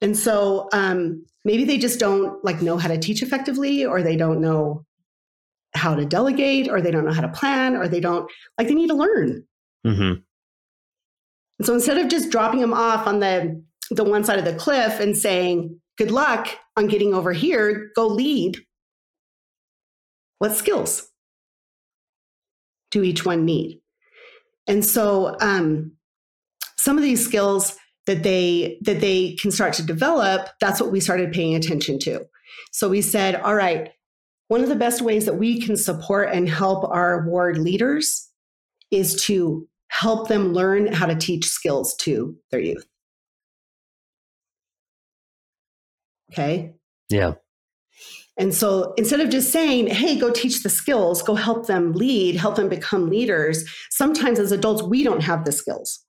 And 0.01 0.16
so 0.16 0.68
um, 0.73 1.25
maybe 1.44 1.64
they 1.64 1.79
just 1.79 2.01
don't 2.01 2.42
like 2.44 2.62
know 2.62 2.77
how 2.77 2.88
to 2.88 2.99
teach 2.99 3.23
effectively, 3.23 3.85
or 3.85 4.03
they 4.03 4.16
don't 4.16 4.40
know 4.40 4.85
how 5.75 5.94
to 5.94 6.05
delegate, 6.05 6.68
or 6.68 6.81
they 6.81 6.90
don't 6.90 7.05
know 7.05 7.12
how 7.12 7.23
to 7.23 7.29
plan, 7.29 7.77
or 7.77 7.88
they 7.88 8.01
don't 8.01 8.31
like 8.59 8.68
they 8.68 8.75
need 8.75 8.88
to 8.88 8.94
learn. 8.94 9.44
Mm-hmm. 9.87 10.20
So 11.64 11.75
instead 11.75 11.99
of 11.99 12.09
just 12.09 12.31
dropping 12.31 12.61
them 12.61 12.75
off 12.75 13.07
on 13.07 13.20
the 13.20 13.62
the 13.90 14.05
one 14.05 14.25
side 14.25 14.38
of 14.38 14.44
the 14.44 14.55
cliff 14.55 15.01
and 15.01 15.16
saying, 15.16 15.81
"Good 15.99 16.11
luck 16.11 16.49
on 16.77 16.87
getting 16.87 17.14
over 17.14 17.33
here, 17.33 17.90
go 17.94 18.07
lead." 18.07 18.59
What 20.44 20.54
skills 20.54 21.09
do 22.90 23.02
each 23.02 23.24
one 23.24 23.46
need? 23.46 23.80
And 24.66 24.85
so, 24.85 25.38
um, 25.40 25.92
some 26.76 26.98
of 26.98 27.02
these 27.02 27.24
skills 27.24 27.78
that 28.04 28.22
they 28.22 28.76
that 28.83 29.00
they 29.00 29.37
can 29.37 29.50
start 29.50 29.72
to 29.74 29.83
develop, 29.83 30.50
that's 30.61 30.83
what 30.83 30.92
we 30.92 31.00
started 31.00 31.33
paying 31.33 31.54
attention 31.54 31.98
to. 32.00 32.26
So 32.72 32.90
we 32.90 33.00
said, 33.00 33.37
"All 33.37 33.54
right, 33.54 33.92
one 34.48 34.61
of 34.61 34.68
the 34.68 34.76
best 34.76 35.00
ways 35.00 35.24
that 35.24 35.38
we 35.38 35.62
can 35.62 35.78
support 35.78 36.28
and 36.30 36.46
help 36.46 36.85
our 36.90 37.26
ward 37.26 37.57
leaders 37.57 38.28
is 38.90 39.24
to 39.24 39.66
help 39.88 40.28
them 40.28 40.52
learn 40.52 40.92
how 40.92 41.07
to 41.07 41.14
teach 41.14 41.46
skills 41.46 41.94
to 42.00 42.37
their 42.50 42.61
youth. 42.61 42.87
Okay. 46.30 46.74
Yeah. 47.09 47.33
And 48.37 48.53
so 48.53 48.94
instead 48.97 49.20
of 49.20 49.31
just 49.31 49.53
saying, 49.53 49.87
hey, 49.87 50.18
go 50.18 50.31
teach 50.31 50.62
the 50.62 50.68
skills, 50.68 51.23
go 51.23 51.35
help 51.35 51.66
them 51.66 51.92
lead, 51.92 52.35
help 52.37 52.57
them 52.57 52.68
become 52.68 53.09
leaders, 53.09 53.64
sometimes 53.90 54.40
as 54.40 54.51
adults, 54.51 54.83
we 54.83 55.05
don't 55.05 55.23
have 55.23 55.44
the 55.44 55.53
skills. 55.53 56.05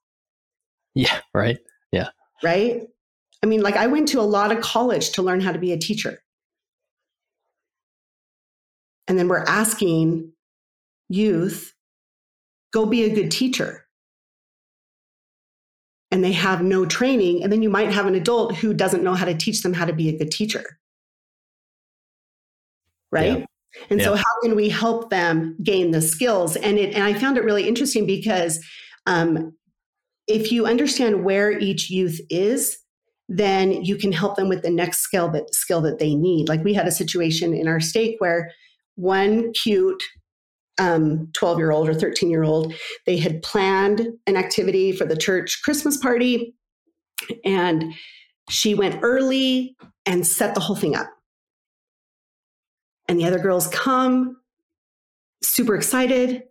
Yeah, 0.94 1.20
right. 1.32 1.58
Yeah. 1.92 2.08
Right. 2.42 2.82
I 3.42 3.46
mean, 3.46 3.62
like 3.62 3.76
I 3.76 3.86
went 3.86 4.08
to 4.08 4.20
a 4.20 4.22
lot 4.22 4.50
of 4.50 4.60
college 4.60 5.12
to 5.12 5.22
learn 5.22 5.40
how 5.40 5.52
to 5.52 5.58
be 5.58 5.72
a 5.72 5.78
teacher. 5.78 6.20
And 9.06 9.18
then 9.18 9.28
we're 9.28 9.44
asking 9.44 10.32
youth 11.08 11.72
go 12.72 12.86
be 12.86 13.04
a 13.04 13.14
good 13.14 13.30
teacher. 13.30 13.86
And 16.10 16.22
they 16.22 16.32
have 16.32 16.62
no 16.62 16.86
training. 16.86 17.42
And 17.42 17.52
then 17.52 17.62
you 17.62 17.70
might 17.70 17.92
have 17.92 18.06
an 18.06 18.14
adult 18.14 18.56
who 18.56 18.74
doesn't 18.74 19.02
know 19.02 19.14
how 19.14 19.24
to 19.24 19.34
teach 19.34 19.62
them 19.62 19.74
how 19.74 19.84
to 19.84 19.92
be 19.92 20.08
a 20.08 20.18
good 20.18 20.30
teacher. 20.30 20.78
Right. 23.12 23.38
Yeah. 23.38 23.44
And 23.90 24.00
yeah. 24.00 24.06
so, 24.06 24.14
how 24.16 24.40
can 24.42 24.56
we 24.56 24.68
help 24.68 25.10
them 25.10 25.56
gain 25.62 25.90
the 25.90 26.00
skills? 26.00 26.56
And 26.56 26.78
it, 26.78 26.94
and 26.94 27.04
I 27.04 27.14
found 27.14 27.36
it 27.36 27.44
really 27.44 27.68
interesting 27.68 28.06
because 28.06 28.64
um, 29.06 29.54
if 30.26 30.50
you 30.50 30.66
understand 30.66 31.24
where 31.24 31.52
each 31.52 31.90
youth 31.90 32.20
is, 32.30 32.78
then 33.28 33.84
you 33.84 33.96
can 33.96 34.12
help 34.12 34.36
them 34.36 34.48
with 34.48 34.62
the 34.62 34.70
next 34.70 34.98
skill 34.98 35.28
that 35.30 35.54
skill 35.54 35.80
that 35.82 35.98
they 35.98 36.14
need. 36.14 36.48
Like 36.48 36.64
we 36.64 36.74
had 36.74 36.86
a 36.86 36.92
situation 36.92 37.52
in 37.52 37.68
our 37.68 37.80
stake 37.80 38.16
where 38.18 38.50
one 38.94 39.52
cute 39.52 40.02
um, 40.78 41.28
12 41.32 41.58
year 41.58 41.70
old 41.70 41.88
or 41.88 41.94
13 41.94 42.30
year 42.30 42.44
old. 42.44 42.74
They 43.06 43.16
had 43.16 43.42
planned 43.42 44.08
an 44.26 44.36
activity 44.36 44.92
for 44.92 45.04
the 45.04 45.16
church 45.16 45.60
Christmas 45.64 45.96
party, 45.96 46.54
and 47.44 47.94
she 48.50 48.74
went 48.74 49.00
early 49.02 49.76
and 50.04 50.26
set 50.26 50.54
the 50.54 50.60
whole 50.60 50.76
thing 50.76 50.94
up. 50.94 51.08
And 53.08 53.18
the 53.18 53.26
other 53.26 53.38
girls 53.38 53.68
come, 53.68 54.38
super 55.42 55.74
excited. 55.74 56.42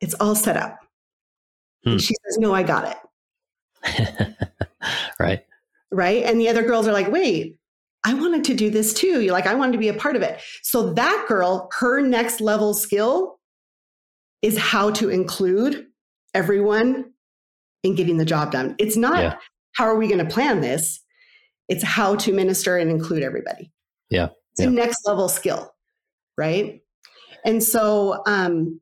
It's 0.00 0.14
all 0.14 0.34
set 0.34 0.56
up. 0.56 0.78
Hmm. 1.84 1.92
And 1.92 2.00
she 2.00 2.14
says, 2.24 2.38
No, 2.38 2.54
I 2.54 2.62
got 2.62 2.96
it. 3.84 4.36
right. 5.18 5.44
Right. 5.90 6.22
And 6.24 6.40
the 6.40 6.48
other 6.48 6.62
girls 6.62 6.86
are 6.86 6.92
like, 6.92 7.10
Wait, 7.10 7.58
I 8.04 8.14
wanted 8.14 8.44
to 8.44 8.54
do 8.54 8.70
this 8.70 8.94
too. 8.94 9.20
You're 9.20 9.32
like, 9.32 9.46
I 9.46 9.54
wanted 9.54 9.72
to 9.72 9.78
be 9.78 9.88
a 9.88 9.94
part 9.94 10.16
of 10.16 10.22
it. 10.22 10.40
So 10.62 10.92
that 10.94 11.24
girl, 11.28 11.68
her 11.78 12.00
next 12.00 12.40
level 12.40 12.74
skill 12.74 13.38
is 14.40 14.56
how 14.56 14.90
to 14.92 15.08
include 15.08 15.86
everyone 16.34 17.12
in 17.82 17.94
getting 17.94 18.16
the 18.16 18.24
job 18.24 18.52
done. 18.52 18.76
It's 18.78 18.96
not 18.96 19.18
yeah. 19.18 19.36
how 19.72 19.84
are 19.84 19.96
we 19.96 20.06
going 20.06 20.24
to 20.24 20.32
plan 20.32 20.60
this? 20.60 21.00
It's 21.68 21.82
how 21.82 22.16
to 22.16 22.32
minister 22.32 22.76
and 22.76 22.90
include 22.90 23.22
everybody. 23.22 23.72
Yeah. 24.10 24.28
It's 24.58 24.64
yeah. 24.64 24.68
a 24.68 24.70
next 24.70 25.06
level 25.06 25.28
skill, 25.28 25.72
right? 26.36 26.80
And 27.44 27.62
so 27.62 28.22
um, 28.26 28.80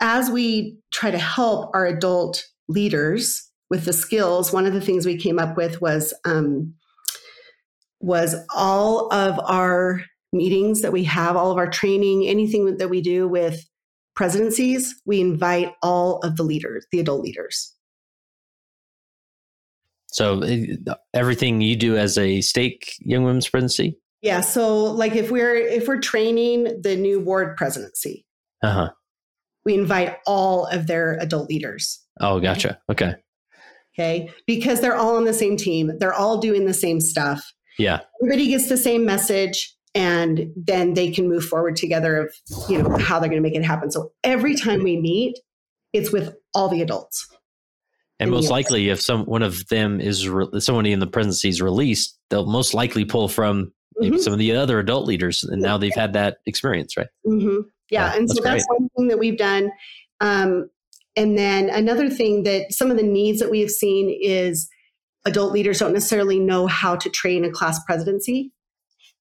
as 0.00 0.30
we 0.30 0.78
try 0.90 1.10
to 1.10 1.18
help 1.18 1.70
our 1.74 1.86
adult 1.86 2.44
leaders 2.68 3.50
with 3.68 3.84
the 3.84 3.92
skills, 3.92 4.52
one 4.52 4.66
of 4.66 4.72
the 4.72 4.80
things 4.80 5.04
we 5.04 5.18
came 5.18 5.38
up 5.38 5.56
with 5.56 5.80
was 5.80 6.14
um, 6.24 6.74
was 8.00 8.34
all 8.54 9.12
of 9.12 9.38
our 9.44 10.02
meetings 10.32 10.80
that 10.80 10.92
we 10.92 11.04
have, 11.04 11.36
all 11.36 11.50
of 11.50 11.58
our 11.58 11.68
training, 11.68 12.26
anything 12.26 12.78
that 12.78 12.88
we 12.88 13.00
do 13.00 13.28
with 13.28 13.64
presidencies, 14.16 15.00
we 15.04 15.20
invite 15.20 15.72
all 15.82 16.18
of 16.18 16.36
the 16.36 16.42
leaders, 16.42 16.86
the 16.90 17.00
adult 17.00 17.22
leaders. 17.22 17.74
So 20.08 20.42
everything 21.14 21.60
you 21.60 21.76
do 21.76 21.96
as 21.96 22.18
a 22.18 22.40
stake 22.42 22.94
young 23.00 23.24
women's 23.24 23.48
presidency? 23.48 23.98
Yeah. 24.22 24.40
So 24.40 24.84
like 24.84 25.14
if 25.14 25.30
we're 25.30 25.56
if 25.56 25.88
we're 25.88 26.00
training 26.00 26.80
the 26.80 26.96
new 26.96 27.20
ward 27.20 27.56
presidency, 27.56 28.24
uh-huh. 28.62 28.90
we 29.64 29.74
invite 29.74 30.16
all 30.26 30.66
of 30.66 30.86
their 30.86 31.18
adult 31.20 31.50
leaders. 31.50 32.00
Oh, 32.20 32.40
gotcha. 32.40 32.78
Okay. 32.90 33.14
Okay. 33.94 34.30
Because 34.46 34.80
they're 34.80 34.96
all 34.96 35.16
on 35.16 35.24
the 35.24 35.34
same 35.34 35.56
team, 35.56 35.92
they're 35.98 36.14
all 36.14 36.38
doing 36.38 36.64
the 36.64 36.74
same 36.74 37.00
stuff. 37.00 37.52
Yeah. 37.78 38.00
Everybody 38.22 38.48
gets 38.48 38.68
the 38.68 38.76
same 38.76 39.04
message 39.04 39.76
and 39.94 40.50
then 40.56 40.94
they 40.94 41.10
can 41.10 41.28
move 41.28 41.44
forward 41.44 41.76
together 41.76 42.16
of 42.16 42.34
you 42.68 42.82
know 42.82 42.96
how 42.98 43.18
they're 43.18 43.28
going 43.28 43.42
to 43.42 43.46
make 43.46 43.54
it 43.54 43.64
happen 43.64 43.90
so 43.90 44.12
every 44.24 44.54
time 44.54 44.82
we 44.82 44.98
meet 44.98 45.38
it's 45.92 46.10
with 46.10 46.34
all 46.54 46.68
the 46.68 46.80
adults 46.80 47.28
and 48.18 48.30
most 48.30 48.50
likely 48.50 48.88
if 48.88 49.00
some 49.00 49.24
one 49.24 49.42
of 49.42 49.66
them 49.68 50.00
is 50.00 50.28
re- 50.28 50.48
somebody 50.60 50.92
in 50.92 50.98
the 50.98 51.06
presidency 51.06 51.48
is 51.48 51.60
released 51.60 52.18
they'll 52.30 52.46
most 52.46 52.74
likely 52.74 53.04
pull 53.04 53.28
from 53.28 53.72
maybe 54.02 54.16
mm-hmm. 54.16 54.22
some 54.22 54.32
of 54.32 54.38
the 54.38 54.52
other 54.52 54.78
adult 54.78 55.06
leaders 55.06 55.44
and 55.44 55.62
now 55.62 55.78
they've 55.78 55.94
had 55.94 56.12
that 56.12 56.38
experience 56.46 56.96
right 56.96 57.08
mm-hmm. 57.26 57.60
yeah, 57.90 58.10
yeah, 58.10 58.14
and 58.14 58.28
that's 58.28 58.36
so 58.36 58.42
that's 58.42 58.66
great. 58.66 58.80
one 58.80 58.88
thing 58.96 59.08
that 59.08 59.18
we've 59.18 59.38
done 59.38 59.70
um, 60.20 60.68
and 61.16 61.36
then 61.36 61.68
another 61.70 62.08
thing 62.08 62.42
that 62.44 62.72
some 62.72 62.90
of 62.90 62.96
the 62.96 63.02
needs 63.02 63.40
that 63.40 63.50
we 63.50 63.60
have 63.60 63.70
seen 63.70 64.14
is 64.22 64.68
adult 65.24 65.52
leaders 65.52 65.78
don't 65.78 65.92
necessarily 65.92 66.38
know 66.38 66.66
how 66.66 66.96
to 66.96 67.08
train 67.08 67.44
a 67.44 67.50
class 67.50 67.82
presidency 67.84 68.52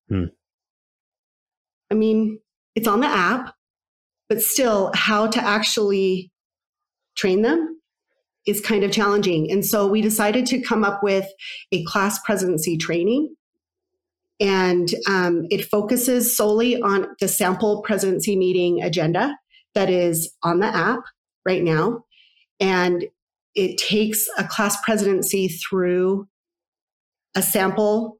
hmm. 0.09 0.25
I 1.91 1.93
mean, 1.93 2.39
it's 2.73 2.87
on 2.87 3.01
the 3.01 3.07
app, 3.07 3.53
but 4.29 4.41
still, 4.41 4.91
how 4.95 5.27
to 5.27 5.43
actually 5.43 6.31
train 7.15 7.41
them 7.41 7.81
is 8.47 8.61
kind 8.61 8.83
of 8.83 8.91
challenging. 8.91 9.51
And 9.51 9.63
so 9.63 9.85
we 9.85 10.01
decided 10.01 10.45
to 10.47 10.61
come 10.61 10.83
up 10.85 11.03
with 11.03 11.27
a 11.71 11.83
class 11.83 12.19
presidency 12.23 12.77
training. 12.77 13.35
And 14.41 14.89
um, 15.07 15.45
it 15.51 15.65
focuses 15.65 16.35
solely 16.35 16.81
on 16.81 17.07
the 17.19 17.27
sample 17.27 17.83
presidency 17.83 18.35
meeting 18.35 18.81
agenda 18.81 19.37
that 19.75 19.89
is 19.89 20.33
on 20.41 20.59
the 20.59 20.65
app 20.65 21.01
right 21.45 21.63
now. 21.63 22.03
And 22.59 23.05
it 23.53 23.77
takes 23.77 24.27
a 24.37 24.43
class 24.43 24.81
presidency 24.81 25.47
through 25.47 26.27
a 27.35 27.41
sample 27.41 28.17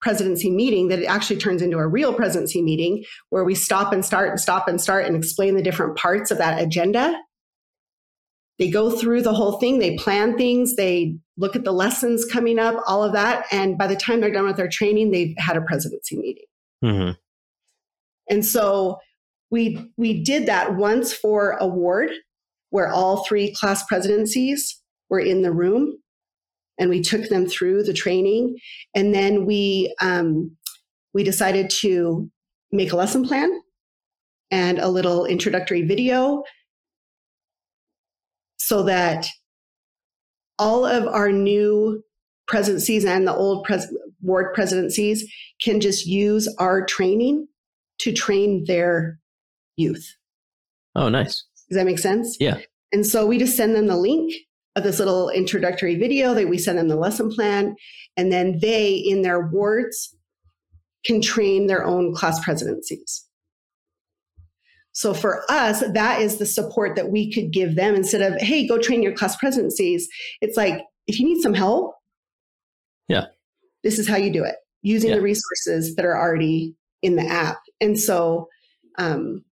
presidency 0.00 0.50
meeting 0.50 0.88
that 0.88 1.00
it 1.00 1.06
actually 1.06 1.38
turns 1.38 1.60
into 1.60 1.78
a 1.78 1.86
real 1.86 2.14
presidency 2.14 2.62
meeting 2.62 3.04
where 3.30 3.44
we 3.44 3.54
stop 3.54 3.92
and 3.92 4.04
start 4.04 4.30
and 4.30 4.40
stop 4.40 4.68
and 4.68 4.80
start 4.80 5.04
and 5.04 5.16
explain 5.16 5.56
the 5.56 5.62
different 5.62 5.96
parts 5.96 6.30
of 6.30 6.38
that 6.38 6.60
agenda. 6.62 7.14
They 8.58 8.70
go 8.70 8.90
through 8.90 9.22
the 9.22 9.34
whole 9.34 9.58
thing, 9.58 9.78
they 9.78 9.96
plan 9.96 10.36
things, 10.36 10.76
they 10.76 11.16
look 11.38 11.56
at 11.56 11.64
the 11.64 11.72
lessons 11.72 12.24
coming 12.24 12.58
up, 12.58 12.82
all 12.86 13.02
of 13.02 13.12
that. 13.12 13.46
And 13.52 13.78
by 13.78 13.86
the 13.86 13.96
time 13.96 14.20
they're 14.20 14.32
done 14.32 14.46
with 14.46 14.56
their 14.56 14.68
training, 14.68 15.10
they've 15.10 15.34
had 15.38 15.56
a 15.56 15.62
presidency 15.62 16.16
meeting. 16.16 16.44
Mm-hmm. 16.84 17.12
And 18.28 18.44
so 18.44 18.98
we 19.50 19.90
we 19.96 20.22
did 20.22 20.46
that 20.46 20.76
once 20.76 21.12
for 21.12 21.52
award 21.52 22.10
where 22.70 22.88
all 22.88 23.24
three 23.24 23.54
class 23.54 23.84
presidencies 23.86 24.82
were 25.08 25.20
in 25.20 25.40
the 25.40 25.52
room 25.52 25.96
and 26.78 26.90
we 26.90 27.00
took 27.00 27.28
them 27.28 27.46
through 27.46 27.82
the 27.82 27.94
training 27.94 28.56
and 28.94 29.14
then 29.14 29.46
we 29.46 29.94
um, 30.02 30.54
we 31.14 31.24
decided 31.24 31.70
to 31.70 32.30
make 32.70 32.92
a 32.92 32.96
lesson 32.96 33.26
plan 33.26 33.50
and 34.50 34.78
a 34.78 34.88
little 34.88 35.24
introductory 35.24 35.82
video 35.82 36.42
so 38.58 38.82
that 38.82 39.26
all 40.58 40.84
of 40.84 41.06
our 41.06 41.30
new 41.30 42.02
presidencies 42.46 43.04
and 43.04 43.26
the 43.26 43.34
old 43.34 43.64
pres- 43.64 43.92
ward 44.20 44.54
presidencies 44.54 45.30
can 45.62 45.80
just 45.80 46.06
use 46.06 46.52
our 46.58 46.84
training 46.84 47.46
to 47.98 48.12
train 48.12 48.64
their 48.66 49.18
youth. 49.76 50.16
Oh, 50.94 51.08
nice. 51.08 51.44
Does 51.68 51.76
that 51.76 51.86
make 51.86 51.98
sense? 51.98 52.36
Yeah. 52.40 52.58
And 52.92 53.06
so 53.06 53.26
we 53.26 53.38
just 53.38 53.56
send 53.56 53.76
them 53.76 53.86
the 53.86 53.96
link 53.96 54.32
of 54.76 54.82
this 54.82 54.98
little 54.98 55.28
introductory 55.30 55.96
video 55.96 56.34
that 56.34 56.48
we 56.48 56.58
send 56.58 56.78
them 56.78 56.88
the 56.88 56.96
lesson 56.96 57.30
plan 57.30 57.76
and 58.16 58.32
then 58.32 58.58
they 58.60 58.92
in 58.94 59.22
their 59.22 59.46
wards 59.46 60.14
can 61.04 61.20
train 61.20 61.66
their 61.66 61.84
own 61.84 62.14
class 62.14 62.42
presidencies 62.44 63.27
so 64.92 65.14
for 65.14 65.44
us 65.50 65.82
that 65.92 66.20
is 66.20 66.38
the 66.38 66.46
support 66.46 66.96
that 66.96 67.10
we 67.10 67.32
could 67.32 67.52
give 67.52 67.76
them 67.76 67.94
instead 67.94 68.20
of 68.20 68.40
hey 68.40 68.66
go 68.66 68.78
train 68.78 69.02
your 69.02 69.14
class 69.14 69.36
presidencies 69.36 70.08
it's 70.40 70.56
like 70.56 70.82
if 71.06 71.18
you 71.18 71.26
need 71.26 71.40
some 71.40 71.54
help 71.54 71.94
yeah 73.08 73.26
this 73.84 73.98
is 73.98 74.08
how 74.08 74.16
you 74.16 74.32
do 74.32 74.44
it 74.44 74.56
using 74.82 75.10
yeah. 75.10 75.16
the 75.16 75.22
resources 75.22 75.94
that 75.96 76.04
are 76.04 76.16
already 76.16 76.74
in 77.02 77.16
the 77.16 77.26
app 77.26 77.58
and 77.80 77.98
so 77.98 78.48
um, 78.98 79.44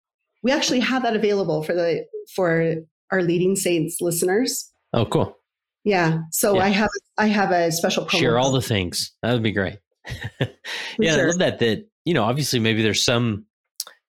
we 0.42 0.50
actually 0.50 0.80
have 0.80 1.02
that 1.02 1.14
available 1.14 1.62
for 1.62 1.74
the 1.74 2.06
for 2.34 2.76
our 3.12 3.22
leading 3.22 3.54
saints 3.54 4.00
listeners 4.00 4.72
Oh, 4.94 5.04
cool. 5.04 5.36
Yeah. 5.84 6.20
So 6.30 6.54
yeah. 6.54 6.64
I 6.64 6.68
have 6.68 6.88
I 7.18 7.26
have 7.26 7.50
a 7.50 7.70
special 7.72 8.06
promo. 8.06 8.20
Share 8.20 8.38
all 8.38 8.52
the 8.52 8.62
things. 8.62 9.12
That 9.22 9.32
would 9.32 9.42
be 9.42 9.52
great. 9.52 9.78
yeah, 10.98 11.14
sure. 11.14 11.24
I 11.24 11.26
love 11.26 11.38
that. 11.38 11.58
That 11.58 11.86
you 12.04 12.14
know, 12.14 12.22
obviously, 12.22 12.60
maybe 12.60 12.82
there's 12.82 13.04
some 13.04 13.44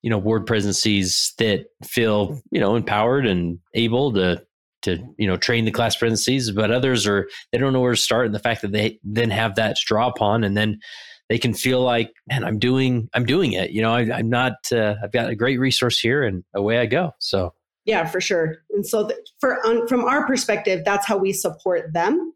you 0.05 0.11
know 0.11 0.19
ward 0.19 0.45
presidencies 0.45 1.33
that 1.39 1.65
feel 1.83 2.39
you 2.51 2.59
know 2.59 2.75
empowered 2.75 3.25
and 3.25 3.57
able 3.73 4.13
to 4.13 4.39
to 4.83 5.03
you 5.17 5.25
know 5.25 5.35
train 5.35 5.65
the 5.65 5.71
class 5.71 5.95
presidencies, 5.95 6.51
but 6.51 6.69
others 6.69 7.07
are 7.07 7.27
they 7.51 7.57
don't 7.57 7.73
know 7.73 7.81
where 7.81 7.95
to 7.95 7.99
start. 7.99 8.27
And 8.27 8.35
the 8.35 8.39
fact 8.39 8.61
that 8.61 8.71
they 8.71 8.99
then 9.03 9.31
have 9.31 9.55
that 9.55 9.77
to 9.77 9.81
draw 9.87 10.07
upon, 10.07 10.43
and 10.43 10.55
then 10.55 10.79
they 11.27 11.39
can 11.39 11.55
feel 11.55 11.81
like, 11.81 12.13
man, 12.27 12.43
I'm 12.43 12.59
doing 12.59 13.09
I'm 13.15 13.25
doing 13.25 13.53
it. 13.53 13.71
You 13.71 13.81
know, 13.81 13.95
I, 13.95 14.19
am 14.19 14.29
not. 14.29 14.53
Uh, 14.71 14.93
I've 15.03 15.11
got 15.11 15.31
a 15.31 15.35
great 15.35 15.59
resource 15.59 15.99
here, 15.99 16.21
and 16.21 16.43
away 16.53 16.77
I 16.77 16.85
go. 16.85 17.15
So 17.17 17.55
yeah, 17.85 18.05
for 18.05 18.21
sure. 18.21 18.57
And 18.69 18.85
so, 18.85 19.07
th- 19.07 19.19
for 19.39 19.65
um, 19.65 19.87
from 19.87 20.05
our 20.05 20.27
perspective, 20.27 20.83
that's 20.85 21.07
how 21.07 21.17
we 21.17 21.33
support 21.33 21.93
them 21.93 22.31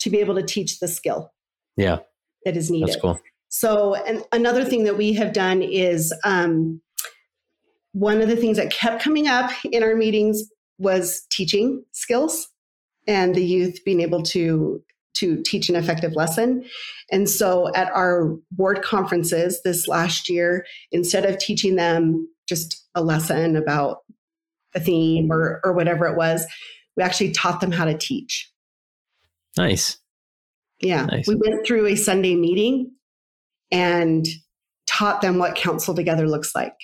to 0.00 0.10
be 0.10 0.18
able 0.18 0.34
to 0.34 0.42
teach 0.42 0.80
the 0.80 0.88
skill. 0.88 1.32
Yeah, 1.76 1.98
that 2.44 2.56
is 2.56 2.68
needed. 2.68 2.88
That's 2.88 3.00
cool. 3.00 3.20
So, 3.50 3.94
and 3.94 4.24
another 4.32 4.64
thing 4.64 4.84
that 4.84 4.96
we 4.96 5.12
have 5.14 5.32
done 5.32 5.60
is 5.60 6.12
um, 6.24 6.80
one 7.92 8.22
of 8.22 8.28
the 8.28 8.36
things 8.36 8.56
that 8.56 8.72
kept 8.72 9.02
coming 9.02 9.28
up 9.28 9.50
in 9.64 9.82
our 9.82 9.94
meetings 9.94 10.42
was 10.78 11.26
teaching 11.30 11.84
skills 11.92 12.48
and 13.06 13.34
the 13.34 13.44
youth 13.44 13.78
being 13.84 14.00
able 14.00 14.22
to 14.22 14.82
to 15.12 15.42
teach 15.44 15.68
an 15.68 15.76
effective 15.76 16.12
lesson. 16.14 16.64
And 17.10 17.28
so 17.28 17.70
at 17.74 17.90
our 17.92 18.36
board 18.52 18.80
conferences 18.82 19.60
this 19.62 19.86
last 19.86 20.30
year, 20.30 20.64
instead 20.92 21.26
of 21.26 21.36
teaching 21.36 21.76
them 21.76 22.28
just 22.48 22.86
a 22.94 23.02
lesson 23.02 23.56
about 23.56 23.98
a 24.74 24.80
theme 24.80 25.30
or 25.30 25.60
or 25.64 25.72
whatever 25.72 26.06
it 26.06 26.16
was 26.16 26.44
we 26.96 27.02
actually 27.02 27.30
taught 27.30 27.60
them 27.60 27.72
how 27.72 27.84
to 27.84 27.96
teach 27.96 28.50
nice 29.56 29.98
yeah 30.80 31.06
nice. 31.06 31.26
we 31.26 31.36
went 31.36 31.66
through 31.66 31.86
a 31.86 31.96
sunday 31.96 32.34
meeting 32.34 32.92
and 33.70 34.26
taught 34.86 35.20
them 35.22 35.38
what 35.38 35.54
council 35.54 35.94
together 35.94 36.28
looks 36.28 36.54
like 36.54 36.74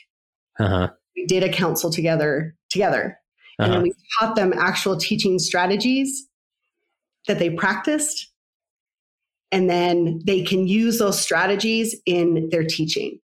uh-huh. 0.59 0.89
we 1.17 1.27
did 1.27 1.43
a 1.43 1.49
council 1.49 1.91
together 1.91 2.55
together 2.71 3.19
uh-huh. 3.59 3.65
and 3.65 3.73
then 3.73 3.81
uh-huh. 3.81 3.83
we 3.83 3.95
taught 4.21 4.37
them 4.37 4.53
actual 4.57 4.97
teaching 4.97 5.39
strategies 5.39 6.29
that 7.27 7.39
they 7.39 7.51
practiced 7.51 8.33
and 9.53 9.71
then 9.71 10.21
they 10.25 10.43
can 10.43 10.67
use 10.67 10.99
those 10.99 11.21
strategies 11.21 11.97
in 12.07 12.49
their 12.51 12.65
teaching 12.65 13.19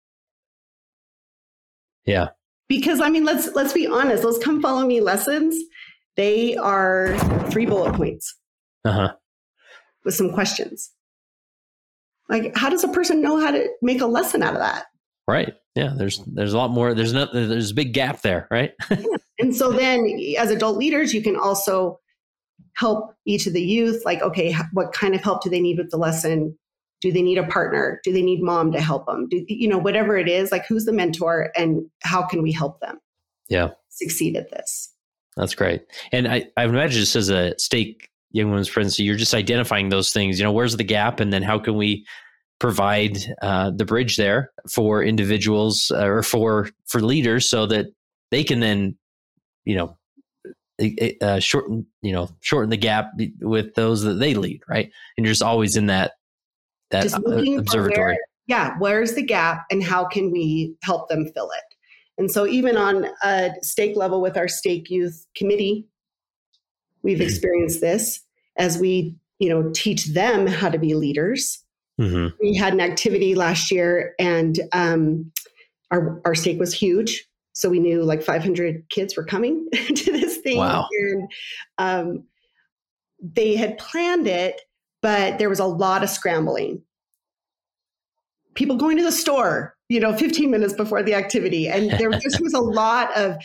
yeah 2.05 2.30
because 2.72 3.01
I 3.01 3.09
mean, 3.09 3.26
let's 3.26 3.53
let's 3.53 3.74
be 3.74 3.86
honest. 3.86 4.24
Those 4.24 4.38
come 4.38 4.62
follow 4.62 4.88
me 4.88 5.01
lessons. 5.01 5.62
They 6.16 6.55
are 6.55 7.18
three 7.49 7.66
bullet 7.66 7.93
points 7.95 8.34
uh-huh. 8.86 9.14
with 10.05 10.16
some 10.16 10.32
questions. 10.32 10.89
Like, 12.32 12.55
how 12.55 12.69
does 12.69 12.84
a 12.84 12.88
person 12.88 13.21
know 13.21 13.39
how 13.39 13.51
to 13.51 13.67
make 13.84 14.01
a 14.01 14.07
lesson 14.07 14.41
out 14.41 14.53
of 14.53 14.59
that? 14.59 14.86
Right. 15.27 15.53
Yeah. 15.75 15.93
There's 15.95 16.19
there's 16.25 16.53
a 16.53 16.57
lot 16.57 16.71
more. 16.71 16.93
There's 16.95 17.13
no 17.13 17.27
there's 17.32 17.71
a 17.71 17.75
big 17.75 17.93
gap 17.93 18.21
there. 18.21 18.47
Right. 18.49 18.71
yeah. 18.89 19.03
And 19.38 19.55
so 19.55 19.71
then, 19.71 20.07
as 20.38 20.49
adult 20.49 20.77
leaders, 20.77 21.13
you 21.13 21.21
can 21.21 21.36
also 21.36 21.99
help 22.75 23.13
each 23.25 23.45
of 23.45 23.53
the 23.53 23.61
youth. 23.61 24.03
Like, 24.05 24.21
okay, 24.21 24.55
what 24.73 24.93
kind 24.93 25.13
of 25.13 25.21
help 25.21 25.43
do 25.43 25.49
they 25.49 25.61
need 25.61 25.77
with 25.77 25.91
the 25.91 25.97
lesson? 25.97 26.57
do 27.01 27.11
they 27.11 27.21
need 27.21 27.38
a 27.38 27.47
partner 27.47 27.99
do 28.03 28.13
they 28.13 28.21
need 28.21 28.41
mom 28.41 28.71
to 28.71 28.79
help 28.79 29.05
them 29.07 29.27
do 29.29 29.43
you 29.47 29.67
know 29.67 29.77
whatever 29.77 30.15
it 30.15 30.29
is 30.29 30.51
like 30.51 30.65
who's 30.67 30.86
the 30.86 30.93
mentor 30.93 31.51
and 31.57 31.84
how 32.03 32.25
can 32.25 32.41
we 32.41 32.51
help 32.51 32.79
them 32.79 32.99
yeah 33.49 33.69
succeed 33.89 34.38
at 34.38 34.49
this 34.51 34.93
that's 35.36 35.55
great 35.55 35.84
and 36.11 36.27
i 36.27 36.47
i 36.55 36.63
imagine 36.63 36.99
just 36.99 37.15
as 37.15 37.29
a 37.29 37.57
stake 37.57 38.11
young 38.32 38.49
women's 38.49 38.69
presidency 38.69 39.03
you're 39.03 39.15
just 39.15 39.34
identifying 39.34 39.89
those 39.89 40.11
things 40.11 40.39
you 40.39 40.45
know 40.45 40.51
where's 40.51 40.77
the 40.77 40.84
gap 40.84 41.19
and 41.19 41.32
then 41.32 41.43
how 41.43 41.59
can 41.59 41.75
we 41.75 42.05
provide 42.59 43.17
uh, 43.41 43.71
the 43.71 43.86
bridge 43.86 44.17
there 44.17 44.51
for 44.69 45.03
individuals 45.03 45.91
uh, 45.95 46.05
or 46.05 46.23
for 46.23 46.69
for 46.86 47.01
leaders 47.01 47.49
so 47.49 47.65
that 47.65 47.88
they 48.29 48.43
can 48.43 48.59
then 48.59 48.95
you 49.65 49.75
know 49.75 49.97
uh, 51.21 51.39
shorten 51.39 51.86
you 52.01 52.11
know 52.11 52.29
shorten 52.39 52.69
the 52.69 52.77
gap 52.77 53.11
with 53.41 53.73
those 53.75 54.01
that 54.03 54.15
they 54.15 54.34
lead 54.34 54.61
right 54.67 54.91
and 55.17 55.25
you're 55.25 55.32
just 55.32 55.43
always 55.43 55.75
in 55.75 55.88
that 55.88 56.13
that 56.91 57.13
observatory. 57.13 58.13
Where, 58.13 58.17
yeah, 58.47 58.75
where's 58.77 59.13
the 59.13 59.23
gap 59.23 59.65
and 59.71 59.84
how 59.84 60.05
can 60.05 60.32
we 60.32 60.75
help 60.84 61.09
them 61.09 61.25
fill 61.34 61.49
it? 61.51 61.75
And 62.17 62.29
so, 62.29 62.45
even 62.45 62.77
on 62.77 63.07
a 63.23 63.51
stake 63.61 63.95
level 63.95 64.21
with 64.21 64.38
our 64.38 64.47
stake 64.47 64.89
youth 64.89 65.25
committee, 65.36 65.88
we've 67.04 67.18
mm-hmm. 67.18 67.24
experienced 67.24 67.82
this. 67.82 68.22
as 68.58 68.78
we, 68.78 69.16
you 69.39 69.49
know, 69.49 69.72
teach 69.74 70.06
them 70.08 70.45
how 70.45 70.70
to 70.70 70.78
be 70.78 70.93
leaders. 70.93 71.64
Mm-hmm. 71.99 72.36
We 72.41 72.56
had 72.56 72.74
an 72.74 72.82
activity 72.82 73.36
last 73.36 73.72
year, 73.72 74.14
and 74.20 74.60
um, 74.72 75.32
our 75.91 76.22
our 76.26 76.36
stake 76.36 76.60
was 76.60 76.74
huge. 76.74 77.28
So 77.54 77.70
we 77.70 77.80
knew 77.80 78.04
like 78.04 78.24
500 78.24 78.89
kids 78.89 79.16
were 79.16 79.26
coming 79.26 79.68
to 79.74 80.12
this 80.12 80.38
thing. 80.38 80.58
Wow. 80.58 80.88
And 80.91 81.32
um, 81.78 82.24
they 83.22 83.56
had 83.56 83.78
planned 83.78 84.28
it, 84.28 84.62
but 85.02 85.38
there 85.38 85.49
was 85.49 85.60
a 85.60 85.66
lot 85.66 86.04
of 86.04 86.10
scrambling. 86.10 86.82
People 88.54 88.78
going 88.78 88.97
to 88.97 89.04
the 89.04 89.12
store, 89.12 89.76
you 89.89 89.99
know, 89.99 90.16
15 90.16 90.49
minutes 90.49 90.74
before 90.74 91.04
the 91.04 91.14
activity. 91.14 91.68
And 91.68 91.91
there 91.91 92.10
just 92.20 92.41
was 92.41 92.54
a 92.54 92.60
lot 92.60 93.16
of, 93.18 93.38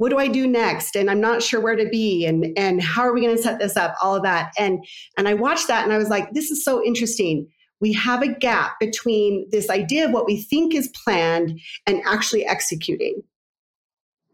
what 0.00 0.08
do 0.08 0.16
I 0.16 0.28
do 0.28 0.46
next? 0.46 0.96
And 0.96 1.10
I'm 1.10 1.20
not 1.20 1.42
sure 1.42 1.60
where 1.60 1.76
to 1.76 1.86
be. 1.86 2.24
And, 2.24 2.56
and 2.56 2.82
how 2.82 3.02
are 3.02 3.12
we 3.12 3.20
going 3.20 3.36
to 3.36 3.42
set 3.42 3.58
this 3.58 3.76
up? 3.76 3.94
All 4.02 4.16
of 4.16 4.22
that. 4.22 4.50
And, 4.58 4.82
and 5.18 5.28
I 5.28 5.34
watched 5.34 5.68
that 5.68 5.84
and 5.84 5.92
I 5.92 5.98
was 5.98 6.08
like, 6.08 6.32
this 6.32 6.50
is 6.50 6.64
so 6.64 6.82
interesting. 6.82 7.46
We 7.82 7.92
have 7.92 8.22
a 8.22 8.28
gap 8.32 8.80
between 8.80 9.46
this 9.50 9.68
idea 9.68 10.06
of 10.06 10.12
what 10.12 10.24
we 10.24 10.40
think 10.40 10.74
is 10.74 10.90
planned 11.04 11.60
and 11.86 12.00
actually 12.06 12.46
executing 12.46 13.22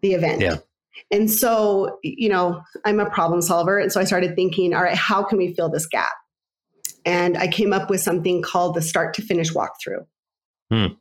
the 0.03 0.13
event. 0.13 0.41
Yeah. 0.41 0.59
And 1.11 1.29
so, 1.29 1.99
you 2.05 2.29
know, 2.29 2.63
I'm 2.85 3.01
a 3.01 3.11
problem 3.11 3.43
solver. 3.43 3.77
And 3.81 3.91
so 3.91 4.01
I 4.01 4.05
started 4.05 4.37
thinking, 4.37 4.73
all 4.73 4.85
right, 4.85 4.97
how 4.97 5.25
can 5.25 5.37
we 5.37 5.53
fill 5.53 5.69
this 5.69 5.87
gap? 5.87 6.15
And 7.05 7.37
I 7.37 7.49
came 7.49 7.73
up 7.73 7.91
with 7.91 8.01
something 8.01 8.41
called 8.41 8.77
the 8.77 8.83
start 8.83 9.15
to 9.15 9.23
finish 9.23 9.53
walkthrough. 9.53 10.07
Hmm. 10.71 10.95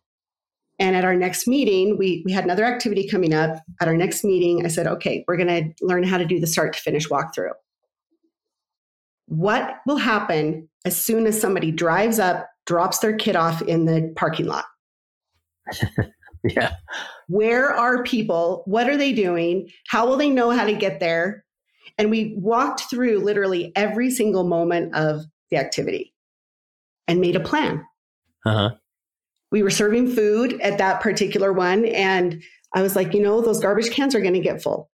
And 0.78 0.96
at 0.96 1.06
our 1.06 1.16
next 1.16 1.48
meeting, 1.48 1.98
we, 1.98 2.22
we 2.26 2.34
had 2.34 2.44
another 2.44 2.66
activity 2.66 3.08
coming 3.08 3.34
up. 3.34 3.62
At 3.80 3.88
our 3.88 3.96
next 3.96 4.24
meeting, 4.24 4.66
I 4.66 4.70
said, 4.70 4.88
okay, 4.88 5.24
we're 5.28 5.38
going 5.38 5.48
to 5.48 5.86
learn 5.86 6.04
how 6.04 6.18
to 6.18 6.26
do 6.26 6.40
the 6.40 6.48
start 6.48 6.74
to 6.74 6.82
finish 6.82 7.08
walkthrough. 7.08 7.52
What 9.28 9.78
will 9.88 9.98
happen 9.98 10.70
as 10.84 11.02
soon 11.02 11.28
as 11.28 11.40
somebody 11.40 11.72
drives 11.72 12.20
up, 12.20 12.48
drops 12.66 13.00
their 13.00 13.16
kid 13.16 13.36
off 13.36 13.62
in 13.62 13.86
the 13.86 14.14
parking 14.16 14.48
lot? 14.48 14.66
yeah. 16.44 16.76
Where 17.28 17.74
are 17.74 18.04
people? 18.04 18.64
What 18.66 18.90
are 18.90 18.98
they 18.98 19.14
doing? 19.14 19.70
How 19.88 20.06
will 20.06 20.18
they 20.18 20.30
know 20.30 20.52
how 20.52 20.66
to 20.66 20.74
get 20.74 21.00
there? 21.00 21.44
And 21.98 22.12
we 22.12 22.36
walked 22.38 22.90
through 22.90 23.20
literally 23.20 23.72
every 23.76 24.12
single 24.12 24.44
moment 24.44 24.94
of 24.94 25.24
the 25.50 25.58
activity 25.58 26.14
and 27.08 27.22
made 27.22 27.36
a 27.36 27.40
plan. 27.40 27.86
Uh-huh. 28.46 28.72
We 29.52 29.64
were 29.64 29.70
serving 29.70 30.16
food 30.16 30.60
at 30.62 30.78
that 30.80 31.02
particular 31.02 31.54
one. 31.54 31.86
And 31.86 32.44
I 32.74 32.82
was 32.82 32.96
like, 32.96 33.14
you 33.14 33.22
know, 33.22 33.42
those 33.42 33.62
garbage 33.62 33.92
cans 33.92 34.16
are 34.16 34.22
going 34.22 34.34
to 34.34 34.40
get 34.40 34.62
full. 34.62 34.90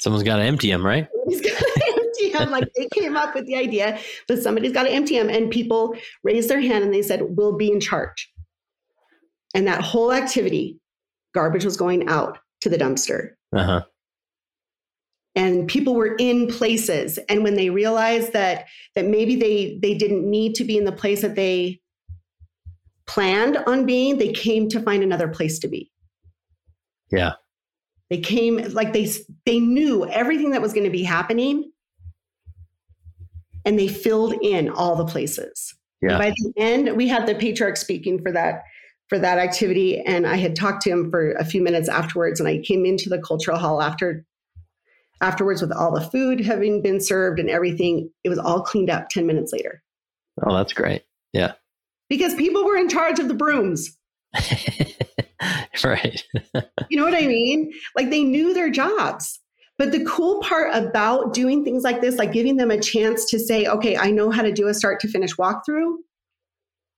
Someone's 0.00 0.24
got 0.24 0.36
to 0.36 0.42
empty 0.42 0.70
them, 0.70 0.84
right? 0.84 1.06
Empty 1.28 2.32
them. 2.32 2.50
Like 2.50 2.68
they 2.74 2.88
came 2.94 3.16
up 3.16 3.34
with 3.34 3.46
the 3.46 3.56
idea, 3.56 3.98
but 4.26 4.42
somebody's 4.42 4.72
got 4.72 4.84
to 4.84 4.90
empty 4.90 5.18
them. 5.18 5.28
And 5.28 5.50
people 5.50 5.94
raised 6.24 6.48
their 6.48 6.60
hand 6.60 6.82
and 6.84 6.92
they 6.92 7.02
said, 7.02 7.20
We'll 7.22 7.56
be 7.56 7.70
in 7.70 7.80
charge. 7.80 8.32
And 9.54 9.66
that 9.66 9.82
whole 9.82 10.12
activity, 10.12 10.78
garbage 11.34 11.66
was 11.66 11.76
going 11.76 12.08
out 12.08 12.38
to 12.62 12.70
the 12.70 12.78
dumpster. 12.78 13.32
Uh-huh. 13.54 13.82
And 15.40 15.66
people 15.66 15.94
were 15.94 16.16
in 16.16 16.48
places. 16.48 17.18
And 17.30 17.42
when 17.42 17.54
they 17.54 17.70
realized 17.70 18.34
that 18.34 18.66
that 18.94 19.06
maybe 19.06 19.36
they 19.36 19.78
they 19.80 19.94
didn't 19.94 20.28
need 20.28 20.54
to 20.56 20.64
be 20.64 20.76
in 20.76 20.84
the 20.84 20.92
place 20.92 21.22
that 21.22 21.34
they 21.34 21.80
planned 23.06 23.56
on 23.56 23.86
being, 23.86 24.18
they 24.18 24.32
came 24.32 24.68
to 24.68 24.82
find 24.82 25.02
another 25.02 25.28
place 25.28 25.58
to 25.60 25.68
be. 25.68 25.90
Yeah. 27.10 27.32
They 28.10 28.18
came 28.18 28.58
like 28.74 28.92
they 28.92 29.10
they 29.46 29.60
knew 29.60 30.06
everything 30.06 30.50
that 30.50 30.60
was 30.60 30.74
going 30.74 30.84
to 30.84 30.90
be 30.90 31.04
happening 31.04 31.72
and 33.64 33.78
they 33.78 33.88
filled 33.88 34.34
in 34.42 34.68
all 34.68 34.94
the 34.94 35.06
places. 35.06 35.74
Yeah. 36.02 36.18
by 36.18 36.30
the 36.30 36.52
end, 36.58 36.96
we 36.96 37.08
had 37.08 37.26
the 37.26 37.34
patriarch 37.34 37.78
speaking 37.78 38.22
for 38.22 38.32
that 38.32 38.64
for 39.08 39.18
that 39.18 39.38
activity, 39.38 40.00
and 40.00 40.26
I 40.26 40.36
had 40.36 40.54
talked 40.54 40.82
to 40.82 40.90
him 40.90 41.10
for 41.10 41.32
a 41.32 41.44
few 41.46 41.62
minutes 41.62 41.88
afterwards. 41.88 42.40
And 42.40 42.48
I 42.48 42.58
came 42.58 42.84
into 42.84 43.08
the 43.08 43.20
cultural 43.20 43.58
hall 43.58 43.80
after 43.80 44.24
afterwards 45.20 45.60
with 45.60 45.72
all 45.72 45.92
the 45.92 46.00
food 46.00 46.40
having 46.40 46.82
been 46.82 47.00
served 47.00 47.38
and 47.38 47.50
everything. 47.50 48.10
It 48.24 48.28
was 48.28 48.38
all 48.38 48.62
cleaned 48.62 48.90
up 48.90 49.08
ten 49.08 49.26
minutes 49.26 49.52
later. 49.52 49.82
Oh, 50.42 50.54
that's 50.54 50.72
great. 50.72 51.04
Yeah, 51.32 51.52
because 52.08 52.34
people 52.34 52.64
were 52.64 52.76
in 52.76 52.88
charge 52.88 53.18
of 53.18 53.28
the 53.28 53.34
brooms. 53.34 53.96
right. 55.84 56.22
you 56.88 56.96
know 56.96 57.04
what 57.04 57.14
I 57.14 57.26
mean? 57.26 57.72
Like 57.96 58.10
they 58.10 58.24
knew 58.24 58.54
their 58.54 58.70
jobs. 58.70 59.40
But 59.78 59.92
the 59.92 60.04
cool 60.04 60.42
part 60.42 60.74
about 60.74 61.32
doing 61.32 61.64
things 61.64 61.84
like 61.84 62.02
this, 62.02 62.16
like 62.16 62.32
giving 62.32 62.56
them 62.56 62.70
a 62.70 62.78
chance 62.78 63.24
to 63.30 63.38
say, 63.38 63.66
okay, 63.66 63.96
I 63.96 64.10
know 64.10 64.30
how 64.30 64.42
to 64.42 64.52
do 64.52 64.68
a 64.68 64.74
start 64.74 65.00
to 65.00 65.08
finish 65.08 65.36
walkthrough. 65.36 65.94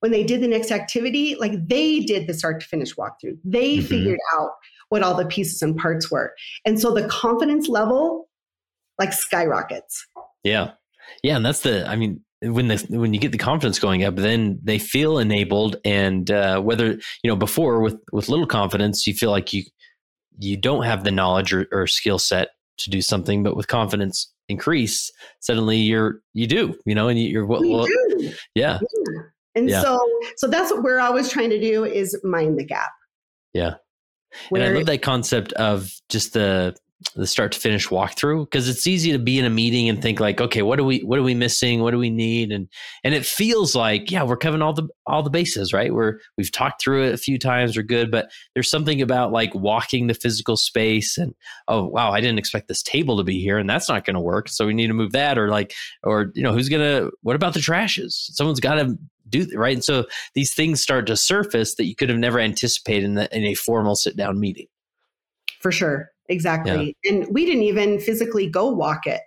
When 0.00 0.10
they 0.10 0.24
did 0.24 0.40
the 0.40 0.48
next 0.48 0.72
activity, 0.72 1.36
like 1.38 1.52
they 1.68 2.00
did 2.00 2.26
the 2.26 2.34
start 2.34 2.60
to 2.60 2.66
finish 2.66 2.96
walkthrough. 2.96 3.38
They 3.44 3.76
mm-hmm. 3.76 3.86
figured 3.86 4.18
out 4.34 4.50
what 4.92 5.02
all 5.02 5.14
the 5.14 5.24
pieces 5.24 5.62
and 5.62 5.74
parts 5.74 6.10
were. 6.10 6.34
And 6.66 6.78
so 6.78 6.92
the 6.92 7.08
confidence 7.08 7.66
level 7.66 8.28
like 8.98 9.14
skyrockets. 9.14 10.06
Yeah. 10.44 10.72
Yeah. 11.22 11.36
And 11.36 11.46
that's 11.46 11.60
the, 11.60 11.88
I 11.88 11.96
mean, 11.96 12.20
when 12.42 12.68
the 12.68 12.84
when 12.90 13.14
you 13.14 13.20
get 13.20 13.32
the 13.32 13.38
confidence 13.38 13.78
going 13.78 14.04
up, 14.04 14.16
then 14.16 14.60
they 14.62 14.78
feel 14.78 15.18
enabled. 15.18 15.76
And 15.82 16.30
uh, 16.30 16.60
whether 16.60 16.90
you 16.90 17.28
know 17.28 17.36
before 17.36 17.80
with 17.80 17.96
with 18.12 18.28
little 18.28 18.46
confidence, 18.46 19.06
you 19.06 19.14
feel 19.14 19.30
like 19.30 19.54
you 19.54 19.62
you 20.38 20.58
don't 20.58 20.82
have 20.82 21.04
the 21.04 21.10
knowledge 21.10 21.54
or, 21.54 21.68
or 21.72 21.86
skill 21.86 22.18
set 22.18 22.50
to 22.78 22.90
do 22.90 23.00
something, 23.00 23.42
but 23.42 23.56
with 23.56 23.68
confidence 23.68 24.30
increase, 24.48 25.10
suddenly 25.40 25.76
you're 25.78 26.20
you 26.34 26.46
do, 26.46 26.76
you 26.84 26.94
know, 26.94 27.08
and 27.08 27.18
you're 27.18 27.46
what 27.46 27.60
well, 27.60 27.86
yeah. 28.18 28.30
yeah. 28.54 28.78
And 29.54 29.70
yeah. 29.70 29.80
so 29.80 30.06
so 30.36 30.48
that's 30.48 30.72
what 30.72 30.82
we're 30.82 31.00
always 31.00 31.30
trying 31.30 31.50
to 31.50 31.60
do 31.60 31.84
is 31.84 32.18
mind 32.24 32.58
the 32.58 32.64
gap. 32.64 32.90
Yeah. 33.54 33.74
Where, 34.48 34.62
and 34.62 34.72
I 34.72 34.76
love 34.76 34.86
that 34.86 35.02
concept 35.02 35.52
of 35.54 35.92
just 36.08 36.32
the 36.32 36.76
the 37.16 37.26
start 37.26 37.52
to 37.52 37.58
finish 37.58 37.88
walkthrough 37.88 38.44
because 38.44 38.68
it's 38.68 38.86
easy 38.86 39.12
to 39.12 39.18
be 39.18 39.38
in 39.38 39.44
a 39.44 39.50
meeting 39.50 39.88
and 39.88 40.00
think 40.00 40.20
like 40.20 40.40
okay 40.40 40.62
what 40.62 40.78
are 40.78 40.84
we 40.84 41.00
what 41.00 41.18
are 41.18 41.22
we 41.22 41.34
missing? 41.34 41.82
What 41.82 41.90
do 41.90 41.98
we 41.98 42.10
need? 42.10 42.52
And 42.52 42.68
and 43.04 43.14
it 43.14 43.26
feels 43.26 43.74
like 43.74 44.10
yeah 44.10 44.22
we're 44.22 44.36
covering 44.36 44.62
all 44.62 44.72
the 44.72 44.88
all 45.06 45.22
the 45.22 45.30
bases 45.30 45.72
right? 45.72 45.92
We're 45.92 46.18
we've 46.36 46.52
talked 46.52 46.82
through 46.82 47.04
it 47.04 47.14
a 47.14 47.18
few 47.18 47.38
times 47.38 47.76
we're 47.76 47.82
good 47.82 48.10
but 48.10 48.30
there's 48.54 48.70
something 48.70 49.02
about 49.02 49.32
like 49.32 49.54
walking 49.54 50.06
the 50.06 50.14
physical 50.14 50.56
space 50.56 51.18
and 51.18 51.34
oh 51.68 51.86
wow 51.86 52.12
i 52.12 52.20
didn't 52.20 52.38
expect 52.38 52.68
this 52.68 52.82
table 52.82 53.16
to 53.16 53.24
be 53.24 53.40
here 53.40 53.58
and 53.58 53.68
that's 53.68 53.88
not 53.88 54.04
going 54.04 54.14
to 54.14 54.20
work 54.20 54.48
so 54.48 54.66
we 54.66 54.74
need 54.74 54.86
to 54.86 54.94
move 54.94 55.12
that 55.12 55.38
or 55.38 55.48
like 55.48 55.74
or 56.04 56.30
you 56.34 56.42
know 56.42 56.52
who's 56.52 56.68
gonna 56.68 57.08
what 57.22 57.36
about 57.36 57.54
the 57.54 57.60
trashes? 57.60 58.12
Someone's 58.12 58.60
got 58.60 58.74
to 58.74 58.96
do 59.32 59.46
right 59.54 59.74
and 59.74 59.84
so 59.84 60.04
these 60.34 60.54
things 60.54 60.80
start 60.80 61.06
to 61.06 61.16
surface 61.16 61.74
that 61.74 61.86
you 61.86 61.96
could 61.96 62.08
have 62.08 62.18
never 62.18 62.38
anticipated 62.38 63.04
in, 63.04 63.14
the, 63.14 63.36
in 63.36 63.42
a 63.44 63.54
formal 63.54 63.96
sit 63.96 64.16
down 64.16 64.38
meeting 64.38 64.66
for 65.60 65.72
sure 65.72 66.12
Exactly. 66.28 66.96
Yeah. 67.04 67.12
And 67.12 67.26
we 67.30 67.44
didn't 67.44 67.64
even 67.64 68.00
physically 68.00 68.48
go 68.48 68.68
walk 68.68 69.06
it. 69.06 69.20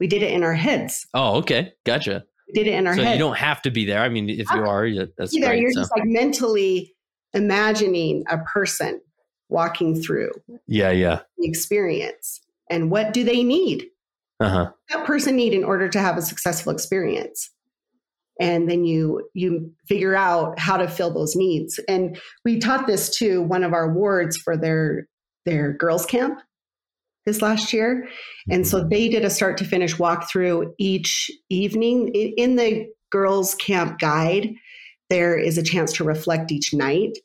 We 0.00 0.06
did 0.06 0.22
it 0.22 0.32
in 0.32 0.42
our 0.42 0.54
heads. 0.54 1.06
Oh, 1.14 1.36
okay. 1.36 1.72
Gotcha. 1.84 2.24
We 2.48 2.52
did 2.52 2.68
it 2.68 2.74
in 2.74 2.86
our 2.86 2.94
so 2.94 3.02
heads. 3.02 3.14
you 3.14 3.18
don't 3.18 3.36
have 3.36 3.62
to 3.62 3.70
be 3.70 3.84
there. 3.84 4.02
I 4.02 4.08
mean, 4.08 4.28
if 4.28 4.46
you 4.52 4.62
are, 4.62 4.88
that's 5.18 5.34
Either 5.34 5.46
great. 5.46 5.60
You're 5.60 5.72
so. 5.72 5.80
just 5.80 5.92
like 5.92 6.04
mentally 6.04 6.94
imagining 7.34 8.24
a 8.30 8.38
person 8.38 9.00
walking 9.48 10.00
through. 10.00 10.30
Yeah, 10.66 10.90
yeah. 10.90 11.20
The 11.38 11.48
experience. 11.48 12.40
And 12.70 12.90
what 12.90 13.12
do 13.12 13.24
they 13.24 13.42
need? 13.42 13.86
Uh-huh. 14.40 14.70
That 14.90 15.06
person 15.06 15.36
need 15.36 15.54
in 15.54 15.64
order 15.64 15.88
to 15.88 15.98
have 15.98 16.16
a 16.16 16.22
successful 16.22 16.72
experience 16.72 17.50
and 18.40 18.70
then 18.70 18.84
you 18.84 19.28
you 19.34 19.72
figure 19.88 20.14
out 20.14 20.58
how 20.58 20.76
to 20.76 20.88
fill 20.88 21.12
those 21.12 21.34
needs 21.34 21.80
and 21.88 22.18
we 22.44 22.58
taught 22.58 22.86
this 22.86 23.16
to 23.16 23.42
one 23.42 23.64
of 23.64 23.72
our 23.72 23.92
wards 23.92 24.36
for 24.36 24.56
their 24.56 25.06
their 25.46 25.72
girls' 25.72 26.04
camp 26.04 26.40
this 27.26 27.42
last 27.42 27.72
year. 27.72 28.08
And 28.50 28.66
so 28.66 28.80
mm-hmm. 28.80 28.88
they 28.88 29.08
did 29.08 29.24
a 29.24 29.30
start 29.30 29.58
to 29.58 29.64
finish 29.64 29.96
walkthrough 29.96 30.72
each 30.78 31.30
evening. 31.50 32.08
In 32.08 32.56
the 32.56 32.86
girls' 33.10 33.54
camp 33.54 33.98
guide, 33.98 34.54
there 35.10 35.36
is 35.36 35.58
a 35.58 35.62
chance 35.62 35.92
to 35.94 36.04
reflect 36.04 36.52
each 36.52 36.72
night, 36.72 37.18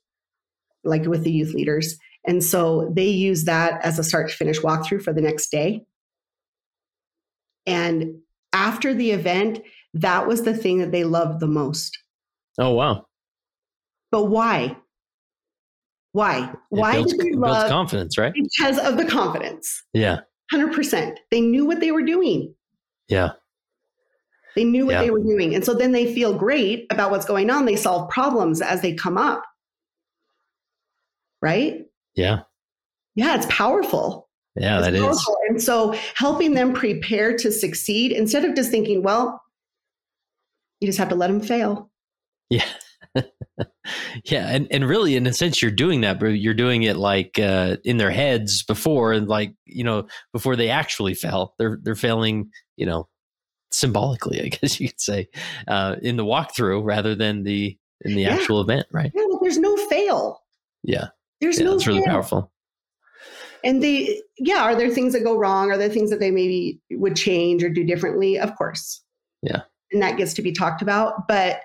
like 0.84 1.05
with 1.05 1.24
the 1.24 1.32
youth 1.32 1.53
leaders. 1.53 1.97
And 2.26 2.43
so 2.43 2.91
they 2.95 3.07
use 3.07 3.45
that 3.45 3.84
as 3.84 3.97
a 3.97 4.03
start 4.03 4.30
to 4.30 4.36
finish 4.36 4.59
walkthrough 4.59 5.01
for 5.01 5.14
the 5.14 5.22
next 5.22 5.49
day. 5.49 5.86
And 7.66 8.20
after 8.53 8.93
the 8.93 9.12
event, 9.12 9.62
that 9.94 10.28
was 10.28 10.44
the 10.44 10.54
thing 10.54 10.80
that 10.80 10.92
they 10.92 11.04
loved 11.04 11.39
the 11.39 11.48
most. 11.48 11.98
Oh, 12.58 12.72
wow. 12.72 13.06
But 14.12 14.26
why? 14.26 14.78
Why? 16.14 16.54
Why 16.70 16.94
builds, 16.94 17.14
did 17.14 17.26
they 17.26 17.32
love? 17.34 17.70
confidence, 17.70 18.18
right? 18.18 18.34
Because 18.34 18.78
of 18.80 18.98
the 18.98 19.06
confidence. 19.06 19.84
Yeah. 19.94 20.22
100%. 20.54 21.18
They 21.30 21.42
knew 21.42 21.66
what 21.66 21.80
they 21.80 21.92
were 21.92 22.02
doing. 22.02 22.54
Yeah. 23.08 23.32
They 24.56 24.66
knew 24.66 24.86
what 24.86 24.94
yeah. 24.94 25.02
they 25.04 25.12
were 25.12 25.24
doing. 25.24 25.56
And 25.56 25.64
so 25.64 25.74
then 25.74 25.94
they 25.94 26.14
feel 26.14 26.34
great 26.34 26.88
about 26.92 27.12
what's 27.12 27.26
going 27.26 27.50
on. 27.50 27.66
They 27.66 27.78
solve 27.78 28.10
problems 28.10 28.62
as 28.62 28.82
they 28.82 28.94
come 28.94 29.18
up. 29.18 29.44
Right? 31.42 31.86
Yeah. 32.16 32.42
Yeah, 33.16 33.36
it's 33.36 33.48
powerful. 33.50 34.30
Yeah, 34.56 34.80
it's 34.80 34.88
that 34.88 35.00
powerful. 35.00 35.14
is. 35.16 35.50
And 35.50 35.64
so 35.64 35.96
helping 36.16 36.54
them 36.54 36.74
prepare 36.74 37.36
to 37.38 37.52
succeed 37.52 38.12
instead 38.12 38.44
of 38.44 38.56
just 38.56 38.72
thinking, 38.72 39.04
well, 39.04 39.41
you 40.82 40.88
just 40.88 41.00
have 41.00 41.10
to 41.10 41.16
let 41.16 41.28
them 41.28 41.40
fail. 41.40 41.90
Yeah. 42.50 42.66
yeah, 44.26 44.48
and, 44.50 44.68
and 44.72 44.88
really, 44.88 45.16
in 45.16 45.28
a 45.28 45.34
sense, 45.34 45.62
you're 45.62 45.72
doing 45.72 46.02
that, 46.02 46.20
but 46.20 46.28
you're 46.28 46.54
doing 46.54 46.84
it 46.84 46.98
like 46.98 47.40
uh, 47.40 47.78
in 47.84 47.98
their 47.98 48.12
heads 48.12 48.64
before, 48.64 49.12
and 49.12 49.28
like 49.28 49.54
you 49.66 49.84
know, 49.84 50.08
before 50.34 50.56
they 50.56 50.70
actually 50.70 51.14
fail, 51.14 51.54
they're 51.60 51.78
they're 51.82 51.96
failing, 51.96 52.50
you 52.78 52.86
know, 52.86 53.10
symbolically, 53.72 54.42
I 54.42 54.48
guess 54.62 54.80
you 54.80 54.90
could 54.90 55.02
say, 55.02 55.28
uh, 55.68 55.98
in 56.02 56.18
the 56.18 56.26
walkthrough 56.26 56.84
rather 56.84 57.16
than 57.16 57.44
the 57.44 57.78
in 58.02 58.16
the 58.16 58.24
yeah. 58.24 58.34
actual 58.34 58.62
event, 58.62 58.88
right? 58.92 59.12
Yeah, 59.14 59.24
there's 59.42 59.58
no 59.58 59.76
fail. 59.88 60.42
Yeah, 60.84 61.08
there's 61.42 61.60
yeah, 61.60 61.66
no. 61.66 61.72
That's 61.72 61.88
really 61.88 62.06
powerful. 62.06 62.52
And 63.64 63.84
they, 63.84 64.22
yeah, 64.40 64.64
are 64.64 64.76
there 64.76 64.90
things 64.90 65.14
that 65.14 65.24
go 65.24 65.38
wrong? 65.38 65.70
Are 65.70 65.78
there 65.78 65.90
things 65.90 66.10
that 66.10 66.20
they 66.20 66.32
maybe 66.32 66.80
would 66.92 67.16
change 67.16 67.64
or 67.64 67.70
do 67.70 67.84
differently? 67.84 68.40
Of 68.40 68.56
course. 68.56 69.04
Yeah. 69.44 69.62
And 69.92 70.02
that 70.02 70.18
gets 70.18 70.34
to 70.36 70.42
be 70.42 70.52
talked 70.52 70.82
about, 70.82 71.28
but 71.28 71.62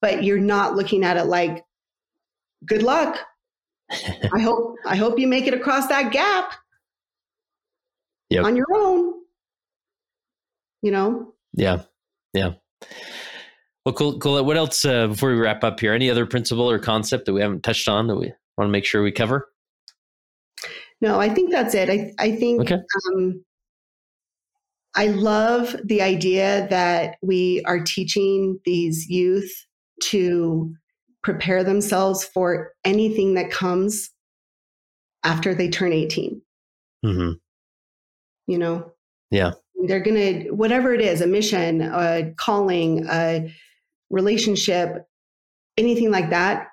but 0.00 0.22
you're 0.22 0.38
not 0.38 0.76
looking 0.76 1.04
at 1.04 1.16
it 1.16 1.24
like, 1.24 1.64
good 2.64 2.82
luck. 2.82 3.18
I 3.90 4.40
hope 4.40 4.76
I 4.86 4.96
hope 4.96 5.18
you 5.18 5.26
make 5.26 5.46
it 5.46 5.54
across 5.54 5.88
that 5.88 6.12
gap 6.12 6.52
yep. 8.30 8.44
on 8.44 8.56
your 8.56 8.66
own. 8.74 9.14
You 10.82 10.92
know? 10.92 11.34
Yeah. 11.54 11.82
Yeah. 12.32 12.54
Well, 13.84 13.94
cool. 13.94 14.18
Cool. 14.18 14.44
What 14.44 14.56
else 14.56 14.84
uh, 14.84 15.08
before 15.08 15.30
we 15.30 15.36
wrap 15.36 15.64
up 15.64 15.80
here? 15.80 15.94
Any 15.94 16.10
other 16.10 16.26
principle 16.26 16.70
or 16.70 16.78
concept 16.78 17.26
that 17.26 17.32
we 17.32 17.40
haven't 17.40 17.62
touched 17.62 17.88
on 17.88 18.06
that 18.08 18.16
we 18.16 18.32
want 18.56 18.68
to 18.68 18.72
make 18.72 18.84
sure 18.84 19.02
we 19.02 19.12
cover? 19.12 19.48
No, 21.00 21.20
I 21.20 21.28
think 21.28 21.50
that's 21.50 21.74
it. 21.74 21.88
I, 21.88 22.12
I 22.18 22.36
think 22.36 22.60
okay. 22.62 22.78
um, 23.14 23.44
I 24.94 25.08
love 25.08 25.76
the 25.84 26.02
idea 26.02 26.66
that 26.70 27.16
we 27.22 27.62
are 27.66 27.80
teaching 27.80 28.58
these 28.64 29.08
youth 29.08 29.66
to 30.04 30.74
prepare 31.22 31.62
themselves 31.62 32.24
for 32.24 32.72
anything 32.84 33.34
that 33.34 33.50
comes 33.50 34.10
after 35.24 35.54
they 35.54 35.68
turn 35.68 35.92
18. 35.92 36.40
Mm-hmm. 37.04 37.32
You 38.46 38.58
know? 38.58 38.92
Yeah. 39.30 39.52
They're 39.84 40.00
going 40.00 40.16
to, 40.44 40.50
whatever 40.50 40.94
it 40.94 41.00
is, 41.00 41.20
a 41.20 41.26
mission, 41.26 41.82
a 41.82 42.32
calling, 42.36 43.06
a 43.08 43.52
relationship, 44.10 45.06
anything 45.76 46.10
like 46.10 46.30
that, 46.30 46.68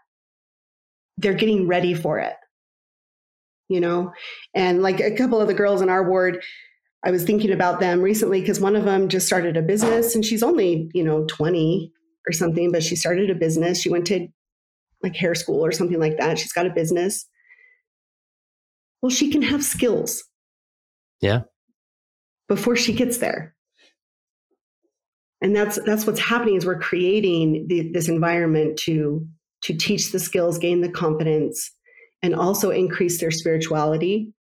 they're 1.17 1.33
getting 1.33 1.67
ready 1.67 1.93
for 1.93 2.17
it. 2.19 2.35
You 3.67 3.81
know? 3.81 4.13
And 4.53 4.81
like 4.81 4.99
a 4.99 5.15
couple 5.15 5.41
of 5.41 5.47
the 5.47 5.53
girls 5.53 5.81
in 5.81 5.89
our 5.89 6.07
ward, 6.07 6.43
I 7.05 7.11
was 7.11 7.23
thinking 7.23 7.51
about 7.51 7.79
them 7.79 8.01
recently 8.01 8.41
because 8.41 8.59
one 8.59 8.75
of 8.75 8.83
them 8.83 9.09
just 9.09 9.27
started 9.27 9.55
a 9.55 9.61
business 9.61 10.15
and 10.15 10.25
she's 10.25 10.41
only, 10.41 10.89
you 10.93 11.03
know, 11.03 11.25
20 11.29 11.91
or 12.27 12.33
something, 12.33 12.71
but 12.71 12.83
she 12.83 12.95
started 12.95 13.29
a 13.29 13.35
business. 13.35 13.79
She 13.79 13.89
went 13.89 14.07
to 14.07 14.27
like 15.03 15.15
hair 15.15 15.35
school 15.35 15.63
or 15.63 15.71
something 15.71 15.99
like 15.99 16.17
that. 16.17 16.39
She's 16.39 16.51
got 16.51 16.65
a 16.65 16.71
business. 16.71 17.27
Well, 19.01 19.11
she 19.11 19.29
can 19.29 19.43
have 19.43 19.63
skills. 19.63 20.23
Yeah. 21.21 21.41
Before 22.47 22.75
she 22.75 22.91
gets 22.91 23.17
there. 23.19 23.55
And 25.41 25.55
that's 25.55 25.79
that's 25.85 26.07
what's 26.07 26.19
happening 26.19 26.55
is 26.55 26.65
we're 26.65 26.79
creating 26.79 27.67
the, 27.67 27.91
this 27.91 28.09
environment 28.09 28.77
to 28.79 29.27
to 29.63 29.75
teach 29.75 30.11
the 30.11 30.19
skills, 30.19 30.57
gain 30.57 30.81
the 30.81 30.89
confidence, 30.89 31.71
and 32.23 32.33
also 32.33 32.71
increase 32.71 33.19
their 33.19 33.31
spirituality 33.31 34.33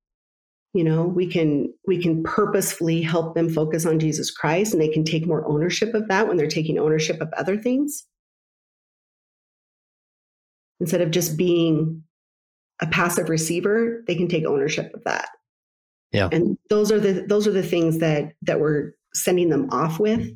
you 0.75 0.83
know 0.83 1.03
we 1.03 1.27
can 1.27 1.73
we 1.87 2.01
can 2.01 2.23
purposefully 2.23 3.03
help 3.03 3.35
them 3.35 3.49
focus 3.49 3.85
on 3.85 3.99
jesus 3.99 4.31
christ 4.31 4.73
and 4.73 4.81
they 4.81 4.89
can 4.89 5.05
take 5.05 5.27
more 5.27 5.47
ownership 5.47 5.95
of 5.95 6.09
that 6.09 6.27
when 6.27 6.37
they're 6.37 6.47
taking 6.47 6.79
ownership 6.79 7.21
of 7.21 7.33
other 7.37 7.57
things. 7.57 8.07
Instead 10.81 11.01
of 11.01 11.13
just 11.13 11.37
being 11.37 12.03
a 12.81 12.87
passive 12.87 13.29
receiver 13.29 14.03
they 14.07 14.15
can 14.15 14.29
take 14.29 14.45
ownership 14.45 14.93
of 14.95 15.05
that. 15.05 15.29
Yeah. 16.11 16.29
And 16.33 16.59
those 16.69 16.91
are 16.91 17.01
the 17.01 17.25
those 17.27 17.47
are 17.47 17.53
the 17.53 17.63
things 17.63 17.99
that 17.99 18.33
that 18.43 18.61
we're 18.61 18.93
sending 19.15 19.49
them 19.49 19.69
off 19.71 20.01
with. 20.01 20.29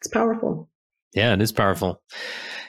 It's 0.00 0.08
powerful. 0.08 0.68
Yeah 1.14 1.32
it 1.32 1.40
is 1.40 1.52
powerful 1.52 2.02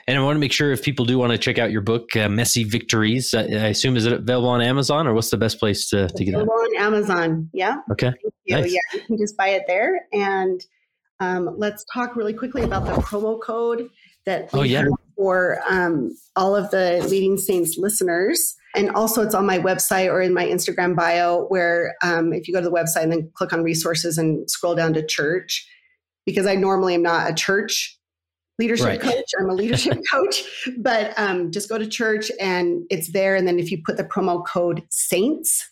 and 0.06 0.18
I 0.18 0.22
want 0.22 0.36
to 0.36 0.40
make 0.40 0.52
sure 0.52 0.72
if 0.72 0.82
people 0.82 1.04
do 1.04 1.18
want 1.18 1.32
to 1.32 1.38
check 1.38 1.58
out 1.58 1.70
your 1.70 1.80
book, 1.80 2.14
uh, 2.16 2.28
Messy 2.28 2.64
Victories, 2.64 3.34
uh, 3.34 3.46
I 3.50 3.68
assume 3.68 3.96
is 3.96 4.06
it 4.06 4.12
available 4.12 4.48
on 4.48 4.60
Amazon 4.60 5.06
or 5.06 5.14
what's 5.14 5.30
the 5.30 5.36
best 5.36 5.58
place 5.58 5.88
to, 5.90 6.08
to 6.08 6.24
get 6.24 6.32
it? 6.32 6.34
Available 6.34 6.52
on 6.52 6.76
Amazon. 6.76 7.50
Yeah. 7.52 7.76
Okay. 7.92 8.12
Nice. 8.48 8.72
Yeah, 8.72 8.80
you 8.94 9.00
can 9.06 9.18
just 9.18 9.36
buy 9.36 9.48
it 9.48 9.64
there. 9.66 10.06
And 10.12 10.64
um, 11.20 11.54
let's 11.56 11.84
talk 11.92 12.16
really 12.16 12.34
quickly 12.34 12.62
about 12.62 12.84
the 12.84 12.92
promo 13.02 13.40
code 13.40 13.88
that 14.26 14.50
oh, 14.52 14.62
yeah. 14.62 14.86
for 15.16 15.60
um, 15.68 16.16
all 16.36 16.56
of 16.56 16.70
the 16.70 17.06
Leading 17.08 17.36
Saints 17.36 17.76
listeners. 17.78 18.56
And 18.74 18.90
also, 18.90 19.22
it's 19.22 19.34
on 19.34 19.46
my 19.46 19.58
website 19.58 20.10
or 20.10 20.20
in 20.22 20.32
my 20.32 20.46
Instagram 20.46 20.94
bio, 20.94 21.46
where 21.46 21.96
um, 22.02 22.32
if 22.32 22.46
you 22.46 22.54
go 22.54 22.60
to 22.60 22.68
the 22.68 22.74
website 22.74 23.02
and 23.02 23.12
then 23.12 23.30
click 23.34 23.52
on 23.52 23.62
resources 23.62 24.16
and 24.16 24.48
scroll 24.48 24.74
down 24.74 24.92
to 24.94 25.04
church, 25.04 25.66
because 26.24 26.46
I 26.46 26.54
normally 26.54 26.94
am 26.94 27.02
not 27.02 27.28
a 27.28 27.34
church 27.34 27.98
leadership 28.60 28.86
right. 28.86 29.00
coach. 29.00 29.30
I'm 29.38 29.48
a 29.48 29.54
leadership 29.54 29.98
coach, 30.12 30.44
but 30.78 31.18
um, 31.18 31.50
just 31.50 31.68
go 31.68 31.78
to 31.78 31.86
church 31.86 32.30
and 32.38 32.84
it's 32.90 33.10
there. 33.12 33.34
And 33.34 33.48
then 33.48 33.58
if 33.58 33.72
you 33.72 33.82
put 33.84 33.96
the 33.96 34.04
promo 34.04 34.46
code 34.46 34.84
Saints, 34.90 35.68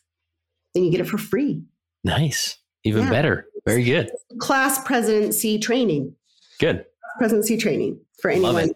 then 0.74 0.84
you 0.84 0.90
get 0.90 1.00
it 1.00 1.06
for 1.06 1.18
free. 1.18 1.62
Nice. 2.02 2.56
Even 2.84 3.04
yeah. 3.04 3.10
better. 3.10 3.46
Very 3.66 3.84
good. 3.84 4.10
Class 4.38 4.82
presidency 4.84 5.58
training. 5.58 6.14
Good. 6.58 6.86
Presidency 7.18 7.58
training 7.58 8.00
for 8.20 8.30
anyone 8.30 8.70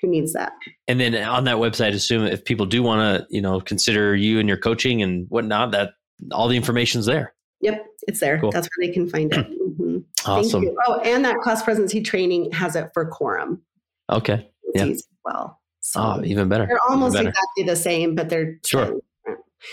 who 0.00 0.08
needs 0.08 0.32
that. 0.32 0.52
And 0.88 0.98
then 0.98 1.14
on 1.14 1.44
that 1.44 1.56
website, 1.56 1.92
assume 1.92 2.26
if 2.26 2.44
people 2.44 2.66
do 2.66 2.82
want 2.82 3.00
to, 3.00 3.26
you 3.28 3.42
know, 3.42 3.60
consider 3.60 4.16
you 4.16 4.38
and 4.38 4.48
your 4.48 4.58
coaching 4.58 5.02
and 5.02 5.26
whatnot, 5.28 5.72
that 5.72 5.90
all 6.32 6.48
the 6.48 6.56
information's 6.56 7.06
there. 7.06 7.34
Yep, 7.60 7.84
it's 8.08 8.20
there. 8.20 8.38
Cool. 8.38 8.50
That's 8.50 8.68
where 8.76 8.86
they 8.86 8.92
can 8.92 9.08
find 9.08 9.32
it. 9.32 9.46
Awesome. 10.26 10.68
Oh, 10.86 11.00
and 11.00 11.24
that 11.24 11.36
class 11.38 11.62
presidency 11.62 12.02
training 12.02 12.52
has 12.52 12.76
it 12.76 12.90
for 12.94 13.04
quorum. 13.06 13.62
Okay. 14.10 14.50
Yeah. 14.74 14.92
well. 15.24 15.60
So 15.80 16.00
oh, 16.00 16.24
even 16.24 16.48
better. 16.48 16.66
They're 16.66 16.78
almost 16.88 17.14
better. 17.14 17.28
exactly 17.28 17.64
the 17.64 17.76
same, 17.76 18.14
but 18.14 18.28
they're 18.30 18.58
sure. 18.64 19.00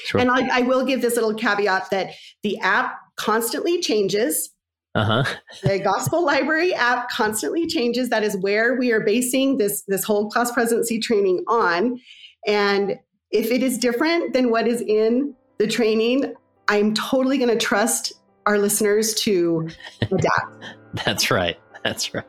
Sure. 0.06 0.22
And 0.22 0.32
I, 0.32 0.60
I, 0.60 0.62
will 0.62 0.86
give 0.86 1.02
this 1.02 1.16
little 1.16 1.34
caveat 1.34 1.90
that 1.92 2.12
the 2.44 2.58
app 2.60 2.96
constantly 3.18 3.82
changes. 3.82 4.52
Uh-huh. 4.94 5.24
the 5.64 5.80
Gospel 5.80 6.26
Library 6.26 6.74
app 6.74 7.10
constantly 7.10 7.68
changes. 7.68 8.10
That 8.10 8.24
is 8.24 8.38
where 8.38 8.76
we 8.76 8.92
are 8.92 9.02
basing 9.02 9.58
this 9.58 9.84
this 9.88 10.04
whole 10.04 10.30
class 10.30 10.52
presidency 10.52 11.00
training 11.00 11.44
on. 11.48 12.00
And 12.48 12.98
if 13.32 13.52
it 13.52 13.64
is 13.64 13.78
different 13.78 14.34
than 14.34 14.50
what 14.50 14.68
is 14.68 14.82
in 14.82 15.34
the 15.60 15.68
training, 15.68 16.34
I'm 16.68 16.94
totally 16.94 17.38
going 17.38 17.50
to 17.50 17.58
trust 17.58 18.14
our 18.46 18.58
listeners 18.58 19.14
to 19.16 19.70
adapt. 20.02 20.64
That's 21.06 21.32
right. 21.32 21.60
That's 21.84 22.14
right. 22.14 22.26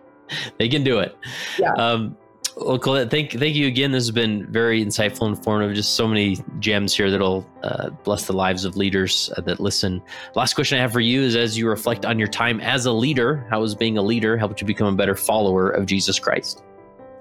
They 0.59 0.69
can 0.69 0.83
do 0.83 0.99
it. 0.99 1.17
Yeah. 1.59 1.73
Um, 1.75 2.17
well, 2.57 2.79
Colette, 2.79 3.11
thank 3.11 3.33
thank 3.33 3.55
you 3.55 3.67
again. 3.67 3.93
This 3.93 4.05
has 4.05 4.11
been 4.11 4.47
very 4.53 4.85
insightful, 4.85 5.27
and 5.27 5.37
informative. 5.37 5.75
Just 5.75 5.95
so 5.95 6.07
many 6.07 6.39
gems 6.59 6.95
here 6.95 7.11
that'll 7.11 7.49
uh, 7.63 7.91
bless 8.05 8.27
the 8.27 8.35
lives 8.35 8.67
of 8.67 8.77
leaders 8.77 9.33
uh, 9.37 9.41
that 9.43 9.59
listen. 9.59 10.03
Last 10.35 10.55
question 10.55 10.79
I 10.79 10.83
have 10.83 10.93
for 10.93 11.01
you 11.01 11.23
is: 11.23 11.35
as 11.35 11.57
you 11.57 11.67
reflect 11.67 12.05
on 12.05 12.19
your 12.19 12.29
time 12.29 12.61
as 12.61 12.85
a 12.85 12.93
leader, 12.93 13.47
how 13.49 13.63
has 13.63 13.75
being 13.75 13.97
a 13.97 14.03
leader 14.03 14.37
helped 14.37 14.61
you 14.61 14.67
become 14.67 14.87
a 14.87 14.97
better 14.97 15.15
follower 15.15 15.71
of 15.71 15.87
Jesus 15.87 16.19
Christ? 16.19 16.63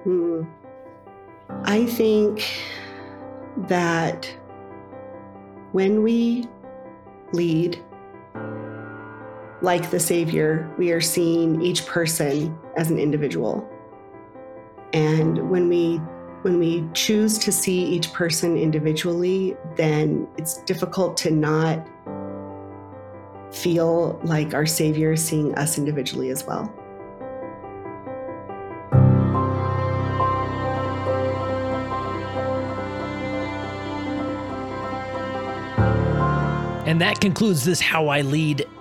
Hmm. 0.03 0.43
I 1.63 1.85
think 1.85 2.45
that 3.69 4.25
when 5.71 6.03
we 6.03 6.45
lead 7.31 7.81
like 9.61 9.91
the 9.91 9.99
Savior, 9.99 10.73
we 10.77 10.91
are 10.91 11.01
seeing 11.01 11.61
each 11.61 11.85
person 11.85 12.57
as 12.77 12.89
an 12.89 12.97
individual. 12.97 13.67
And 14.93 15.49
when 15.49 15.69
we 15.69 15.97
when 16.41 16.57
we 16.57 16.83
choose 16.95 17.37
to 17.37 17.51
see 17.51 17.83
each 17.83 18.11
person 18.13 18.57
individually, 18.57 19.55
then 19.75 20.27
it's 20.37 20.57
difficult 20.63 21.15
to 21.17 21.29
not 21.29 21.87
feel 23.51 24.19
like 24.23 24.55
our 24.55 24.65
Savior 24.65 25.11
is 25.11 25.23
seeing 25.23 25.53
us 25.55 25.77
individually 25.77 26.31
as 26.31 26.43
well. 26.43 26.73
And 36.87 36.99
that 37.01 37.21
concludes 37.21 37.63
this 37.63 37.79
How 37.79 38.07
I 38.07 38.21
Lead 38.21 38.65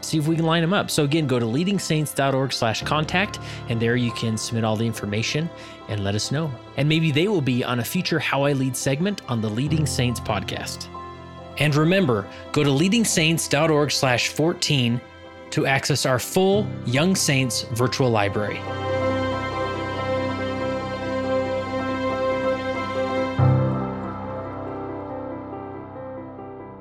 see 0.00 0.18
if 0.18 0.26
we 0.26 0.36
can 0.36 0.46
line 0.46 0.62
them 0.62 0.72
up. 0.72 0.90
So 0.90 1.04
again, 1.04 1.26
go 1.26 1.38
to 1.38 1.46
leadingsaints.org 1.46 2.52
slash 2.52 2.82
contact, 2.82 3.38
and 3.68 3.80
there 3.80 3.96
you 3.96 4.12
can 4.12 4.36
submit 4.36 4.64
all 4.64 4.76
the 4.76 4.86
information 4.86 5.48
and 5.88 6.04
let 6.04 6.14
us 6.14 6.30
know. 6.30 6.50
And 6.76 6.88
maybe 6.88 7.10
they 7.10 7.28
will 7.28 7.40
be 7.40 7.64
on 7.64 7.80
a 7.80 7.84
future 7.84 8.18
How 8.18 8.44
I 8.44 8.52
Lead 8.52 8.76
segment 8.76 9.22
on 9.28 9.40
the 9.40 9.50
Leading 9.50 9.86
Saints 9.86 10.20
podcast. 10.20 10.88
And 11.58 11.74
remember, 11.74 12.26
go 12.52 12.62
to 12.64 12.70
leadingsaints.org 12.70 13.90
slash 13.90 14.28
14 14.28 15.00
to 15.50 15.66
access 15.66 16.06
our 16.06 16.18
full 16.18 16.66
Young 16.86 17.14
Saints 17.14 17.62
virtual 17.72 18.10
library. 18.10 18.60